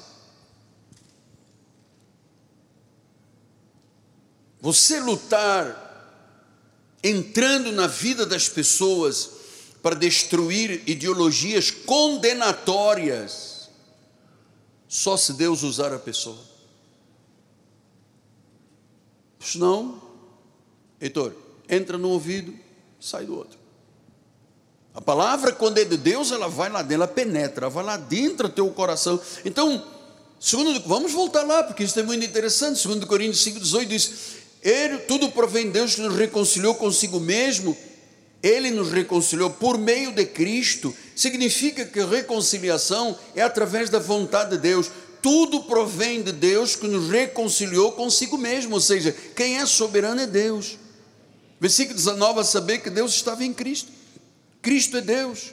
Você 4.61 5.01
lutar 5.01 5.91
entrando 7.03 7.73
na 7.73 7.89
vida 7.89 8.25
das 8.25 8.49
pessoas 8.49 9.31
para 9.83 9.97
destruir 9.97 10.83
ideologias 10.87 11.71
condenatórias 11.71 13.52
só 14.93 15.17
se 15.17 15.33
Deus 15.33 15.63
usar 15.63 15.91
a 15.95 15.99
pessoa. 15.99 16.37
Senão, 19.41 20.03
Heitor, 21.01 21.33
entra 21.67 21.97
no 21.97 22.11
ouvido, 22.11 22.55
sai 23.01 23.25
do 23.25 23.35
outro. 23.35 23.59
A 24.93 25.01
palavra, 25.01 25.51
quando 25.51 25.79
é 25.79 25.85
de 25.87 25.97
Deus, 25.97 26.31
ela 26.31 26.47
vai 26.47 26.69
lá 26.69 26.83
dentro, 26.83 26.95
ela 26.97 27.09
penetra, 27.09 27.65
ela 27.65 27.71
vai 27.71 27.83
lá 27.83 27.97
dentro 27.97 28.49
do 28.49 28.55
teu 28.55 28.71
coração. 28.71 29.19
Então, 29.47 29.83
segundo, 30.39 30.79
vamos 30.87 31.11
voltar 31.13 31.43
lá, 31.43 31.65
porque 31.65 31.85
isso 31.85 31.99
é 31.99 32.03
muito 32.03 32.27
interessante. 32.27 32.79
Segundo 32.79 33.07
Coríntios 33.07 33.43
5,18 33.47 33.85
diz: 33.87 34.13
Ele, 34.61 34.99
tudo 34.99 35.31
provém 35.31 35.69
de 35.69 35.73
Deus 35.73 35.95
que 35.95 36.03
nos 36.03 36.15
reconciliou 36.15 36.75
consigo 36.75 37.19
mesmo 37.19 37.75
ele 38.43 38.73
nos 38.73 38.91
reconciliou 38.91 39.51
por 39.51 39.79
meio 39.79 40.11
de 40.11 40.27
Cristo, 40.27 40.95
significa 41.15 41.85
que 41.85 42.05
reconciliação 42.05 43.19
é 43.35 43.43
através 43.43 43.91
da 43.91 43.99
vontade 43.99 44.53
de 44.53 44.59
Deus. 44.59 44.91
Tudo 45.21 45.63
provém 45.65 46.23
de 46.23 46.33
Deus 46.33 46.75
que 46.75 46.89
nos 46.89 47.09
reconciliou 47.11 47.93
consigo 47.93 48.37
mesmo, 48.37 48.75
ou 48.75 48.81
seja, 48.81 49.13
quem 49.37 49.59
é 49.59 49.67
soberano 49.67 50.21
é 50.21 50.27
Deus. 50.27 50.79
Versículo 51.61 51.97
19: 51.97 52.41
a 52.41 52.45
saber 52.45 52.79
que 52.79 52.91
Deus 52.91 53.15
estava 53.15 53.45
em 53.45 53.53
Cristo. 53.53 53.93
Cristo 54.61 54.97
é 54.97 55.01
Deus. 55.01 55.53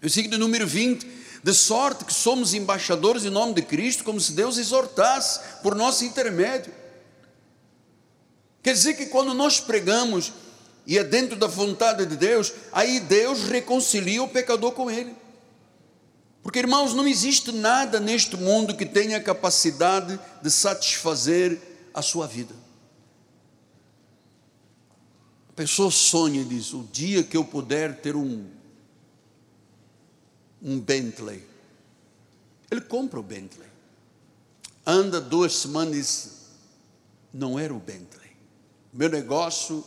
Versículo 0.00 0.38
número 0.38 0.66
20: 0.66 1.06
De 1.42 1.52
sorte 1.52 2.04
que 2.04 2.14
somos 2.14 2.54
embaixadores 2.54 3.24
em 3.24 3.30
nome 3.30 3.54
de 3.54 3.62
Cristo, 3.62 4.02
como 4.02 4.20
se 4.20 4.32
Deus 4.32 4.56
exortasse 4.56 5.40
por 5.62 5.74
nosso 5.74 6.04
intermédio. 6.04 6.72
Quer 8.62 8.72
dizer 8.72 8.94
que 8.94 9.06
quando 9.06 9.34
nós 9.34 9.60
pregamos 9.60 10.32
e 10.86 10.98
é 10.98 11.04
dentro 11.04 11.36
da 11.36 11.46
vontade 11.46 12.04
de 12.04 12.16
Deus, 12.16 12.52
aí 12.72 13.00
Deus 13.00 13.44
reconcilia 13.44 14.22
o 14.22 14.28
pecador 14.28 14.72
com 14.72 14.90
Ele. 14.90 15.14
Porque, 16.42 16.58
irmãos, 16.58 16.92
não 16.92 17.08
existe 17.08 17.50
nada 17.52 17.98
neste 17.98 18.36
mundo 18.36 18.76
que 18.76 18.84
tenha 18.84 19.18
capacidade 19.18 20.20
de 20.42 20.50
satisfazer 20.50 21.58
a 21.94 22.02
sua 22.02 22.26
vida. 22.26 22.54
A 25.48 25.52
pessoa 25.54 25.90
sonha 25.90 26.42
e 26.42 26.44
diz: 26.44 26.74
o 26.74 26.86
dia 26.92 27.22
que 27.22 27.36
eu 27.36 27.44
puder 27.44 28.00
ter 28.02 28.14
um, 28.14 28.44
um 30.60 30.78
Bentley, 30.78 31.42
ele 32.70 32.82
compra 32.82 33.20
o 33.20 33.22
Bentley. 33.22 33.68
Anda 34.84 35.22
duas 35.22 35.54
semanas 35.54 35.94
e 35.94 35.98
diz: 35.98 36.30
não 37.32 37.58
era 37.58 37.72
o 37.72 37.78
Bentley. 37.78 38.32
Meu 38.92 39.08
negócio 39.08 39.82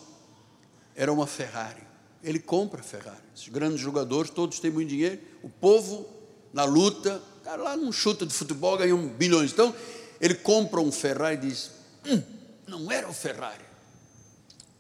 era 0.98 1.14
uma 1.14 1.26
Ferrari. 1.26 1.82
Ele 2.22 2.40
compra 2.40 2.84
Ferrari. 2.84 3.24
Os 3.34 3.48
grandes 3.48 3.80
jogadores, 3.80 4.30
todos 4.30 4.60
têm 4.60 4.72
muito 4.72 4.90
dinheiro. 4.90 5.22
O 5.42 5.50
povo, 5.50 6.06
na 6.52 6.66
luta, 6.66 7.24
cara 7.42 7.64
lá 7.64 7.78
num 7.78 7.94
chuta 7.94 8.26
de 8.26 8.34
futebol, 8.34 8.78
ganham 8.78 9.08
bilhões. 9.08 9.54
Então, 9.54 9.74
ele 10.20 10.36
compra 10.36 10.82
um 10.82 10.92
Ferrari 10.92 11.38
e 11.38 11.50
diz: 11.50 11.72
hum, 12.06 12.22
não 12.68 12.92
era 12.92 13.08
o 13.08 13.14
Ferrari 13.14 13.68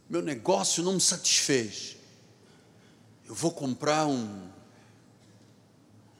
meu 0.09 0.21
negócio 0.21 0.83
não 0.83 0.93
me 0.93 1.01
satisfez. 1.01 1.97
Eu 3.27 3.35
vou 3.35 3.51
comprar 3.51 4.07
um 4.07 4.49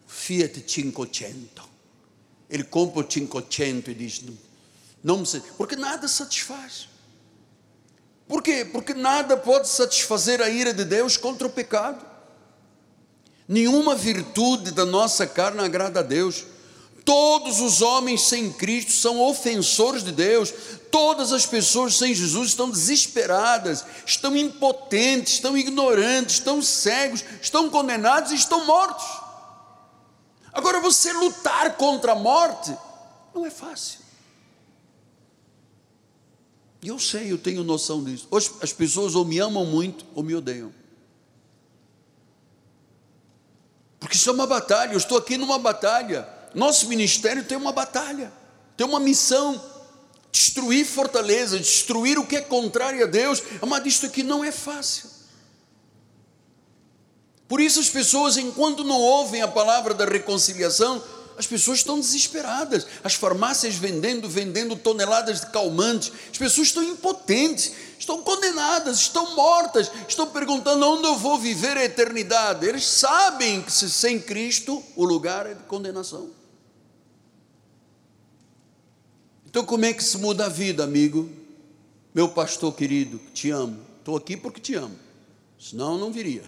Fiat 0.06 0.60
500. 0.60 1.66
Ele 2.50 2.64
compra 2.64 3.02
o 3.02 3.04
500 3.04 3.88
e 3.88 3.94
diz: 3.94 4.24
não 5.04 5.20
me 5.20 5.26
porque 5.58 5.76
nada 5.76 6.08
satisfaz. 6.08 6.90
Por 8.28 8.44
quê? 8.44 8.66
Porque 8.66 8.94
nada 8.94 9.38
pode 9.38 9.70
satisfazer 9.70 10.42
a 10.42 10.50
ira 10.50 10.74
de 10.74 10.84
Deus 10.84 11.16
contra 11.16 11.48
o 11.48 11.52
pecado. 11.52 12.06
Nenhuma 13.48 13.96
virtude 13.96 14.72
da 14.72 14.86
nossa 14.86 15.26
carne 15.26 15.62
agrada 15.62 16.02
a 16.02 16.04
Deus. 16.04 16.44
Todos 17.06 17.62
os 17.62 17.82
homens 17.82 18.24
sem 18.24 18.52
Cristo 18.52 18.92
são 18.92 19.22
ofensores 19.22 20.04
de 20.04 20.12
Deus. 20.12 20.54
Todas 20.92 21.32
as 21.32 21.46
pessoas 21.46 21.96
sem 21.96 22.14
Jesus 22.14 22.50
estão 22.50 22.70
desesperadas, 22.70 23.86
estão 24.06 24.36
impotentes, 24.36 25.36
estão 25.36 25.58
ignorantes, 25.58 26.36
estão 26.36 26.62
cegos, 26.62 27.24
estão 27.42 27.70
condenados 27.70 28.34
e 28.34 28.36
estão 28.36 28.66
mortos. 28.66 29.06
Agora, 30.52 30.82
você 30.82 31.14
lutar 31.14 31.78
contra 31.78 32.12
a 32.12 32.16
morte 32.16 32.76
não 33.34 33.46
é 33.46 33.50
fácil. 33.50 34.07
Eu 36.88 36.98
sei, 36.98 37.32
eu 37.32 37.38
tenho 37.38 37.64
noção 37.64 38.02
disso. 38.02 38.28
Hoje 38.32 38.50
as 38.62 38.72
pessoas 38.72 39.14
ou 39.14 39.26
me 39.26 39.40
amam 39.40 39.66
muito 39.66 40.06
ou 40.16 40.24
me 40.24 40.34
odeiam. 40.34 40.74
Porque 44.00 44.16
isso 44.16 44.30
é 44.30 44.34
uma 44.34 44.48
batalha, 44.48 44.94
eu 44.94 44.98
estou 44.98 45.18
aqui 45.18 45.38
numa 45.38 45.60
batalha. 45.60 46.28
Nosso 46.56 46.88
ministério 46.88 47.44
tem 47.44 47.58
uma 47.58 47.74
batalha, 47.74 48.32
tem 48.78 48.88
uma 48.88 49.02
missão: 49.02 49.62
destruir 50.32 50.86
fortaleza, 50.86 51.60
destruir 51.60 52.18
o 52.18 52.26
que 52.26 52.38
é 52.38 52.42
contrário 52.42 53.04
a 53.04 53.08
Deus. 53.08 53.44
Mas 53.68 53.86
isto 53.86 54.06
aqui 54.06 54.24
não 54.24 54.44
é 54.44 54.52
fácil. 54.52 55.10
Por 57.50 57.60
isso 57.60 57.82
as 57.82 57.90
pessoas, 57.90 58.38
enquanto 58.38 58.84
não 58.86 59.00
ouvem 59.00 59.42
a 59.42 59.48
palavra 59.48 59.94
da 59.94 60.06
reconciliação, 60.06 61.04
as 61.38 61.46
pessoas 61.46 61.78
estão 61.78 62.00
desesperadas. 62.00 62.88
As 63.04 63.14
farmácias 63.14 63.76
vendendo, 63.76 64.28
vendendo 64.28 64.76
toneladas 64.76 65.42
de 65.42 65.52
calmantes. 65.52 66.12
As 66.32 66.38
pessoas 66.38 66.68
estão 66.68 66.84
impotentes, 66.84 67.74
estão 68.00 68.24
condenadas, 68.24 68.98
estão 69.00 69.36
mortas, 69.36 69.92
estão 70.08 70.28
perguntando 70.28 70.84
onde 70.86 71.06
eu 71.06 71.16
vou 71.16 71.38
viver 71.38 71.78
a 71.78 71.86
eternidade. 71.86 72.66
Eles 72.66 72.86
sabem 72.86 73.62
que 73.62 73.72
se 73.72 73.90
sem 73.90 74.20
Cristo 74.20 74.84
o 74.96 75.06
lugar 75.06 75.46
é 75.46 75.54
de 75.54 75.64
condenação. 75.64 76.32
Então, 79.46 79.64
como 79.64 79.86
é 79.86 79.94
que 79.94 80.04
se 80.04 80.18
muda 80.18 80.46
a 80.46 80.50
vida, 80.50 80.84
amigo? 80.84 81.30
Meu 82.14 82.30
pastor 82.30 82.74
querido, 82.74 83.20
te 83.32 83.52
amo. 83.52 83.80
Estou 84.00 84.18
aqui 84.18 84.36
porque 84.36 84.60
te 84.60 84.74
amo. 84.74 84.98
Senão, 85.60 85.98
não 86.00 86.12
viria. 86.12 86.44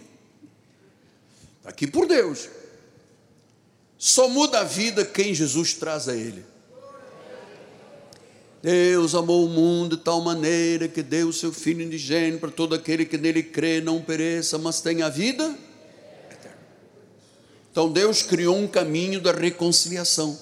Está 1.58 1.70
aqui 1.70 1.86
por 1.86 2.06
Deus. 2.06 2.48
Só 4.02 4.30
muda 4.30 4.60
a 4.60 4.64
vida 4.64 5.04
quem 5.04 5.34
Jesus 5.34 5.74
traz 5.74 6.08
a 6.08 6.16
Ele. 6.16 6.42
Deus 8.62 9.14
amou 9.14 9.44
o 9.44 9.48
mundo 9.50 9.94
de 9.94 10.02
tal 10.02 10.22
maneira 10.22 10.88
que 10.88 11.02
deu 11.02 11.28
o 11.28 11.32
seu 11.34 11.52
Filho 11.52 11.82
indigênito 11.82 12.40
para 12.40 12.50
todo 12.50 12.74
aquele 12.74 13.04
que 13.04 13.18
nele 13.18 13.42
crê, 13.42 13.78
não 13.82 14.00
pereça, 14.00 14.56
mas 14.56 14.80
tenha 14.80 15.10
vida 15.10 15.54
eterna. 16.30 16.56
Então 17.70 17.92
Deus 17.92 18.22
criou 18.22 18.56
um 18.56 18.66
caminho 18.66 19.20
da 19.20 19.32
reconciliação. 19.32 20.38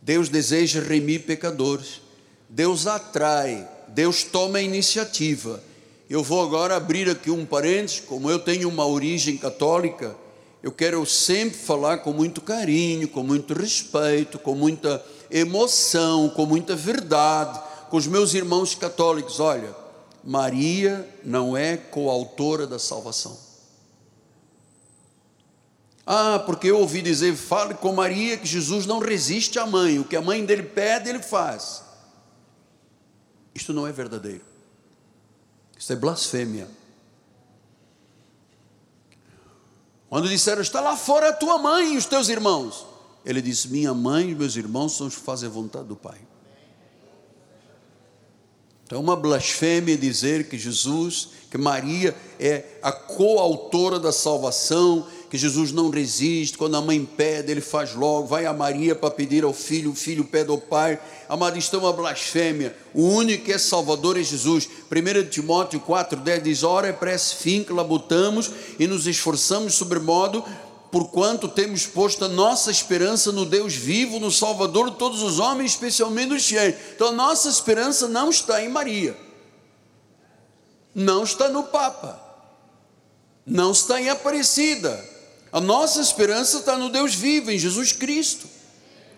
Deus 0.00 0.30
deseja 0.30 0.80
remir 0.80 1.24
pecadores, 1.26 2.00
Deus 2.48 2.86
atrai, 2.86 3.68
Deus 3.88 4.22
toma 4.22 4.56
a 4.56 4.62
iniciativa. 4.62 5.62
Eu 6.08 6.24
vou 6.24 6.42
agora 6.42 6.76
abrir 6.76 7.10
aqui 7.10 7.30
um 7.30 7.44
parênteses, 7.44 8.00
como 8.00 8.30
eu 8.30 8.38
tenho 8.38 8.70
uma 8.70 8.86
origem 8.86 9.36
católica, 9.36 10.16
eu 10.62 10.70
quero 10.70 11.04
sempre 11.06 11.58
falar 11.58 11.98
com 11.98 12.12
muito 12.12 12.40
carinho, 12.40 13.08
com 13.08 13.22
muito 13.22 13.54
respeito, 13.54 14.38
com 14.38 14.54
muita 14.54 15.04
emoção, 15.30 16.28
com 16.28 16.44
muita 16.44 16.76
verdade, 16.76 17.60
com 17.88 17.96
os 17.96 18.06
meus 18.06 18.34
irmãos 18.34 18.74
católicos. 18.74 19.40
Olha, 19.40 19.74
Maria 20.22 21.08
não 21.24 21.56
é 21.56 21.76
coautora 21.76 22.66
da 22.66 22.78
salvação. 22.78 23.38
Ah, 26.06 26.42
porque 26.44 26.68
eu 26.68 26.78
ouvi 26.78 27.00
dizer, 27.00 27.34
fale 27.36 27.74
com 27.74 27.92
Maria 27.92 28.36
que 28.36 28.46
Jesus 28.46 28.84
não 28.84 28.98
resiste 28.98 29.58
à 29.58 29.66
mãe, 29.66 29.98
o 29.98 30.04
que 30.04 30.16
a 30.16 30.20
mãe 30.20 30.44
dele 30.44 30.64
pede, 30.64 31.08
ele 31.08 31.22
faz. 31.22 31.82
Isto 33.54 33.72
não 33.72 33.86
é 33.86 33.92
verdadeiro. 33.92 34.44
Isso 35.78 35.92
é 35.92 35.96
blasfêmia. 35.96 36.68
Quando 40.10 40.28
disseram, 40.28 40.60
está 40.60 40.80
lá 40.80 40.96
fora 40.96 41.28
a 41.28 41.32
tua 41.32 41.56
mãe 41.56 41.94
e 41.94 41.96
os 41.96 42.04
teus 42.04 42.28
irmãos. 42.28 42.84
Ele 43.24 43.40
disse: 43.40 43.68
Minha 43.68 43.94
mãe 43.94 44.30
e 44.30 44.34
meus 44.34 44.56
irmãos 44.56 44.96
são 44.96 45.06
os 45.06 45.14
que 45.14 45.22
fazem 45.22 45.48
a 45.48 45.52
vontade 45.52 45.86
do 45.86 45.94
Pai. 45.94 46.18
Então 48.84 48.98
é 48.98 49.00
uma 49.00 49.14
blasfêmia 49.14 49.96
dizer 49.96 50.48
que 50.48 50.58
Jesus, 50.58 51.28
que 51.48 51.56
Maria 51.56 52.12
é 52.40 52.64
a 52.82 52.90
coautora 52.90 54.00
da 54.00 54.10
salvação, 54.10 55.06
que 55.30 55.38
Jesus 55.38 55.70
não 55.70 55.90
resiste, 55.90 56.58
quando 56.58 56.76
a 56.76 56.80
mãe 56.80 57.04
pede, 57.04 57.52
ele 57.52 57.60
faz 57.60 57.94
logo, 57.94 58.26
vai 58.26 58.46
a 58.46 58.52
Maria 58.52 58.96
para 58.96 59.12
pedir 59.12 59.44
ao 59.44 59.52
filho, 59.52 59.92
o 59.92 59.94
filho 59.94 60.24
pede 60.24 60.50
ao 60.50 60.58
pai. 60.58 60.98
Amado, 61.28 61.56
isto 61.56 61.76
é 61.76 61.78
uma 61.78 61.92
blasfêmia. 61.92 62.76
O 62.92 63.02
único 63.04 63.44
que 63.44 63.52
é 63.52 63.58
Salvador 63.58 64.18
é 64.18 64.24
Jesus. 64.24 64.68
1 64.90 65.28
Timóteo 65.30 65.80
4,10 65.80 66.42
diz: 66.42 66.62
Ora 66.64 66.88
é 66.88 66.92
para 66.92 67.14
esse 67.14 67.36
fim 67.36 67.62
que 67.62 67.72
labutamos 67.72 68.50
e 68.76 68.88
nos 68.88 69.06
esforçamos 69.06 69.74
sobremodo, 69.74 70.44
porquanto 70.90 71.46
temos 71.46 71.86
posto 71.86 72.24
a 72.24 72.28
nossa 72.28 72.68
esperança 72.72 73.30
no 73.30 73.46
Deus 73.46 73.72
vivo, 73.72 74.18
no 74.18 74.32
Salvador 74.32 74.90
de 74.90 74.96
todos 74.96 75.22
os 75.22 75.38
homens, 75.38 75.70
especialmente 75.70 76.34
os 76.34 76.44
fiéis. 76.44 76.74
Então 76.96 77.06
a 77.06 77.12
nossa 77.12 77.48
esperança 77.48 78.08
não 78.08 78.30
está 78.30 78.64
em 78.64 78.68
Maria, 78.68 79.16
não 80.92 81.22
está 81.22 81.48
no 81.48 81.62
Papa, 81.62 82.20
não 83.46 83.70
está 83.70 84.00
em 84.00 84.08
Aparecida 84.08 85.09
a 85.52 85.60
nossa 85.60 86.00
esperança 86.00 86.58
está 86.58 86.78
no 86.78 86.90
Deus 86.90 87.14
vivo, 87.14 87.50
em 87.50 87.58
Jesus 87.58 87.92
Cristo. 87.92 88.46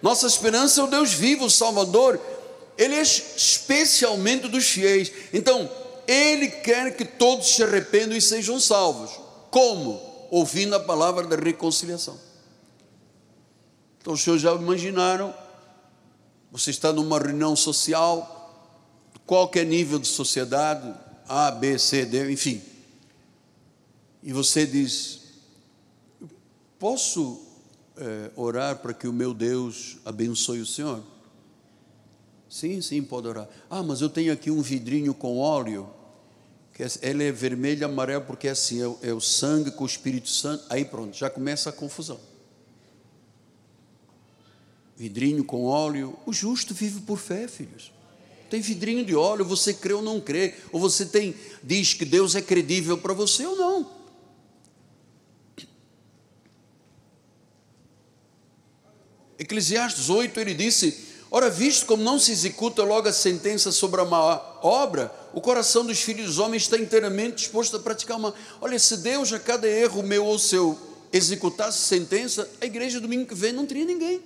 Nossa 0.01 0.27
esperança 0.27 0.81
é 0.81 0.85
o 0.85 0.89
Deus 0.89 1.13
vivo, 1.13 1.45
o 1.45 1.51
Salvador. 1.51 2.21
Ele 2.77 2.95
é 2.95 3.03
especialmente 3.03 4.49
dos 4.49 4.67
fiéis. 4.67 5.13
Então, 5.33 5.71
Ele 6.07 6.49
quer 6.49 6.97
que 6.97 7.05
todos 7.05 7.55
se 7.55 7.63
arrependam 7.63 8.17
e 8.17 8.21
sejam 8.21 8.59
salvos. 8.59 9.11
Como? 9.51 10.01
Ouvindo 10.31 10.75
a 10.75 10.81
palavra 10.81 11.27
da 11.27 11.37
reconciliação. 11.37 12.19
Então, 14.01 14.15
os 14.15 14.23
senhores 14.23 14.43
já 14.43 14.53
imaginaram? 14.55 15.35
Você 16.51 16.71
está 16.71 16.93
numa 16.93 17.19
reunião 17.19 17.55
social, 17.55 18.39
qualquer 19.27 19.65
nível 19.65 19.99
de 19.99 20.09
sociedade, 20.09 20.93
A, 21.29 21.51
B, 21.51 21.79
C, 21.79 22.05
D, 22.05 22.31
enfim. 22.33 22.61
E 24.23 24.33
você 24.33 24.67
diz: 24.67 25.22
Posso 26.83 27.41
é, 27.97 28.33
orar 28.35 28.79
para 28.79 28.93
que 28.93 29.07
o 29.07 29.13
meu 29.13 29.33
Deus 29.33 29.99
abençoe 30.05 30.61
o 30.61 30.67
Senhor? 30.67 31.01
Sim, 32.51 32.81
sim, 32.81 33.01
pode 33.05 33.29
orar. 33.29 33.49
Ah, 33.71 33.85
mas 33.85 34.01
eu 34.01 34.09
tenho 34.09 34.33
aqui 34.33 34.51
um 34.51 34.61
vidrinho 34.61 35.15
com 35.15 35.39
óleo 35.39 35.89
Ela 37.01 37.23
é 37.23 37.31
vermelha, 37.31 37.87
amarela, 37.87 38.25
porque 38.25 38.49
é 38.49 38.51
assim, 38.51 38.83
é 38.83 39.11
é 39.11 39.15
o 39.15 39.21
sangue 39.21 39.71
com 39.71 39.85
o 39.85 39.87
Espírito 39.87 40.29
Santo. 40.29 40.65
Aí 40.69 40.85
pronto, 40.85 41.17
já 41.17 41.31
começa 41.31 41.71
a 41.71 41.73
confusão. 41.73 42.19
Vidrinho 44.97 45.45
com 45.45 45.63
óleo. 45.63 46.19
O 46.27 46.33
justo 46.33 46.75
vive 46.75 47.03
por 47.03 47.17
fé, 47.17 47.47
filhos. 47.47 47.93
Tem 48.51 48.61
vidrinho 48.61 49.05
de 49.05 49.15
óleo, 49.15 49.45
você 49.45 49.73
crê 49.73 49.93
ou 49.93 50.03
não 50.03 50.21
crê. 50.21 50.57
Ou 50.73 50.81
você 50.81 51.07
tem, 51.07 51.33
diz 51.63 51.95
que 51.95 52.05
Deus 52.05 52.35
é 52.35 52.43
credível 52.43 52.99
para 52.99 53.15
você 53.15 53.47
ou 53.47 53.55
não. 53.55 54.02
Eclesiastes 59.43 60.09
8, 60.09 60.39
ele 60.39 60.55
disse: 60.55 60.97
Ora, 61.31 61.51
visto 61.51 61.87
como 61.87 62.03
não 62.03 62.19
se 62.19 62.31
executa 62.31 62.83
logo 62.85 63.09
a 63.09 63.13
sentença 63.13 63.73
sobre 63.73 64.01
a 64.01 64.05
má 64.05 64.41
obra, 64.63 65.13
o 65.35 65.41
coração 65.41 65.85
dos 65.85 66.01
filhos 66.01 66.27
dos 66.27 66.39
homens 66.39 66.63
está 66.63 66.79
inteiramente 66.79 67.37
disposto 67.37 67.77
a 67.77 67.81
praticar 67.81 68.17
uma. 68.17 68.35
Olha, 68.61 68.79
se 68.79 68.99
Deus 68.99 69.33
a 69.33 69.41
cada 69.41 69.69
erro 69.69 70.03
meu 70.03 70.25
ou 70.25 70.39
seu 70.39 70.79
executasse 71.13 71.79
sentença, 71.79 72.49
a 72.61 72.67
igreja 72.67 73.01
domingo 73.01 73.27
que 73.27 73.35
vem 73.35 73.53
não 73.53 73.67
teria 73.67 73.85
ninguém. 73.85 74.23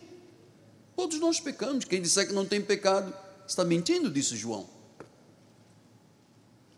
Todos 0.94 1.18
nós 1.18 1.40
pecamos. 1.40 1.84
Quem 1.84 2.02
disser 2.02 2.26
que 2.26 2.34
não 2.34 2.44
tem 2.44 2.60
pecado 2.60 3.12
está 3.46 3.64
mentindo, 3.64 4.10
disse 4.10 4.36
João. 4.36 4.75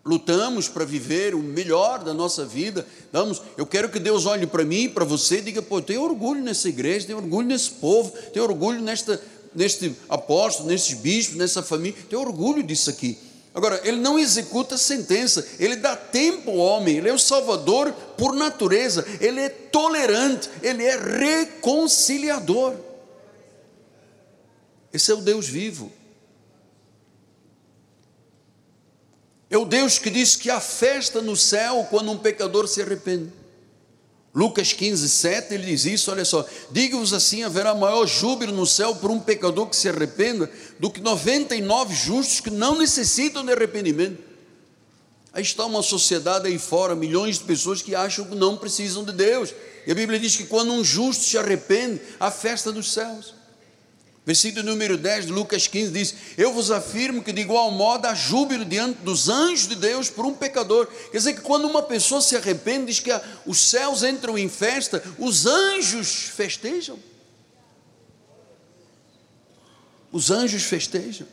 Lutamos 0.05 0.69
para 0.69 0.85
viver 0.85 1.35
o 1.35 1.41
melhor 1.41 2.03
da 2.03 2.15
nossa 2.15 2.45
vida. 2.45 2.87
Damos, 3.13 3.43
eu 3.57 3.67
quero 3.67 3.91
que 3.91 3.99
Deus 3.99 4.25
olhe 4.27 4.47
para 4.47 4.65
mim, 4.65 4.89
para 4.89 5.05
você 5.05 5.39
e 5.39 5.43
diga: 5.43 5.61
pô, 5.61 5.83
tem 5.83 5.99
orgulho 5.99 6.43
nessa 6.43 6.69
igreja, 6.69 7.07
tem 7.07 7.17
orgulho 7.17 7.49
nesse 7.49 7.71
povo, 7.73 8.13
tem 8.33 8.41
orgulho 8.43 8.81
nesta 8.81 9.21
neste 9.55 9.95
apóstolo, 10.09 10.69
nesses 10.69 10.95
bispos, 10.95 11.37
nessa 11.37 11.63
família, 11.63 11.99
tem 12.09 12.19
orgulho 12.19 12.63
disso 12.63 12.91
aqui. 12.91 13.19
Agora, 13.55 13.81
ele 13.83 13.97
não 13.97 14.19
executa 14.19 14.77
sentença, 14.77 15.45
ele 15.59 15.77
dá 15.77 15.97
tempo 15.97 16.51
ao 16.51 16.59
homem, 16.59 16.97
ele 16.97 17.09
é 17.09 17.13
o 17.13 17.19
salvador 17.19 17.93
por 18.17 18.35
natureza, 18.35 19.05
ele 19.21 19.41
é 19.41 19.49
tolerante, 19.49 20.49
ele 20.63 20.85
é 20.85 20.97
reconciliador. 20.97 22.75
Esse 24.93 25.11
é 25.11 25.15
o 25.15 25.21
Deus 25.21 25.49
vivo. 25.49 25.91
É 29.51 29.57
o 29.57 29.65
Deus 29.65 29.99
que 29.99 30.11
diz 30.11 30.37
que 30.37 30.51
há 30.51 30.61
festa 30.61 31.23
no 31.23 31.37
céu 31.37 31.87
quando 31.91 32.11
um 32.11 32.19
pecador 32.19 32.69
se 32.69 32.83
arrepende. 32.83 33.33
Lucas 34.35 34.73
15, 34.73 35.09
7, 35.09 35.55
ele 35.55 35.67
diz 35.67 35.85
isso, 35.87 36.11
olha 36.11 36.25
só, 36.25 36.47
digo-vos 36.71 37.13
assim, 37.13 37.43
haverá 37.43 37.75
maior 37.75 38.07
júbilo 38.07 38.53
no 38.53 38.67
céu 38.67 38.95
por 38.95 39.11
um 39.11 39.19
pecador 39.19 39.67
que 39.67 39.75
se 39.75 39.89
arrependa, 39.89 40.51
do 40.79 40.91
que 40.91 41.01
99 41.01 41.95
justos 41.95 42.41
que 42.41 42.51
não 42.51 42.79
necessitam 42.79 43.45
de 43.45 43.53
arrependimento. 43.53 44.23
Aí 45.33 45.43
está 45.43 45.65
uma 45.65 45.83
sociedade 45.83 46.47
aí 46.47 46.59
fora, 46.59 46.95
milhões 46.95 47.39
de 47.39 47.45
pessoas 47.45 47.81
que 47.81 47.95
acham 47.95 48.27
que 48.27 48.35
não 48.35 48.57
precisam 48.57 49.03
de 49.03 49.13
Deus. 49.13 49.55
E 49.87 49.93
a 49.93 49.95
Bíblia 49.95 50.21
diz 50.21 50.37
que 50.37 50.45
quando 50.45 50.73
um 50.73 50.85
justo 50.85 51.25
se 51.25 51.39
arrepende, 51.39 52.01
há 52.21 52.31
festa 52.31 52.71
dos 52.71 52.93
céus. 52.93 53.35
Versículo 54.29 54.63
número 54.63 54.99
10 54.99 55.25
de 55.25 55.33
Lucas 55.33 55.67
15 55.67 55.91
diz: 55.91 56.15
Eu 56.37 56.53
vos 56.53 56.71
afirmo 56.71 57.25
que 57.25 57.33
de 57.33 57.41
igual 57.41 57.71
modo 57.71 58.05
há 58.05 58.15
júbilo 58.15 58.63
diante 58.63 58.99
dos 58.99 59.31
anjos 59.31 59.67
de 59.67 59.75
Deus 59.75 60.11
por 60.11 60.27
um 60.27 60.35
pecador. 60.35 60.87
Quer 61.11 61.17
dizer 61.17 61.33
que 61.33 61.41
quando 61.41 61.65
uma 61.65 61.83
pessoa 61.83 62.21
se 62.21 62.37
arrepende, 62.37 62.93
diz 62.93 63.01
que 63.01 63.11
os 63.47 63.59
céus 63.59 64.03
entram 64.03 64.37
em 64.37 64.47
festa, 64.47 65.03
os 65.19 65.47
anjos 65.47 66.25
festejam. 66.37 66.99
Os 70.13 70.31
anjos 70.31 70.65
festejam. 70.65 71.27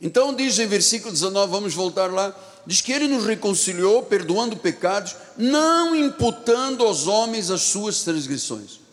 Então 0.00 0.34
diz 0.34 0.58
em 0.58 0.66
versículo 0.66 1.12
19, 1.12 1.52
vamos 1.52 1.74
voltar 1.74 2.10
lá, 2.10 2.34
diz 2.66 2.80
que 2.80 2.92
ele 2.92 3.08
nos 3.08 3.26
reconciliou, 3.26 4.04
perdoando 4.04 4.56
pecados, 4.56 5.14
não 5.36 5.94
imputando 5.94 6.82
aos 6.82 7.06
homens 7.06 7.50
as 7.50 7.60
suas 7.60 8.04
transgressões. 8.04 8.87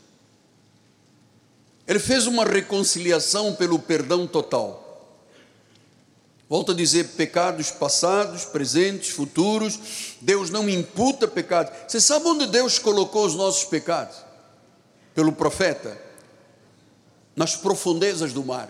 Ele 1.87 1.99
fez 1.99 2.25
uma 2.25 2.43
reconciliação 2.43 3.53
pelo 3.53 3.77
perdão 3.77 4.25
total. 4.25 4.85
Volto 6.47 6.71
a 6.71 6.75
dizer, 6.75 7.09
pecados 7.09 7.71
passados, 7.71 8.45
presentes, 8.45 9.09
futuros, 9.09 9.79
Deus 10.21 10.49
não 10.49 10.69
imputa 10.69 11.27
pecados. 11.27 11.73
Você 11.87 11.99
sabe 11.99 12.27
onde 12.27 12.47
Deus 12.47 12.77
colocou 12.77 13.25
os 13.25 13.35
nossos 13.35 13.65
pecados? 13.65 14.17
Pelo 15.13 15.31
profeta, 15.31 15.99
nas 17.35 17.55
profundezas 17.55 18.31
do 18.31 18.43
mar. 18.43 18.69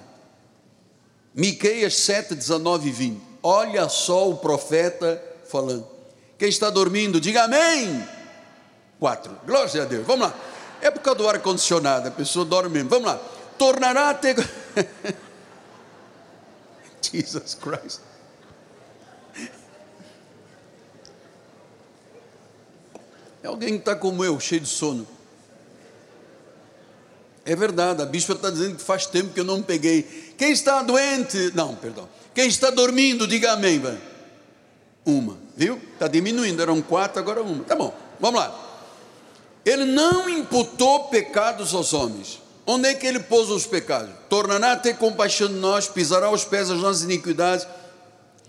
Miqueias 1.34 1.98
7, 1.98 2.34
19 2.36 2.88
e 2.88 2.92
20. 2.92 3.22
Olha 3.44 3.90
só 3.90 4.30
o 4.30 4.38
profeta 4.38 5.22
falando. 5.50 5.86
Quem 6.38 6.50
está 6.50 6.70
dormindo, 6.70 7.20
diga 7.20 7.44
amém. 7.44 8.08
4. 9.00 9.40
Glória 9.46 9.84
a 9.84 9.86
Deus. 9.86 10.06
Vamos 10.08 10.28
lá. 10.28 10.36
É 10.86 10.92
por 10.92 11.02
causa 11.02 11.18
do 11.18 11.28
ar-condicionado, 11.28 12.10
a 12.10 12.12
pessoa 12.12 12.46
dorme 12.46 12.70
mesmo. 12.70 12.90
Vamos 12.90 13.08
lá. 13.08 13.20
Tornará 13.58 14.12
a 14.12 14.14
ter. 14.14 14.36
Jesus 17.02 17.56
Christ. 17.56 18.02
É 23.42 23.48
alguém 23.48 23.70
que 23.70 23.80
está 23.80 23.96
como 23.96 24.24
eu, 24.24 24.40
cheio 24.40 24.62
de 24.62 24.70
sono. 24.70 25.08
É 27.44 27.56
verdade, 27.56 28.04
a 28.04 28.06
bispa 28.06 28.34
está 28.34 28.52
dizendo 28.52 28.76
que 28.76 28.84
faz 28.84 29.08
tempo 29.08 29.34
que 29.34 29.40
eu 29.40 29.44
não 29.44 29.64
peguei. 29.64 30.04
Quem 30.38 30.52
está 30.52 30.84
doente? 30.84 31.52
Não, 31.56 31.74
perdão. 31.74 32.08
Quem 32.32 32.48
está 32.48 32.70
dormindo, 32.70 33.26
diga 33.26 33.54
amém. 33.54 33.80
Vai. 33.80 34.00
Uma, 35.04 35.36
viu? 35.58 35.82
Está 35.94 36.08
diminuindo, 36.08 36.62
eram 36.62 36.80
quatro, 36.80 37.20
agora 37.20 37.42
uma. 37.42 37.64
Tá 37.64 37.76
bom, 37.76 37.92
vamos 38.20 38.40
lá. 38.40 38.65
Ele 39.66 39.86
não 39.86 40.30
imputou 40.30 41.06
pecados 41.06 41.74
aos 41.74 41.92
homens. 41.94 42.40
Onde 42.68 42.88
é 42.88 42.94
que 42.94 43.06
ele 43.06 43.20
pôs 43.20 43.50
os 43.50 43.66
pecados? 43.66 44.12
Tornará 44.30 44.74
a 44.74 44.78
ter 44.78 44.96
compaixão 44.98 45.48
de 45.48 45.56
nós, 45.56 45.88
pisará 45.88 46.30
os 46.30 46.44
pés 46.44 46.70
das 46.70 46.80
nossas 46.80 47.04
iniquidades 47.04 47.68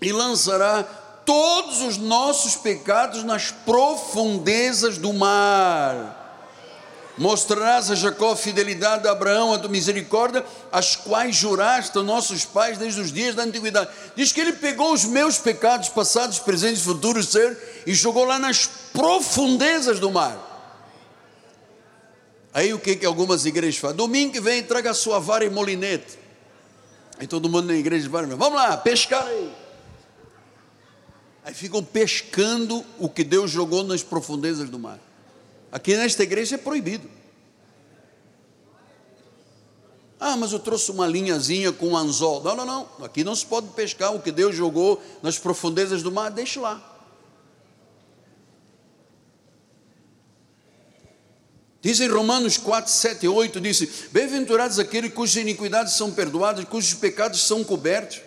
e 0.01 0.11
lançará 0.11 0.83
todos 1.25 1.81
os 1.81 1.97
nossos 1.97 2.55
pecados 2.55 3.23
nas 3.23 3.51
profundezas 3.51 4.97
do 4.97 5.11
mar. 5.11 6.25
Mostrarás 7.17 7.89
a 7.89 7.95
Jacó 7.95 8.35
fidelidade 8.35 9.07
a 9.07 9.11
Abraão, 9.11 9.51
a 9.51 9.57
tua 9.57 9.69
misericórdia, 9.69 10.45
as 10.71 10.95
quais 10.95 11.35
juraste 11.35 11.97
a 11.97 12.03
nossos 12.03 12.45
pais 12.45 12.77
desde 12.77 13.01
os 13.01 13.11
dias 13.11 13.33
da 13.33 13.41
antiguidade. 13.41 13.89
Diz 14.15 14.31
que 14.31 14.39
ele 14.39 14.53
pegou 14.53 14.93
os 14.93 15.03
meus 15.03 15.39
pecados 15.39 15.89
passados, 15.89 16.37
presentes 16.37 16.83
futuros 16.83 17.29
ser 17.29 17.83
e 17.87 17.93
jogou 17.93 18.23
lá 18.23 18.37
nas 18.37 18.69
profundezas 18.93 19.99
do 19.99 20.11
mar. 20.11 20.46
Aí 22.53 22.73
o 22.73 22.79
que, 22.79 22.95
que 22.95 23.05
algumas 23.05 23.45
igrejas 23.45 23.79
fazem? 23.79 23.97
Domingo 23.97 24.33
que 24.33 24.39
vem, 24.39 24.63
traga 24.63 24.91
a 24.91 24.93
sua 24.93 25.19
vara 25.19 25.45
e 25.45 25.49
molinete. 25.49 26.17
Aí 27.19 27.27
todo 27.27 27.49
mundo 27.49 27.67
na 27.67 27.75
igreja 27.75 28.07
vai, 28.09 28.25
vamos 28.25 28.53
lá, 28.53 28.77
pescar 28.77 29.25
aí. 29.25 29.51
Aí 31.43 31.53
ficam 31.53 31.83
pescando 31.83 32.83
o 32.99 33.07
que 33.09 33.23
Deus 33.23 33.49
jogou 33.49 33.83
nas 33.83 34.03
profundezas 34.03 34.69
do 34.69 34.77
mar. 34.77 34.99
Aqui 35.71 35.95
nesta 35.95 36.23
igreja 36.23 36.55
é 36.55 36.57
proibido. 36.57 37.09
Ah, 40.19 40.35
mas 40.35 40.51
eu 40.51 40.59
trouxe 40.59 40.91
uma 40.91 41.05
linhazinha 41.05 41.71
com 41.71 41.89
um 41.89 41.97
anzol. 41.97 42.43
Não, 42.43 42.55
não, 42.55 42.65
não. 42.65 43.05
Aqui 43.05 43.23
não 43.23 43.35
se 43.35 43.45
pode 43.45 43.67
pescar 43.69 44.15
o 44.15 44.19
que 44.19 44.31
Deus 44.31 44.55
jogou 44.55 45.01
nas 45.21 45.37
profundezas 45.37 46.01
do 46.01 46.11
mar, 46.11 46.31
deixe 46.31 46.59
lá. 46.59 46.96
Diz 51.87 52.01
em 52.01 52.09
Romanos 52.09 52.57
4, 52.57 52.91
7 52.91 53.23
e 53.23 53.29
8, 53.29 53.61
disse, 53.61 54.09
bem-aventurados 54.11 54.77
aqueles 54.77 55.13
cujas 55.13 55.37
iniquidades 55.37 55.93
são 55.93 56.11
perdoadas, 56.11 56.65
cujos 56.65 56.93
pecados 56.95 57.47
são 57.47 57.63
cobertos. 57.63 58.19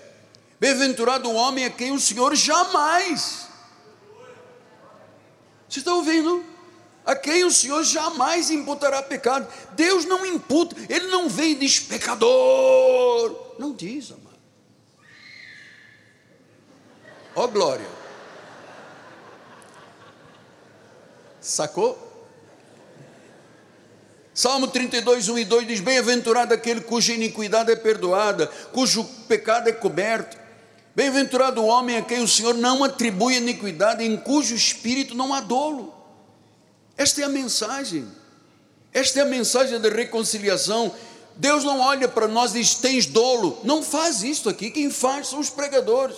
Bem-aventurado 0.58 1.28
o 1.28 1.34
homem 1.34 1.66
a 1.66 1.70
quem 1.70 1.92
o 1.92 2.00
Senhor 2.00 2.34
jamais. 2.34 3.48
Você 5.68 5.80
está 5.80 5.92
ouvindo? 5.92 6.42
A 7.04 7.14
quem 7.14 7.44
o 7.44 7.50
Senhor 7.50 7.84
jamais 7.84 8.50
imputará 8.50 9.02
pecado. 9.02 9.46
Deus 9.72 10.06
não 10.06 10.24
imputa, 10.24 10.74
Ele 10.88 11.08
não 11.08 11.28
vem 11.28 11.52
e 11.52 11.56
diz 11.56 11.78
pecador. 11.80 13.56
Não 13.58 13.74
diz, 13.74 14.10
amado. 14.10 14.40
Ó 17.36 17.44
oh, 17.44 17.48
glória. 17.48 17.90
Sacou? 21.42 22.09
Salmo 24.32 24.68
32, 24.68 25.28
1 25.28 25.38
e 25.38 25.44
2 25.44 25.66
diz: 25.66 25.80
Bem-aventurado 25.80 26.54
aquele 26.54 26.80
cuja 26.80 27.12
iniquidade 27.12 27.72
é 27.72 27.76
perdoada, 27.76 28.46
cujo 28.72 29.04
pecado 29.26 29.68
é 29.68 29.72
coberto. 29.72 30.38
Bem-aventurado 30.94 31.60
o 31.60 31.66
homem 31.66 31.96
a 31.96 32.02
quem 32.02 32.22
o 32.22 32.28
Senhor 32.28 32.54
não 32.54 32.82
atribui 32.84 33.36
iniquidade, 33.36 34.04
em 34.04 34.16
cujo 34.16 34.54
espírito 34.54 35.14
não 35.14 35.32
há 35.32 35.40
dolo. 35.40 35.94
Esta 36.96 37.22
é 37.22 37.24
a 37.24 37.28
mensagem. 37.28 38.06
Esta 38.92 39.20
é 39.20 39.22
a 39.22 39.26
mensagem 39.26 39.80
da 39.80 39.88
reconciliação. 39.88 40.94
Deus 41.36 41.64
não 41.64 41.80
olha 41.80 42.08
para 42.08 42.28
nós 42.28 42.54
e 42.54 42.60
diz: 42.60 42.74
tens 42.74 43.06
dolo. 43.06 43.58
Não 43.64 43.82
faz 43.82 44.22
isto 44.22 44.48
aqui. 44.48 44.70
Quem 44.70 44.90
faz 44.90 45.28
são 45.28 45.40
os 45.40 45.50
pregadores. 45.50 46.16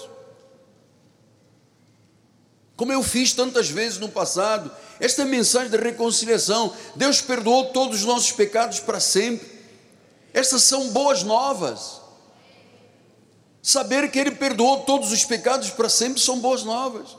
como 2.77 2.93
eu 2.93 3.03
fiz 3.03 3.33
tantas 3.33 3.71
vezes 3.71 3.99
no 3.99 4.09
passado. 4.09 4.71
Esta 5.03 5.25
mensagem 5.25 5.69
de 5.69 5.77
reconciliação. 5.77 6.73
Deus 6.95 7.21
perdoou 7.21 7.73
todos 7.73 7.99
os 7.99 8.07
nossos 8.07 8.31
pecados 8.31 8.79
para 8.79 9.01
sempre. 9.01 9.51
Estas 10.33 10.63
são 10.63 10.91
boas 10.91 11.25
novas. 11.25 12.01
Saber 13.61 14.09
que 14.13 14.19
Ele 14.21 14.31
perdoou 14.31 14.83
todos 14.83 15.11
os 15.11 15.25
pecados 15.25 15.71
para 15.71 15.89
sempre 15.89 16.21
são 16.21 16.39
boas 16.39 16.63
novas. 16.63 17.17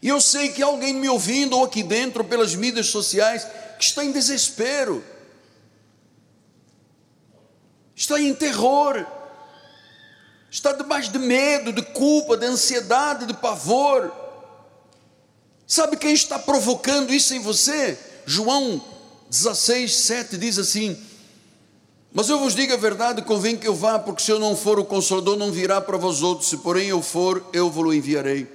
E 0.00 0.08
eu 0.08 0.18
sei 0.18 0.48
que 0.48 0.62
alguém 0.62 0.94
me 0.94 1.10
ouvindo 1.10 1.58
ou 1.58 1.66
aqui 1.66 1.82
dentro 1.82 2.24
pelas 2.24 2.54
mídias 2.54 2.86
sociais 2.86 3.46
que 3.78 3.84
está 3.84 4.02
em 4.02 4.12
desespero, 4.12 5.04
está 7.94 8.18
em 8.18 8.34
terror, 8.34 9.06
está 10.50 10.72
debaixo 10.72 11.12
de 11.12 11.18
medo, 11.18 11.70
de 11.70 11.82
culpa, 11.82 12.34
de 12.34 12.46
ansiedade, 12.46 13.26
de 13.26 13.34
pavor. 13.34 14.19
Sabe 15.70 15.96
quem 15.96 16.12
está 16.12 16.36
provocando 16.36 17.14
isso 17.14 17.32
em 17.32 17.38
você? 17.38 17.96
João 18.26 18.84
16, 19.30 19.94
7 19.94 20.36
diz 20.36 20.58
assim: 20.58 20.98
Mas 22.12 22.28
eu 22.28 22.40
vos 22.40 22.56
digo 22.56 22.72
a 22.72 22.76
verdade, 22.76 23.22
convém 23.22 23.56
que 23.56 23.68
eu 23.68 23.74
vá, 23.76 23.96
porque 23.96 24.20
se 24.20 24.32
eu 24.32 24.40
não 24.40 24.56
for, 24.56 24.80
o 24.80 24.84
Consolador 24.84 25.36
não 25.36 25.52
virá 25.52 25.80
para 25.80 25.96
vós 25.96 26.22
outros, 26.22 26.48
se 26.48 26.56
porém 26.56 26.88
eu 26.88 27.00
for, 27.00 27.48
eu 27.52 27.70
vos 27.70 27.94
enviarei. 27.94 28.48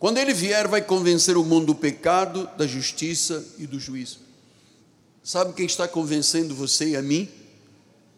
Quando 0.00 0.18
ele 0.18 0.34
vier, 0.34 0.66
vai 0.66 0.82
convencer 0.82 1.36
o 1.36 1.44
mundo 1.44 1.66
do 1.66 1.74
pecado, 1.76 2.50
da 2.58 2.66
justiça 2.66 3.46
e 3.56 3.64
do 3.64 3.78
juízo. 3.78 4.18
Sabe 5.22 5.52
quem 5.52 5.66
está 5.66 5.86
convencendo 5.86 6.56
você 6.56 6.88
e 6.88 6.96
a 6.96 7.02
mim? 7.02 7.28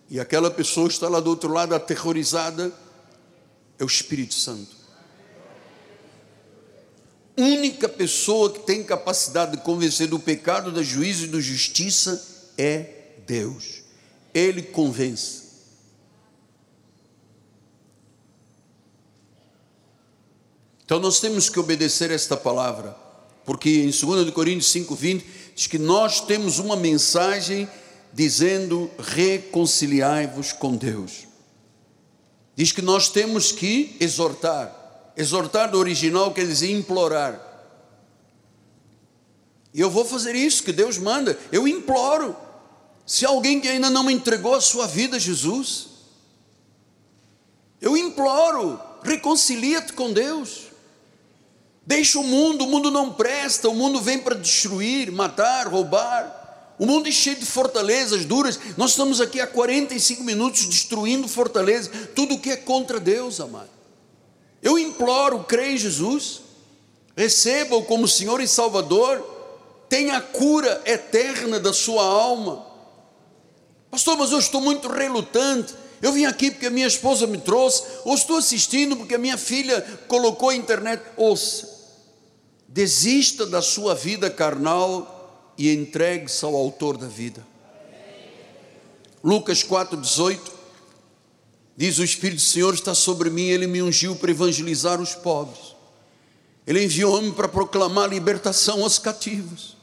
E 0.09 0.19
aquela 0.19 0.51
pessoa 0.51 0.89
está 0.89 1.11
lá 1.11 1.21
do 1.21 1.29
outro 1.29 1.53
lado 1.53 1.75
aterrorizada, 1.75 2.73
é 3.79 3.85
o 3.85 3.87
Espírito 3.87 4.33
Santo. 4.33 4.84
Única 7.37 7.89
pessoa 7.89 8.53
que 8.53 8.61
tem 8.61 8.85
capacidade 8.85 9.53
de 9.53 9.63
convencer 9.63 10.07
do 10.07 10.21
pecado, 10.21 10.71
da 10.71 10.83
juízo 10.83 11.25
e 11.25 11.29
da 11.29 11.41
justiça 11.41 12.53
é 12.57 13.13
Deus. 13.27 13.83
Ele 14.33 14.63
convence. 14.63 15.45
Então 20.85 21.01
nós 21.01 21.19
temos 21.19 21.49
que 21.49 21.59
obedecer 21.59 22.11
esta 22.11 22.37
palavra, 22.37 22.95
porque 23.45 23.83
em 23.83 23.91
2 23.91 24.31
Coríntios 24.31 24.71
5:20 24.71 25.25
diz 25.57 25.67
que 25.67 25.79
nós 25.79 26.21
temos 26.21 26.59
uma 26.59 26.77
mensagem 26.77 27.69
dizendo 28.13 28.91
reconciliai-vos 28.99 30.53
com 30.53 30.77
Deus. 30.77 31.27
Diz 32.55 32.71
que 32.71 32.83
nós 32.83 33.09
temos 33.09 33.51
que 33.51 33.97
exortar. 33.99 34.84
Exortar 35.17 35.71
do 35.71 35.79
original 35.79 36.33
quer 36.33 36.47
dizer 36.47 36.71
implorar. 36.71 37.41
E 39.73 39.81
eu 39.81 39.91
vou 39.91 40.05
fazer 40.05 40.35
isso 40.35 40.63
que 40.63 40.73
Deus 40.73 40.99
manda. 40.99 41.39
Eu 41.51 41.67
imploro. 41.67 42.37
Se 43.07 43.27
alguém 43.27 43.61
que 43.61 43.69
ainda 43.69 43.91
não 43.91 44.11
entregou 44.11 44.55
a 44.55 44.61
sua 44.61 44.87
vida 44.87 45.17
a 45.17 45.21
Jesus, 45.21 45.89
eu 47.81 47.97
imploro, 47.97 48.81
reconcilia-te 49.03 49.93
com 49.93 50.13
Deus. 50.13 50.63
Deixa 51.87 52.19
o 52.19 52.25
mundo, 52.25 52.65
o 52.65 52.67
mundo 52.67 52.91
não 52.91 53.13
presta, 53.13 53.69
o 53.69 53.75
mundo 53.75 54.01
vem 54.01 54.19
para 54.19 54.35
destruir, 54.35 55.13
matar, 55.13 55.67
roubar. 55.67 56.75
O 56.79 56.87
mundo 56.87 57.09
é 57.09 57.13
cheio 57.13 57.37
de 57.37 57.45
fortalezas 57.45 58.25
duras. 58.25 58.59
Nós 58.77 58.93
estamos 58.93 59.21
aqui 59.21 59.41
há 59.41 59.47
45 59.47 60.25
minutos 60.25 60.67
destruindo 60.67 61.29
fortalezas, 61.29 61.91
tudo 62.15 62.39
que 62.39 62.51
é 62.51 62.57
contra 62.57 62.99
Deus, 62.99 63.39
amado. 63.39 63.69
Eu 64.65 64.79
imploro, 64.79 65.45
creia 65.45 65.75
em 65.75 65.77
Jesus, 65.77 66.41
receba-o 67.15 67.85
como 67.85 68.09
Senhor 68.09 68.41
e 68.41 68.49
Salvador, 68.49 69.23
tenha 69.91 70.17
a 70.17 70.23
cura 70.23 70.83
eterna 70.87 71.61
da 71.61 71.71
sua 71.71 72.03
alma. 72.03 72.65
Pastor, 73.91 74.17
mas 74.17 74.33
eu 74.33 74.39
estou 74.39 74.63
muito 74.63 74.89
relutante. 74.89 75.75
Eu 76.01 76.13
vim 76.13 76.25
aqui 76.25 76.51
porque 76.51 76.67
a 76.67 76.71
minha 76.71 76.87
esposa 76.87 77.27
me 77.27 77.37
trouxe, 77.37 77.83
ou 78.07 78.15
estou 78.15 78.39
assistindo 78.39 78.97
porque 78.97 79.17
a 79.17 79.19
minha 79.19 79.37
filha 79.37 79.83
colocou 80.09 80.49
a 80.49 80.55
internet. 80.55 81.03
Ouça, 81.19 81.69
desista 82.67 83.45
da 83.45 83.61
sua 83.61 83.95
vida 83.95 84.31
carnal 84.31 85.53
e 85.59 85.75
entregue-se 85.75 86.43
ao 86.43 86.57
autor 86.57 86.97
da 86.97 87.07
vida. 87.07 87.47
Lucas 89.23 89.63
4,18 89.63 90.54
diz: 91.77 91.99
O 91.99 92.05
Espírito 92.05 92.37
do 92.37 92.43
Senhor 92.43 92.75
está 92.75 92.95
sobre 92.95 93.31
mim, 93.31 93.49
ele 93.49 93.67
me 93.67 93.83
ungiu 93.83 94.17
para 94.17 94.31
evangelizar 94.31 95.01
os 95.01 95.15
pobres, 95.15 95.75
ele 96.67 96.85
enviou-me 96.85 97.33
para 97.33 97.49
proclamar 97.49 98.09
libertação 98.09 98.83
aos 98.83 98.99
cativos, 98.99 99.77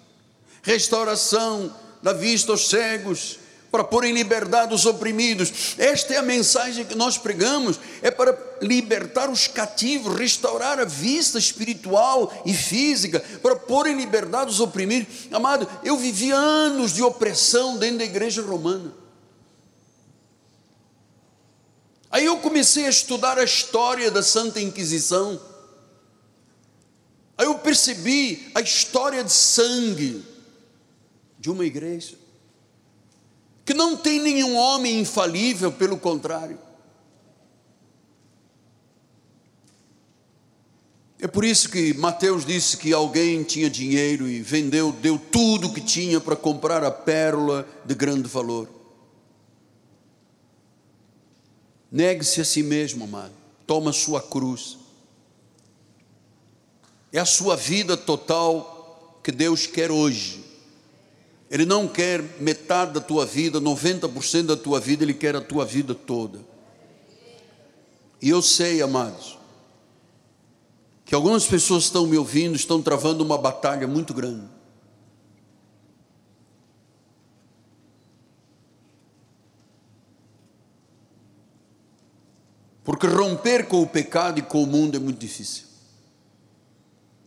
restauração 0.62 1.74
da 2.02 2.14
vista 2.14 2.52
aos 2.52 2.68
cegos, 2.68 3.40
para 3.72 3.84
pôr 3.86 4.04
em 4.04 4.14
liberdade 4.14 4.74
os 4.74 4.86
oprimidos. 4.86 5.76
Esta 5.78 6.14
é 6.14 6.18
a 6.18 6.22
mensagem 6.22 6.84
que 6.84 6.94
nós 6.94 7.18
pregamos, 7.18 7.80
é 8.02 8.12
para 8.12 8.38
libertar 8.62 9.30
os 9.30 9.48
cativos, 9.48 10.18
restaurar 10.18 10.78
a 10.80 10.86
vista 10.86 11.40
espiritual 11.40 12.32
e 12.46 12.54
física, 12.54 13.24
para 13.42 13.56
pôr 13.56 13.88
em 13.88 13.96
liberdade 13.96 14.52
os 14.52 14.60
oprimidos. 14.60 15.08
Amado, 15.32 15.68
eu 15.84 15.96
vivi 15.98 16.32
anos 16.32 16.94
de 16.94 17.02
opressão 17.02 17.78
dentro 17.78 18.00
da 18.00 18.04
igreja 18.04 18.42
romana. 18.42 19.01
Aí 22.12 22.26
eu 22.26 22.38
comecei 22.40 22.86
a 22.86 22.90
estudar 22.90 23.40
a 23.40 23.44
história 23.44 24.12
da 24.12 24.22
Santa 24.22 24.60
Inquisição. 24.60 25.40
Aí 27.38 27.46
eu 27.46 27.58
percebi 27.60 28.52
a 28.54 28.60
história 28.60 29.24
de 29.24 29.32
sangue 29.32 30.24
de 31.40 31.50
uma 31.50 31.66
igreja 31.66 32.20
que 33.64 33.74
não 33.74 33.96
tem 33.96 34.20
nenhum 34.20 34.56
homem 34.58 35.00
infalível, 35.00 35.72
pelo 35.72 35.98
contrário. 35.98 36.60
É 41.20 41.28
por 41.28 41.46
isso 41.46 41.70
que 41.70 41.94
Mateus 41.94 42.46
disse 42.46 42.76
que 42.76 42.92
alguém 42.92 43.44
tinha 43.44 43.70
dinheiro 43.70 44.28
e 44.28 44.42
vendeu, 44.42 44.92
deu 44.92 45.18
tudo 45.20 45.68
o 45.68 45.74
que 45.74 45.80
tinha 45.80 46.20
para 46.20 46.36
comprar 46.36 46.84
a 46.84 46.92
pérola 46.92 47.66
de 47.86 47.94
grande 47.94 48.28
valor. 48.28 48.81
Negue-se 51.92 52.40
a 52.40 52.46
si 52.46 52.64
mesmo, 52.64 53.04
amado. 53.04 53.34
Toma 53.68 53.90
a 53.90 53.94
sua 53.94 54.22
cruz. 54.22 54.78
É 57.12 57.20
a 57.20 57.26
sua 57.26 57.58
vida 57.58 57.98
total 57.98 59.20
que 59.22 59.32
Deus 59.32 59.68
quer 59.68 59.92
hoje. 59.92 60.42
Ele 61.50 61.66
não 61.66 61.86
quer 61.86 62.22
metade 62.40 62.94
da 62.94 63.02
tua 63.02 63.26
vida, 63.26 63.60
90% 63.60 64.44
da 64.44 64.56
tua 64.56 64.80
vida, 64.80 65.04
Ele 65.04 65.14
quer 65.14 65.36
a 65.36 65.42
tua 65.42 65.66
vida 65.66 65.94
toda. 65.94 66.40
E 68.22 68.30
eu 68.30 68.42
sei, 68.42 68.82
amados, 68.82 69.38
que 71.04 71.14
algumas 71.14 71.46
pessoas 71.46 71.84
estão 71.84 72.06
me 72.06 72.18
ouvindo, 72.18 72.56
estão 72.56 72.82
travando 72.82 73.22
uma 73.22 73.38
batalha 73.38 73.86
muito 73.86 74.14
grande. 74.14 74.46
Porque 82.92 83.08
romper 83.08 83.68
com 83.68 83.82
o 83.82 83.88
pecado 83.88 84.38
e 84.38 84.42
com 84.42 84.62
o 84.62 84.68
mundo 84.68 84.98
é 84.98 85.00
muito 85.00 85.18
difícil. 85.18 85.64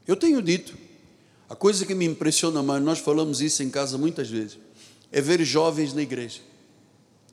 Eu 0.06 0.14
tenho 0.14 0.42
dito, 0.42 0.76
a 1.48 1.56
coisa 1.56 1.86
que 1.86 1.94
me 1.94 2.04
impressiona 2.04 2.62
mais, 2.62 2.84
nós 2.84 2.98
falamos 2.98 3.40
isso 3.40 3.62
em 3.62 3.70
casa 3.70 3.96
muitas 3.96 4.28
vezes, 4.28 4.58
é 5.10 5.22
ver 5.22 5.42
jovens 5.42 5.94
na 5.94 6.02
igreja. 6.02 6.42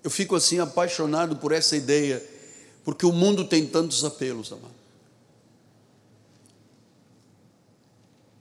Eu 0.01 0.09
fico 0.09 0.33
assim 0.33 0.59
apaixonado 0.59 1.35
por 1.35 1.51
essa 1.51 1.75
ideia, 1.75 2.25
porque 2.85 3.05
o 3.05 3.11
mundo 3.11 3.43
tem 3.43 3.67
tantos 3.67 4.05
apelos, 4.05 4.49
amado. 4.53 4.75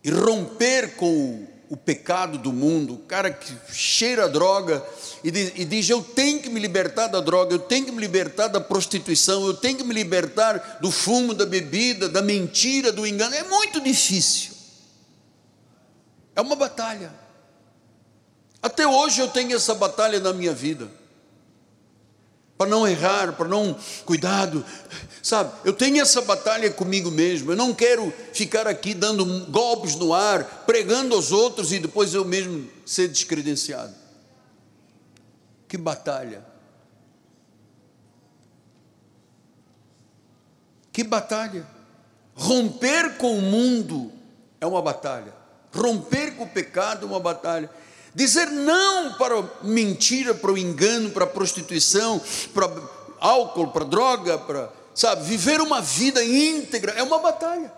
E 0.04 0.10
romper 0.12 0.94
com 0.94 1.48
o 1.70 1.76
pecado 1.76 2.36
do 2.36 2.52
mundo, 2.52 2.94
o 2.94 2.98
cara 2.98 3.30
que 3.30 3.54
cheira 3.72 4.24
a 4.24 4.28
droga 4.28 4.84
e 5.22 5.30
diz, 5.30 5.52
e 5.54 5.64
diz, 5.64 5.88
Eu 5.88 6.02
tenho 6.02 6.40
que 6.40 6.50
me 6.50 6.58
libertar 6.58 7.06
da 7.06 7.20
droga, 7.20 7.54
eu 7.54 7.60
tenho 7.60 7.86
que 7.86 7.92
me 7.92 8.00
libertar 8.00 8.48
da 8.48 8.60
prostituição, 8.60 9.46
eu 9.46 9.54
tenho 9.54 9.78
que 9.78 9.84
me 9.84 9.94
libertar 9.94 10.78
do 10.80 10.90
fumo, 10.90 11.32
da 11.32 11.46
bebida, 11.46 12.08
da 12.08 12.20
mentira, 12.20 12.90
do 12.90 13.06
engano. 13.06 13.36
É 13.36 13.44
muito 13.44 13.80
difícil. 13.80 14.50
É 16.34 16.40
uma 16.40 16.56
batalha. 16.56 17.14
Até 18.60 18.84
hoje 18.86 19.20
eu 19.20 19.28
tenho 19.28 19.54
essa 19.54 19.74
batalha 19.74 20.18
na 20.18 20.32
minha 20.32 20.52
vida. 20.52 20.90
Para 22.60 22.68
não 22.68 22.86
errar, 22.86 23.32
para 23.32 23.48
não. 23.48 23.74
Cuidado, 24.04 24.62
sabe? 25.22 25.50
Eu 25.64 25.72
tenho 25.72 25.98
essa 25.98 26.20
batalha 26.20 26.70
comigo 26.70 27.10
mesmo. 27.10 27.52
Eu 27.52 27.56
não 27.56 27.72
quero 27.72 28.12
ficar 28.34 28.66
aqui 28.66 28.92
dando 28.92 29.46
golpes 29.46 29.94
no 29.94 30.12
ar, 30.12 30.44
pregando 30.66 31.14
aos 31.14 31.32
outros 31.32 31.72
e 31.72 31.78
depois 31.78 32.12
eu 32.12 32.22
mesmo 32.22 32.68
ser 32.84 33.08
descredenciado. 33.08 33.94
Que 35.66 35.78
batalha. 35.78 36.44
Que 40.92 41.02
batalha. 41.02 41.66
Romper 42.34 43.16
com 43.16 43.38
o 43.38 43.40
mundo 43.40 44.12
é 44.60 44.66
uma 44.66 44.82
batalha. 44.82 45.32
Romper 45.74 46.36
com 46.36 46.44
o 46.44 46.50
pecado 46.50 47.06
é 47.06 47.08
uma 47.08 47.20
batalha. 47.20 47.70
Dizer 48.14 48.46
não 48.46 49.14
para 49.14 49.42
mentira, 49.62 50.34
para 50.34 50.50
o 50.50 50.58
engano, 50.58 51.10
para 51.10 51.24
a 51.24 51.28
prostituição, 51.28 52.20
para 52.52 52.66
álcool, 53.20 53.68
para 53.68 53.84
droga, 53.84 54.38
para, 54.38 54.72
sabe, 54.94 55.22
viver 55.22 55.60
uma 55.60 55.80
vida 55.80 56.24
íntegra 56.24 56.92
é 56.92 57.02
uma 57.02 57.18
batalha. 57.20 57.72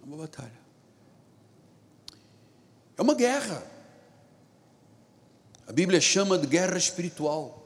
É 0.00 0.06
uma 0.06 0.16
batalha. 0.16 0.58
É 2.96 3.02
uma 3.02 3.14
guerra. 3.14 3.62
A 5.66 5.72
Bíblia 5.72 6.00
chama 6.00 6.38
de 6.38 6.46
guerra 6.46 6.78
espiritual. 6.78 7.58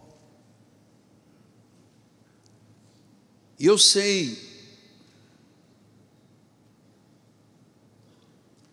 E 3.60 3.66
eu 3.66 3.78
sei 3.78 4.51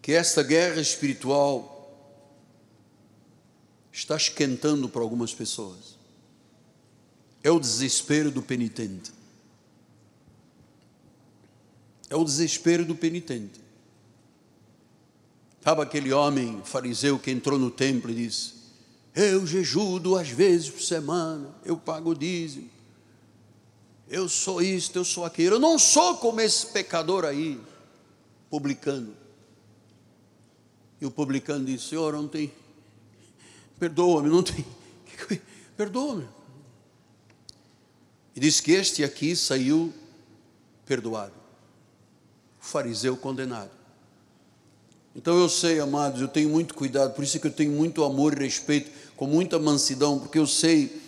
que 0.10 0.16
esta 0.16 0.42
guerra 0.42 0.82
espiritual 0.82 1.88
está 3.92 4.16
esquentando 4.16 4.90
para 4.90 5.04
algumas 5.04 5.36
pessoas. 5.36 6.00
É 7.44 7.52
o 7.52 7.60
desespero 7.60 8.32
do 8.32 8.42
penitente. 8.42 9.12
É 12.10 12.16
o 12.16 12.24
desespero 12.24 12.84
do 12.84 12.96
penitente. 12.96 13.62
Sabe 15.64 15.84
aquele 15.84 16.12
homem 16.12 16.60
fariseu 16.66 17.20
que 17.20 17.30
entrou 17.30 17.60
no 17.60 17.70
templo 17.70 18.10
e 18.10 18.16
disse: 18.16 18.56
Eu 19.14 19.46
jejuo 19.46 20.00
duas 20.00 20.28
vezes 20.28 20.72
por 20.72 20.82
semana, 20.82 21.54
eu 21.64 21.78
pago 21.78 22.10
o 22.10 22.16
dízimo, 22.16 22.68
eu 24.08 24.28
sou 24.28 24.60
isto, 24.60 24.98
eu 24.98 25.06
sou 25.06 25.24
aquilo, 25.24 25.58
eu 25.58 25.60
não 25.60 25.78
sou 25.78 26.18
como 26.18 26.42
esse 26.42 26.66
pecador 26.66 27.26
aí, 27.26 27.62
publicano. 28.50 29.19
E 31.02 31.06
o 31.06 31.12
publicano 31.12 31.66
disse: 31.66 31.90
Senhor, 31.90 32.14
não 32.14 32.28
tem, 32.28 32.52
perdoa-me, 33.80 34.30
não 34.30 34.44
tem, 34.44 34.66
perdoa-me. 35.78 36.28
E 38.36 38.40
disse 38.40 38.62
que 38.62 38.72
este 38.72 39.04
aqui 39.04 39.36
saiu 39.36 39.94
perdoado, 40.86 41.34
o 42.62 42.66
fariseu 42.66 43.16
condenado. 43.18 43.72
Então 45.16 45.38
eu 45.38 45.50
sei, 45.50 45.80
amados, 45.80 46.22
eu 46.22 46.28
tenho 46.28 46.50
muito 46.50 46.74
cuidado, 46.74 47.14
por 47.14 47.24
isso 47.24 47.40
que 47.40 47.48
eu 47.48 47.52
tenho 47.52 47.72
muito 47.72 48.04
amor 48.04 48.34
e 48.40 48.44
respeito, 48.46 48.92
com 49.16 49.26
muita 49.26 49.60
mansidão, 49.60 50.20
porque 50.20 50.38
eu 50.38 50.48
sei 50.48 51.02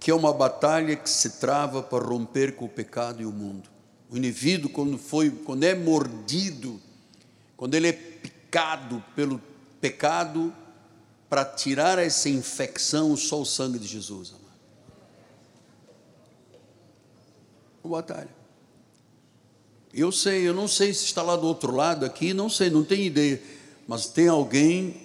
que 0.00 0.10
é 0.10 0.14
uma 0.14 0.32
batalha 0.32 0.96
que 0.96 1.08
se 1.08 1.38
trava 1.38 1.82
para 1.82 2.04
romper 2.04 2.56
com 2.56 2.64
o 2.64 2.68
pecado 2.68 3.22
e 3.22 3.26
o 3.26 3.32
mundo. 3.32 3.68
O 4.10 4.16
indivíduo, 4.16 4.70
quando, 4.70 4.96
foi, 4.98 5.30
quando 5.30 5.64
é 5.64 5.74
mordido, 5.74 6.80
quando 7.56 7.74
ele 7.74 7.88
é 7.88 7.92
picado 8.56 9.04
pelo 9.14 9.38
pecado, 9.82 10.54
para 11.28 11.44
tirar 11.44 11.98
essa 11.98 12.30
infecção, 12.30 13.14
só 13.14 13.42
o 13.42 13.44
sangue 13.44 13.78
de 13.78 13.86
Jesus, 13.86 14.30
amado. 14.30 14.46
Uma 17.84 17.98
batalha. 17.98 18.34
Eu 19.92 20.10
sei, 20.10 20.48
eu 20.48 20.54
não 20.54 20.66
sei 20.66 20.94
se 20.94 21.04
está 21.04 21.20
lá 21.20 21.36
do 21.36 21.46
outro 21.46 21.70
lado 21.70 22.06
aqui, 22.06 22.32
não 22.32 22.48
sei, 22.48 22.70
não 22.70 22.82
tenho 22.82 23.02
ideia, 23.02 23.42
mas 23.86 24.06
tem 24.06 24.28
alguém 24.28 25.02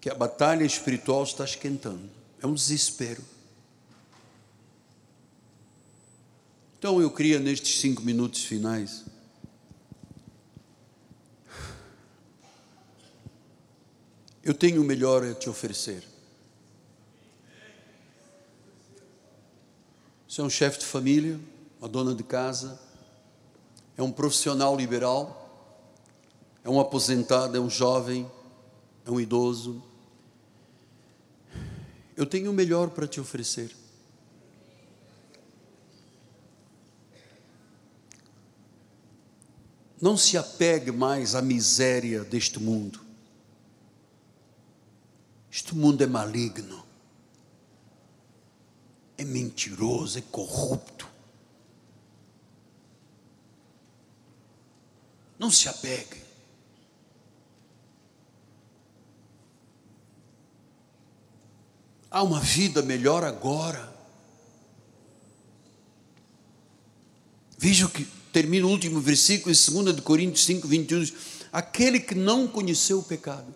que 0.00 0.10
a 0.10 0.14
batalha 0.14 0.64
espiritual 0.64 1.22
está 1.22 1.44
esquentando. 1.44 2.10
É 2.42 2.46
um 2.46 2.54
desespero. 2.54 3.22
Então 6.76 7.00
eu 7.00 7.10
queria 7.10 7.38
nestes 7.38 7.80
cinco 7.80 8.02
minutos 8.02 8.44
finais 8.44 9.04
eu 14.46 14.54
tenho 14.54 14.80
o 14.80 14.84
melhor 14.84 15.24
a 15.24 15.34
te 15.34 15.50
oferecer. 15.50 16.04
Você 20.28 20.40
é 20.40 20.44
um 20.44 20.48
chefe 20.48 20.78
de 20.78 20.86
família, 20.86 21.40
uma 21.80 21.88
dona 21.88 22.14
de 22.14 22.22
casa, 22.22 22.80
é 23.96 24.02
um 24.04 24.12
profissional 24.12 24.76
liberal, 24.76 25.82
é 26.62 26.70
um 26.70 26.78
aposentado, 26.78 27.56
é 27.56 27.60
um 27.60 27.68
jovem, 27.68 28.30
é 29.04 29.10
um 29.10 29.18
idoso. 29.18 29.82
Eu 32.16 32.24
tenho 32.24 32.52
o 32.52 32.54
melhor 32.54 32.90
para 32.90 33.08
te 33.08 33.20
oferecer. 33.20 33.74
Não 40.00 40.16
se 40.16 40.38
apegue 40.38 40.92
mais 40.92 41.34
à 41.34 41.42
miséria 41.42 42.22
deste 42.22 42.60
mundo. 42.60 43.05
Este 45.56 45.74
mundo 45.74 46.02
é 46.02 46.06
maligno, 46.06 46.84
é 49.16 49.24
mentiroso, 49.24 50.18
é 50.18 50.20
corrupto. 50.20 51.08
Não 55.38 55.50
se 55.50 55.66
apegue. 55.66 56.20
Há 62.10 62.22
uma 62.22 62.38
vida 62.38 62.82
melhor 62.82 63.24
agora. 63.24 63.96
Veja 67.56 67.86
o 67.86 67.88
que 67.88 68.04
termina 68.30 68.66
o 68.66 68.70
último 68.70 69.00
versículo 69.00 69.54
em 69.54 69.84
2 69.84 70.00
Coríntios 70.00 70.44
5, 70.44 70.68
21. 70.68 71.00
Diz, 71.00 71.14
Aquele 71.50 71.98
que 71.98 72.14
não 72.14 72.46
conheceu 72.46 72.98
o 72.98 73.02
pecado, 73.02 73.54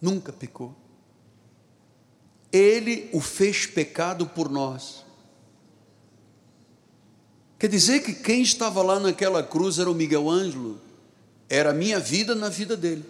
nunca 0.00 0.32
pecou. 0.32 0.76
Ele 2.52 3.08
o 3.12 3.20
fez 3.20 3.66
pecado 3.66 4.26
por 4.26 4.48
nós. 4.48 5.04
Quer 7.58 7.68
dizer 7.68 8.02
que 8.02 8.14
quem 8.14 8.40
estava 8.40 8.82
lá 8.82 8.98
naquela 8.98 9.42
cruz 9.42 9.78
era 9.78 9.90
o 9.90 9.94
Miguel 9.94 10.28
Ângelo, 10.30 10.80
era 11.48 11.70
a 11.70 11.74
minha 11.74 12.00
vida 12.00 12.34
na 12.34 12.48
vida 12.48 12.74
dele, 12.74 13.04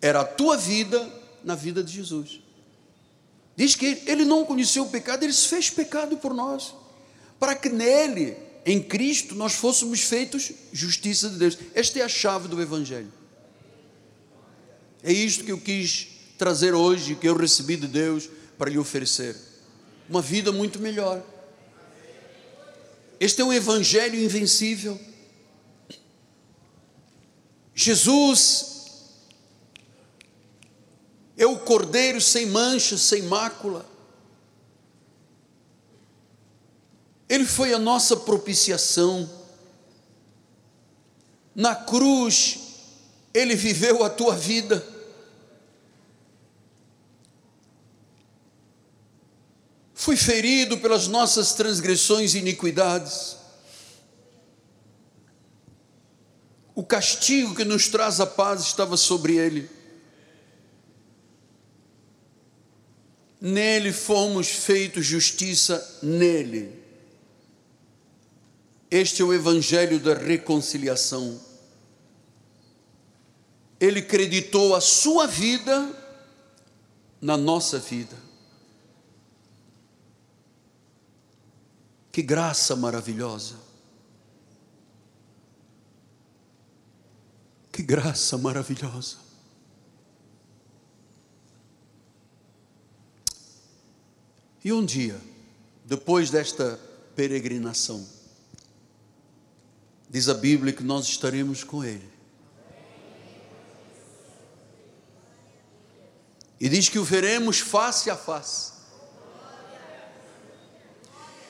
era 0.00 0.20
a 0.20 0.24
tua 0.24 0.56
vida 0.56 1.06
na 1.44 1.54
vida 1.54 1.82
de 1.84 1.92
Jesus. 1.92 2.40
Diz 3.54 3.74
que 3.74 4.02
ele 4.06 4.24
não 4.24 4.44
conheceu 4.44 4.84
o 4.84 4.88
pecado, 4.88 5.22
ele 5.22 5.32
se 5.32 5.48
fez 5.48 5.68
pecado 5.68 6.16
por 6.16 6.32
nós, 6.32 6.74
para 7.38 7.54
que 7.54 7.68
nele, 7.68 8.36
em 8.64 8.82
Cristo, 8.82 9.34
nós 9.34 9.52
fôssemos 9.52 10.00
feitos 10.00 10.52
justiça 10.72 11.28
de 11.28 11.36
Deus. 11.36 11.58
Esta 11.74 11.98
é 11.98 12.02
a 12.02 12.08
chave 12.08 12.48
do 12.48 12.60
Evangelho. 12.60 13.12
É 15.02 15.12
isto 15.12 15.44
que 15.44 15.52
eu 15.52 15.60
quis 15.60 16.08
trazer 16.36 16.74
hoje, 16.74 17.14
que 17.14 17.28
eu 17.28 17.36
recebi 17.36 17.76
de 17.76 17.86
Deus 17.86 18.28
para 18.58 18.70
lhe 18.70 18.78
oferecer. 18.78 19.36
Uma 20.08 20.22
vida 20.22 20.52
muito 20.52 20.78
melhor. 20.78 21.22
Este 23.18 23.40
é 23.40 23.44
um 23.44 23.52
evangelho 23.52 24.22
invencível. 24.22 25.00
Jesus 27.74 28.76
é 31.36 31.46
o 31.46 31.58
cordeiro 31.58 32.20
sem 32.20 32.46
mancha, 32.46 32.96
sem 32.96 33.22
mácula. 33.22 33.84
Ele 37.28 37.44
foi 37.44 37.74
a 37.74 37.78
nossa 37.78 38.16
propiciação. 38.16 39.28
Na 41.54 41.74
cruz, 41.74 42.58
ele 43.34 43.54
viveu 43.54 44.04
a 44.04 44.10
tua 44.10 44.34
vida. 44.34 44.95
Foi 50.06 50.16
ferido 50.16 50.78
pelas 50.78 51.08
nossas 51.08 51.52
transgressões 51.54 52.36
e 52.36 52.38
iniquidades. 52.38 53.36
O 56.76 56.84
castigo 56.84 57.56
que 57.56 57.64
nos 57.64 57.88
traz 57.88 58.20
a 58.20 58.26
paz 58.26 58.60
estava 58.60 58.96
sobre 58.96 59.34
ele. 59.34 59.68
Nele 63.40 63.92
fomos 63.92 64.46
feitos 64.46 65.04
justiça, 65.04 65.98
nele. 66.00 66.80
Este 68.88 69.22
é 69.22 69.24
o 69.24 69.34
evangelho 69.34 69.98
da 69.98 70.14
reconciliação. 70.14 71.40
Ele 73.80 74.00
creditou 74.00 74.76
a 74.76 74.80
sua 74.80 75.26
vida 75.26 75.92
na 77.20 77.36
nossa 77.36 77.80
vida. 77.80 78.25
Que 82.16 82.22
graça 82.22 82.74
maravilhosa. 82.74 83.56
Que 87.70 87.82
graça 87.82 88.38
maravilhosa. 88.38 89.18
E 94.64 94.72
um 94.72 94.82
dia, 94.82 95.20
depois 95.84 96.30
desta 96.30 96.80
peregrinação, 97.14 98.08
diz 100.08 100.30
a 100.30 100.32
Bíblia 100.32 100.72
que 100.72 100.82
nós 100.82 101.04
estaremos 101.04 101.62
com 101.64 101.84
Ele. 101.84 102.10
E 106.58 106.66
diz 106.70 106.88
que 106.88 106.98
o 106.98 107.04
veremos 107.04 107.60
face 107.60 108.08
a 108.08 108.16
face. 108.16 108.75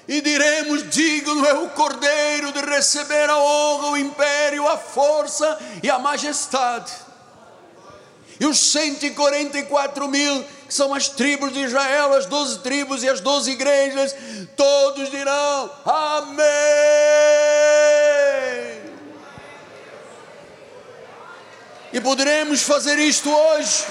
E 0.09 0.21
diremos: 0.21 0.89
digno 0.89 1.45
é 1.45 1.55
o 1.55 1.69
Cordeiro 1.71 2.53
de 2.53 2.61
receber 2.61 3.29
a 3.29 3.39
honra, 3.39 3.89
o 3.89 3.97
império, 3.97 4.69
a 4.69 4.79
força 4.79 5.59
e 5.83 5.91
a 5.91 5.99
majestade. 5.99 6.93
E 8.39 8.47
os 8.47 8.59
144 8.59 10.07
mil, 10.09 10.45
que 10.69 10.75
são 10.75 10.93
as 10.93 11.09
tribos 11.09 11.53
de 11.53 11.61
Israel, 11.61 12.13
as 12.15 12.27
12 12.27 12.59
tribos 12.59 13.03
e 13.03 13.09
as 13.09 13.21
12 13.21 13.51
igrejas, 13.51 14.15
todos 14.57 15.11
dirão: 15.11 15.71
Amém. 15.85 16.47
E 21.93 22.01
poderemos 22.01 22.63
fazer 22.63 22.99
isto 22.99 23.31
hoje. 23.31 23.87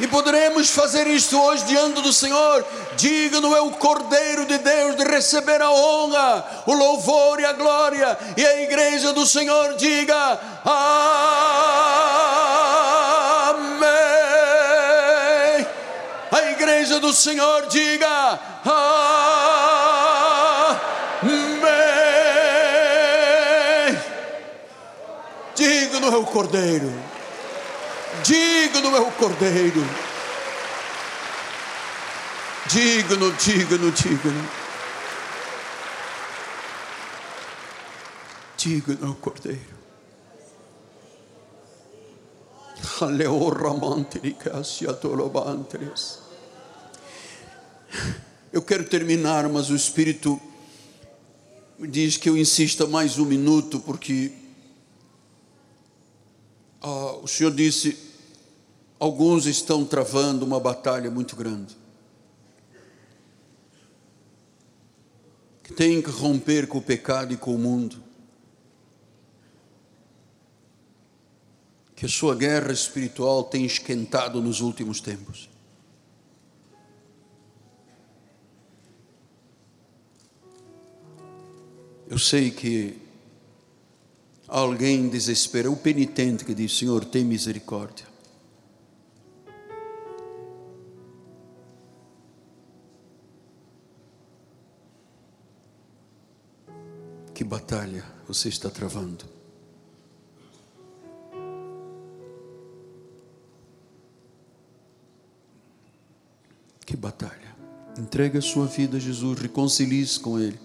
E 0.00 0.08
poderemos 0.08 0.70
fazer 0.70 1.06
isto 1.08 1.38
hoje 1.38 1.64
diante 1.64 2.00
do 2.00 2.10
Senhor. 2.10 2.64
Digno 2.96 3.54
é 3.54 3.60
o 3.60 3.72
Cordeiro 3.72 4.46
de 4.46 4.56
Deus 4.56 4.96
de 4.96 5.04
receber 5.04 5.60
a 5.60 5.70
honra, 5.70 6.62
o 6.66 6.72
louvor 6.72 7.38
e 7.38 7.44
a 7.44 7.52
glória. 7.52 8.18
E 8.34 8.46
a 8.46 8.62
igreja 8.62 9.12
do 9.12 9.26
Senhor 9.26 9.74
diga: 9.74 10.40
Amém. 10.64 10.80
A 16.32 16.50
igreja 16.52 16.98
do 16.98 17.12
Senhor 17.12 17.66
diga: 17.66 18.40
Amém. 18.64 19.00
Digno 25.54 26.08
é 26.10 26.16
o 26.16 26.24
Cordeiro. 26.24 27.09
Digno 28.30 28.96
é 28.96 29.00
o 29.00 29.10
Cordeiro. 29.10 29.80
Digno, 32.68 33.32
digno, 33.32 33.90
digno. 33.90 34.48
Digno 38.56 38.98
é 39.02 39.06
o 39.10 39.14
Cordeiro. 39.16 39.80
Eu 48.52 48.62
quero 48.62 48.84
terminar, 48.84 49.48
mas 49.48 49.70
o 49.70 49.74
Espírito 49.74 50.40
diz 51.80 52.16
que 52.16 52.28
eu 52.28 52.36
insista 52.36 52.86
mais 52.86 53.18
um 53.18 53.24
minuto, 53.24 53.80
porque 53.80 54.30
ah, 56.80 57.16
o 57.20 57.26
Senhor 57.26 57.52
disse: 57.52 58.09
alguns 59.00 59.46
estão 59.46 59.82
travando 59.82 60.44
uma 60.44 60.60
batalha 60.60 61.10
muito 61.10 61.34
grande. 61.34 61.74
Que 65.62 65.72
tem 65.72 66.02
que 66.02 66.10
romper 66.10 66.68
com 66.68 66.78
o 66.78 66.82
pecado 66.82 67.32
e 67.32 67.36
com 67.38 67.54
o 67.54 67.58
mundo. 67.58 68.04
Que 71.96 72.04
a 72.04 72.08
sua 72.08 72.34
guerra 72.34 72.72
espiritual 72.72 73.44
tem 73.44 73.64
esquentado 73.64 74.42
nos 74.42 74.60
últimos 74.60 75.00
tempos. 75.00 75.48
Eu 82.08 82.18
sei 82.18 82.50
que 82.50 83.00
alguém 84.48 85.08
desespera, 85.08 85.70
o 85.70 85.76
penitente 85.76 86.44
que 86.44 86.52
diz: 86.52 86.76
Senhor, 86.76 87.04
tem 87.04 87.24
misericórdia. 87.24 88.09
Batalha 97.50 98.04
você 98.28 98.48
está 98.48 98.70
travando? 98.70 99.24
Que 106.86 106.96
batalha. 106.96 107.56
Entregue 107.98 108.38
a 108.38 108.40
sua 108.40 108.66
vida 108.66 108.98
a 108.98 109.00
Jesus, 109.00 109.40
reconcilie-se 109.40 110.20
com 110.20 110.38
Ele. 110.38 110.60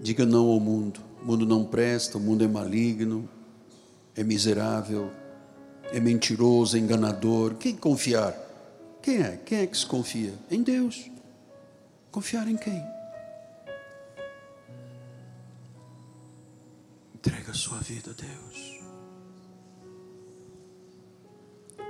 Diga 0.00 0.24
não 0.24 0.48
ao 0.48 0.58
mundo. 0.58 1.00
O 1.22 1.26
mundo 1.26 1.44
não 1.44 1.66
presta, 1.66 2.16
o 2.16 2.20
mundo 2.20 2.42
é 2.42 2.48
maligno, 2.48 3.28
é 4.16 4.24
miserável, 4.24 5.10
é 5.92 6.00
mentiroso, 6.00 6.78
é 6.78 6.80
enganador. 6.80 7.56
Quem 7.56 7.76
confiar? 7.76 8.34
Quem 9.02 9.18
é? 9.18 9.36
Quem 9.44 9.58
é 9.58 9.66
que 9.66 9.76
se 9.76 9.84
confia? 9.84 10.32
Em 10.50 10.62
Deus. 10.62 11.10
Confiar 12.10 12.48
em 12.48 12.56
quem? 12.56 13.01
Vida 17.92 18.14
Deus. 18.14 18.80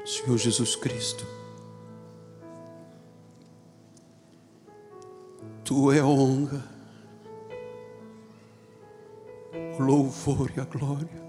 Senhor 0.04 0.36
Jesus 0.36 0.74
Cristo, 0.74 1.24
Tu 5.64 5.92
é 5.92 6.02
honra 6.02 6.64
o 9.78 9.82
louvor 9.82 10.50
e 10.56 10.60
a 10.60 10.64
glória. 10.64 11.22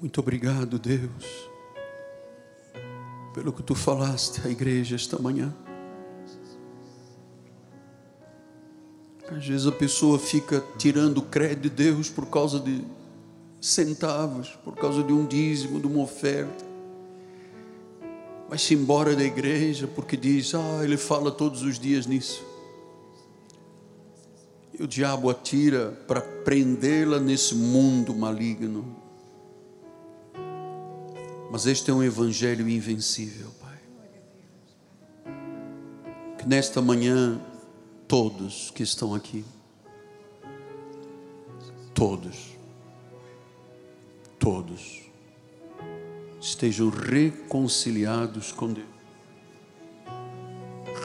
Muito 0.00 0.20
obrigado, 0.20 0.78
Deus, 0.78 1.50
pelo 3.34 3.52
que 3.52 3.62
tu 3.62 3.74
falaste 3.74 4.40
à 4.46 4.50
igreja 4.50 4.96
esta 4.96 5.18
manhã. 5.18 5.54
Às 9.38 9.46
vezes 9.46 9.66
a 9.68 9.72
pessoa 9.72 10.18
fica 10.18 10.64
tirando 10.76 11.22
crédito 11.22 11.62
de 11.62 11.70
Deus 11.70 12.10
por 12.10 12.26
causa 12.26 12.58
de 12.58 12.82
centavos, 13.60 14.48
por 14.64 14.74
causa 14.74 15.00
de 15.00 15.12
um 15.12 15.24
dízimo, 15.24 15.78
de 15.78 15.86
uma 15.86 16.02
oferta. 16.02 16.66
Vai-se 18.48 18.74
embora 18.74 19.14
da 19.14 19.22
igreja 19.22 19.86
porque 19.86 20.16
diz: 20.16 20.56
Ah, 20.56 20.80
ele 20.82 20.96
fala 20.96 21.30
todos 21.30 21.62
os 21.62 21.78
dias 21.78 22.04
nisso. 22.04 22.44
E 24.76 24.82
o 24.82 24.88
diabo 24.88 25.30
atira 25.30 25.90
para 26.08 26.20
prendê-la 26.20 27.20
nesse 27.20 27.54
mundo 27.54 28.12
maligno. 28.16 28.96
Mas 31.48 31.64
este 31.64 31.92
é 31.92 31.94
um 31.94 32.02
evangelho 32.02 32.68
invencível, 32.68 33.52
Pai. 33.60 33.78
Que 36.38 36.48
nesta 36.48 36.82
manhã, 36.82 37.40
todos 38.08 38.70
que 38.70 38.82
estão 38.82 39.14
aqui, 39.14 39.44
todos, 41.94 42.56
todos, 44.38 45.02
estejam 46.40 46.88
reconciliados 46.88 48.50
com 48.50 48.72
Deus. 48.72 48.88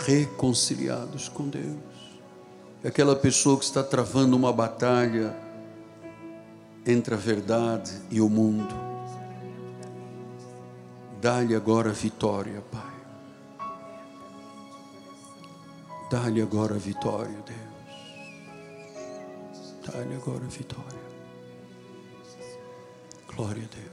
Reconciliados 0.05 1.29
com 1.29 1.47
Deus 1.47 1.93
é 2.83 2.87
aquela 2.89 3.15
pessoa 3.15 3.57
que 3.57 3.63
está 3.63 3.81
travando 3.81 4.35
uma 4.35 4.51
batalha 4.51 5.33
entre 6.85 7.13
a 7.13 7.17
verdade 7.17 7.91
e 8.11 8.19
o 8.19 8.29
mundo. 8.29 8.75
Dá-lhe 11.21 11.55
agora 11.55 11.91
vitória, 11.93 12.61
Pai. 12.69 12.92
Dá-lhe 16.09 16.41
agora 16.41 16.75
a 16.75 16.77
vitória, 16.77 17.37
Deus. 17.45 17.73
Dá-lhe 19.85 20.15
agora 20.15 20.45
a 20.45 20.49
vitória. 20.49 21.03
Glória 23.35 23.63
a 23.63 23.75
Deus. 23.75 23.92